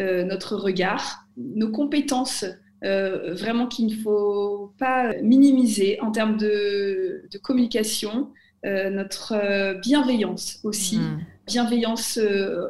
euh, 0.00 0.24
notre 0.24 0.56
regard, 0.56 1.26
nos 1.36 1.70
compétences, 1.70 2.44
euh, 2.84 3.34
vraiment 3.34 3.66
qu'il 3.66 3.86
ne 3.86 4.02
faut 4.02 4.72
pas 4.78 5.14
minimiser 5.22 6.00
en 6.00 6.10
termes 6.10 6.36
de, 6.36 7.28
communication, 7.42 8.30
euh, 8.66 8.90
notre 8.90 9.80
bienveillance 9.80 10.60
aussi, 10.64 10.98
mmh. 10.98 11.24
bienveillance 11.46 12.20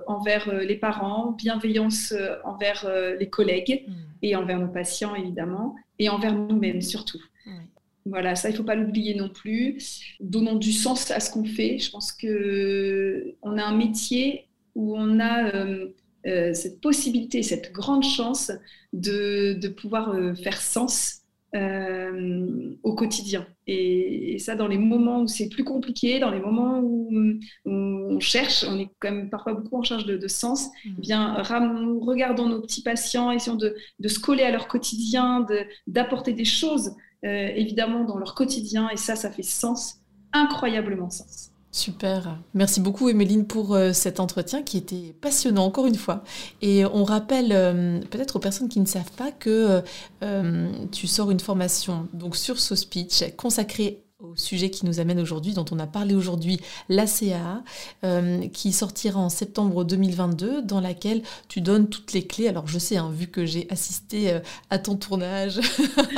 envers 0.07 0.55
les 0.55 0.77
parents, 0.77 1.33
bienveillance 1.33 2.15
envers 2.45 2.89
les 3.19 3.29
collègues 3.29 3.85
mmh. 3.87 3.93
et 4.23 4.37
envers 4.37 4.61
nos 4.61 4.69
patients 4.69 5.15
évidemment, 5.15 5.75
et 5.99 6.09
envers 6.09 6.35
nous-mêmes 6.35 6.83
surtout. 6.83 7.21
Voilà, 8.09 8.35
ça, 8.35 8.49
il 8.49 8.53
ne 8.53 8.57
faut 8.57 8.65
pas 8.65 8.75
l'oublier 8.75 9.15
non 9.15 9.29
plus. 9.29 10.17
Donnons 10.21 10.57
du 10.57 10.73
sens 10.73 11.11
à 11.11 11.21
ce 11.21 11.31
qu'on 11.31 11.45
fait. 11.45 11.79
Je 11.79 11.91
pense 11.91 12.13
qu'on 12.13 13.59
a 13.59 13.65
un 13.65 13.77
métier 13.77 14.47
où 14.75 14.97
on 14.97 15.21
a 15.21 15.55
euh, 15.55 15.89
euh, 16.27 16.55
cette 16.55 16.81
possibilité, 16.81 17.43
cette 17.43 17.73
grande 17.73 18.05
chance 18.05 18.51
de, 18.93 19.69
pouvoir 19.69 20.11
euh, 20.11 20.35
faire 20.35 20.61
sens 20.61 21.17
au 22.83 22.95
quotidien. 22.95 23.47
Et, 23.67 24.39
ça, 24.39 24.55
dans 24.55 24.69
les 24.69 24.79
moments 24.79 25.23
où 25.23 25.27
c'est 25.27 25.49
plus 25.49 25.65
compliqué, 25.65 26.19
dans 26.21 26.31
les 26.31 26.41
moments 26.41 26.79
où, 26.81 27.11
on 27.65 28.21
cherche, 28.21 28.65
on 28.69 28.79
est 28.79 28.91
quand 29.01 29.11
même 29.11 29.31
parfois 29.31 29.55
beaucoup 29.55 29.79
en 29.79 29.83
charge 29.83 30.05
de, 30.07 30.29
sens, 30.29 30.67
mmh. 30.67 30.91
eh 30.99 31.01
bien, 31.01 31.43
regardons 31.43 32.49
nos 32.49 32.61
petits 32.61 32.83
patients, 32.83 33.31
essayons 33.31 33.57
de, 33.57 33.75
de 33.99 34.09
se 34.09 34.21
coller 34.21 34.43
à 34.43 34.51
leur 34.51 34.69
quotidien, 34.69 35.47
d'apporter 35.87 36.33
des 36.33 36.45
choses 36.45 36.93
euh, 37.25 37.49
évidemment 37.55 38.05
dans 38.05 38.19
leur 38.19 38.35
quotidien 38.35 38.89
et 38.91 38.97
ça, 38.97 39.17
ça 39.17 39.31
fait 39.31 39.43
sens, 39.43 39.97
incroyablement 40.33 41.11
sens. 41.11 41.51
Super. 41.71 42.39
Merci 42.55 42.81
beaucoup, 42.81 43.09
Emeline, 43.09 43.47
pour 43.47 43.75
euh, 43.75 43.93
cet 43.93 44.21
entretien 44.21 44.63
qui 44.63 44.79
était 44.79 45.15
passionnant, 45.21 45.67
encore 45.67 45.87
une 45.87 45.97
fois. 45.97 46.25
Et 46.63 46.85
on 46.87 47.05
rappelle 47.05 47.53
euh, 47.53 48.01
peut-être 48.11 48.37
aux 48.37 48.39
personnes 48.39 48.69
qui 48.69 48.81
ne 48.81 48.87
savent 48.87 49.13
pas 49.13 49.31
que 49.33 49.83
tu 50.93 51.07
sors 51.07 51.31
une 51.31 51.41
formation 51.41 52.09
donc 52.13 52.37
sur 52.37 52.59
SoSpeech 52.59 53.37
consacrée 53.37 54.03
au 54.21 54.35
sujet 54.35 54.69
qui 54.69 54.85
nous 54.85 54.99
amène 54.99 55.21
aujourd'hui, 55.21 55.55
dont 55.55 55.65
on 55.71 55.79
a 55.79 55.87
parlé 55.87 56.17
aujourd'hui, 56.17 56.59
l'ACA, 56.89 57.63
euh, 58.03 58.49
qui 58.49 58.73
sortira 58.73 59.21
en 59.21 59.29
septembre 59.29 59.85
2022, 59.85 60.63
dans 60.63 60.81
laquelle 60.81 61.23
tu 61.47 61.61
donnes 61.61 61.89
toutes 61.89 62.13
les 62.13 62.27
clés. 62.27 62.49
Alors 62.49 62.67
je 62.67 62.81
sais, 62.81 62.97
hein, 62.97 63.13
vu 63.15 63.29
que 63.29 63.47
j'ai 63.47 63.69
assisté 63.71 64.33
euh, 64.33 64.41
à 64.71 64.79
ton 64.81 64.97
tournage, 64.97 65.61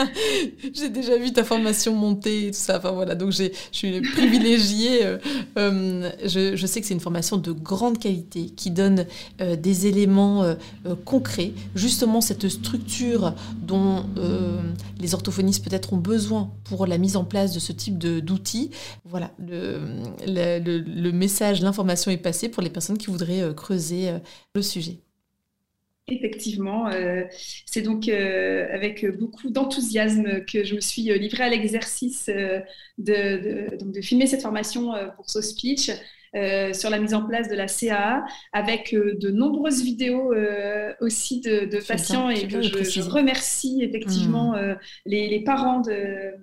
j'ai 0.72 0.88
déjà 0.88 1.18
vu 1.18 1.34
ta 1.34 1.44
formation 1.44 1.94
monter 1.94 2.52
tout 2.52 2.58
ça. 2.58 2.78
Enfin 2.78 2.92
voilà, 2.92 3.14
donc 3.14 3.32
je 3.32 3.50
suis 3.70 4.00
privilégiée. 4.00 5.04
Euh, 5.58 6.10
je, 6.24 6.56
je, 6.56 6.66
sais 6.66 6.80
que 6.80 6.86
c'est 6.86 6.94
une 6.94 7.00
formation 7.00 7.36
de 7.36 7.52
grande 7.52 7.98
qualité 7.98 8.46
qui 8.46 8.70
donne 8.70 9.04
des 9.38 9.86
éléments 9.86 10.54
concrets, 11.04 11.52
justement 11.74 12.22
cette 12.22 12.48
structure 12.48 13.34
dont 13.60 14.04
les 14.98 15.14
orthophonistes 15.14 15.64
peut-être 15.64 15.92
ont 15.92 15.98
besoin 15.98 16.50
pour 16.64 16.86
la 16.86 16.96
mise 16.96 17.16
en 17.16 17.24
place 17.24 17.52
de 17.52 17.58
ce 17.58 17.72
type 17.72 17.89
d'outils. 17.90 18.70
Voilà, 19.04 19.32
le, 19.38 21.10
message, 21.12 21.60
l'information 21.62 22.10
est 22.10 22.16
passée 22.16 22.48
pour 22.48 22.62
les 22.62 22.70
personnes 22.70 22.98
qui 22.98 23.06
voudraient 23.06 23.42
euh, 23.42 23.52
creuser 23.52 24.08
euh, 24.08 24.18
le 24.54 24.62
sujet. 24.62 24.98
Effectivement, 26.08 26.88
euh, 26.88 27.22
c'est 27.66 27.82
donc 27.82 28.08
avec 28.08 29.06
beaucoup 29.16 29.48
d'enthousiasme 29.48 30.44
que 30.44 30.64
je 30.64 30.74
me 30.74 30.80
suis 30.80 31.02
livrée 31.02 31.44
à 31.44 31.48
l'exercice 31.48 32.28
de, 32.98 33.68
de, 33.78 34.00
filmer 34.00 34.26
cette 34.26 34.42
formation 34.42 34.92
pour 35.14 35.30
So 35.30 35.40
Speech. 35.40 35.92
Sur 36.34 36.90
la 36.90 36.98
mise 36.98 37.14
en 37.14 37.26
place 37.26 37.48
de 37.48 37.54
la 37.54 37.66
CAA, 37.66 38.24
avec 38.52 38.94
de 38.94 39.30
nombreuses 39.30 39.82
vidéos 39.82 40.32
aussi 41.00 41.40
de, 41.40 41.86
patients. 41.86 42.30
et 42.30 42.48
je, 42.48 43.00
remercie 43.02 43.82
effectivement 43.82 44.52
mmh. 44.52 44.76
les, 45.06 45.28
les, 45.28 45.42
parents 45.42 45.80
de, 45.80 46.34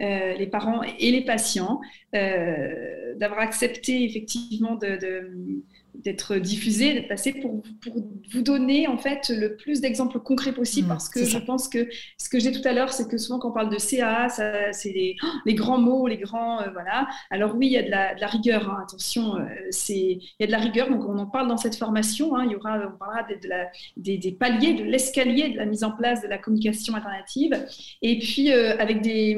euh, 0.00 0.34
les 0.34 0.46
parents 0.46 0.82
et 0.82 1.10
les 1.10 1.24
patients, 1.24 1.80
euh, 2.14 3.14
d'avoir 3.16 3.40
accepté 3.40 4.04
effectivement 4.04 4.76
de, 4.76 4.98
d'être 5.94 6.36
diffusé, 6.36 6.94
d'être 6.94 7.08
passé 7.08 7.32
pour, 7.32 7.62
pour, 7.82 7.94
vous 8.32 8.42
donner 8.42 8.86
en 8.86 8.96
fait 8.96 9.28
le 9.28 9.56
plus 9.56 9.80
d'exemples 9.80 10.20
concrets 10.20 10.52
possible 10.52 10.86
mmh, 10.86 10.90
parce 10.90 11.08
que 11.08 11.24
je 11.24 11.38
pense 11.38 11.68
que 11.68 11.88
ce 12.16 12.28
que 12.28 12.38
j'ai 12.38 12.52
tout 12.52 12.66
à 12.66 12.72
l'heure, 12.72 12.92
c'est 12.92 13.08
que 13.08 13.18
souvent 13.18 13.38
quand 13.38 13.50
on 13.50 13.52
parle 13.52 13.70
de 13.70 13.78
CA, 13.78 14.28
c'est 14.28 14.92
les, 14.92 15.16
les, 15.44 15.54
grands 15.54 15.78
mots, 15.78 16.06
les 16.06 16.16
grands 16.16 16.60
euh, 16.60 16.70
voilà. 16.72 17.08
Alors 17.30 17.54
oui, 17.56 17.66
il 17.66 17.72
y 17.72 17.78
a 17.78 17.82
de 17.82 17.90
la, 17.90 18.14
de 18.14 18.20
la 18.20 18.26
rigueur, 18.28 18.70
hein, 18.70 18.84
attention, 18.86 19.36
euh, 19.36 19.44
c'est 19.70 19.94
il 19.94 20.36
y 20.40 20.44
a 20.44 20.46
de 20.46 20.52
la 20.52 20.58
rigueur, 20.58 20.88
donc 20.90 21.04
on 21.08 21.18
en 21.18 21.26
parle 21.26 21.48
dans 21.48 21.56
cette 21.56 21.76
formation. 21.76 22.36
Hein, 22.36 22.44
il 22.46 22.52
y 22.52 22.56
aura, 22.56 22.78
on 22.92 22.96
parlera 22.96 23.22
de, 23.24 23.48
la, 23.48 23.66
des, 23.96 24.18
des, 24.18 24.32
paliers, 24.32 24.74
de 24.74 24.84
l'escalier 24.84 25.50
de 25.50 25.56
la 25.56 25.66
mise 25.66 25.84
en 25.84 25.90
place 25.90 26.22
de 26.22 26.28
la 26.28 26.38
communication 26.38 26.94
alternative, 26.94 27.52
et 28.02 28.18
puis 28.18 28.52
euh, 28.52 28.76
avec 28.78 29.02
des, 29.02 29.36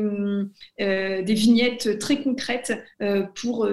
des 0.79 1.35
vignettes 1.35 1.99
très 1.99 2.23
concrètes 2.23 2.73
pour 3.35 3.67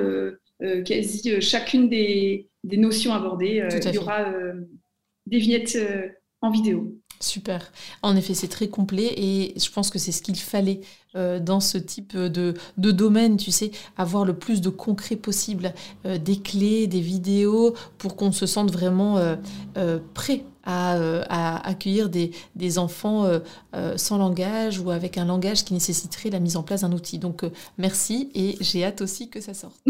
quasi 0.85 1.41
chacune 1.41 1.89
des 1.89 2.49
des 2.63 2.77
notions 2.77 3.13
abordées. 3.13 3.61
Euh, 3.61 3.79
il 3.85 3.95
y 3.95 3.97
aura 3.97 4.21
euh, 4.29 4.53
des 5.25 5.37
vignettes 5.39 5.75
euh, 5.75 6.09
en 6.41 6.51
vidéo. 6.51 6.95
Super. 7.21 7.71
En 8.01 8.15
effet, 8.15 8.33
c'est 8.33 8.47
très 8.47 8.69
complet 8.69 9.13
et 9.17 9.53
je 9.59 9.69
pense 9.71 9.89
que 9.89 9.99
c'est 9.99 10.11
ce 10.11 10.21
qu'il 10.21 10.37
fallait 10.37 10.81
dans 11.15 11.59
ce 11.59 11.79
type 11.79 12.15
de, 12.15 12.53
de, 12.77 12.91
domaine, 12.91 13.35
tu 13.35 13.49
sais, 13.49 13.71
avoir 13.97 14.25
le 14.25 14.37
plus 14.37 14.61
de 14.61 14.69
concret 14.69 15.15
possible, 15.15 15.73
des 16.05 16.39
clés, 16.39 16.85
des 16.85 17.01
vidéos, 17.01 17.73
pour 17.97 18.15
qu'on 18.15 18.31
se 18.31 18.45
sente 18.45 18.71
vraiment 18.71 19.19
prêt 20.13 20.45
euh, 20.69 21.23
à, 21.29 21.67
accueillir 21.67 22.09
des, 22.09 22.31
des 22.55 22.77
enfants 22.77 23.25
euh, 23.25 23.39
euh, 23.75 23.97
sans 23.97 24.17
langage 24.17 24.79
ou 24.79 24.91
avec 24.91 25.17
un 25.17 25.25
langage 25.25 25.63
qui 25.63 25.73
nécessiterait 25.73 26.29
la 26.29 26.39
mise 26.39 26.57
en 26.57 26.63
place 26.63 26.81
d'un 26.81 26.91
outil. 26.91 27.17
Donc 27.17 27.43
merci 27.79 28.29
et 28.35 28.55
j'ai 28.59 28.85
hâte 28.85 29.01
aussi 29.01 29.29
que 29.29 29.41
ça 29.41 29.55
sorte. 29.55 29.79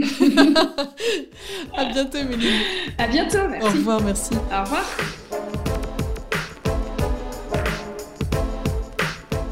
à 1.75 1.85
bientôt, 1.85 2.23
Méline. 2.23 2.61
À 2.97 3.07
bientôt, 3.07 3.39
merci. 3.49 3.67
Au 3.67 3.71
revoir, 3.71 4.01
merci. 4.01 4.33
Au 4.35 4.63
revoir. 4.63 4.85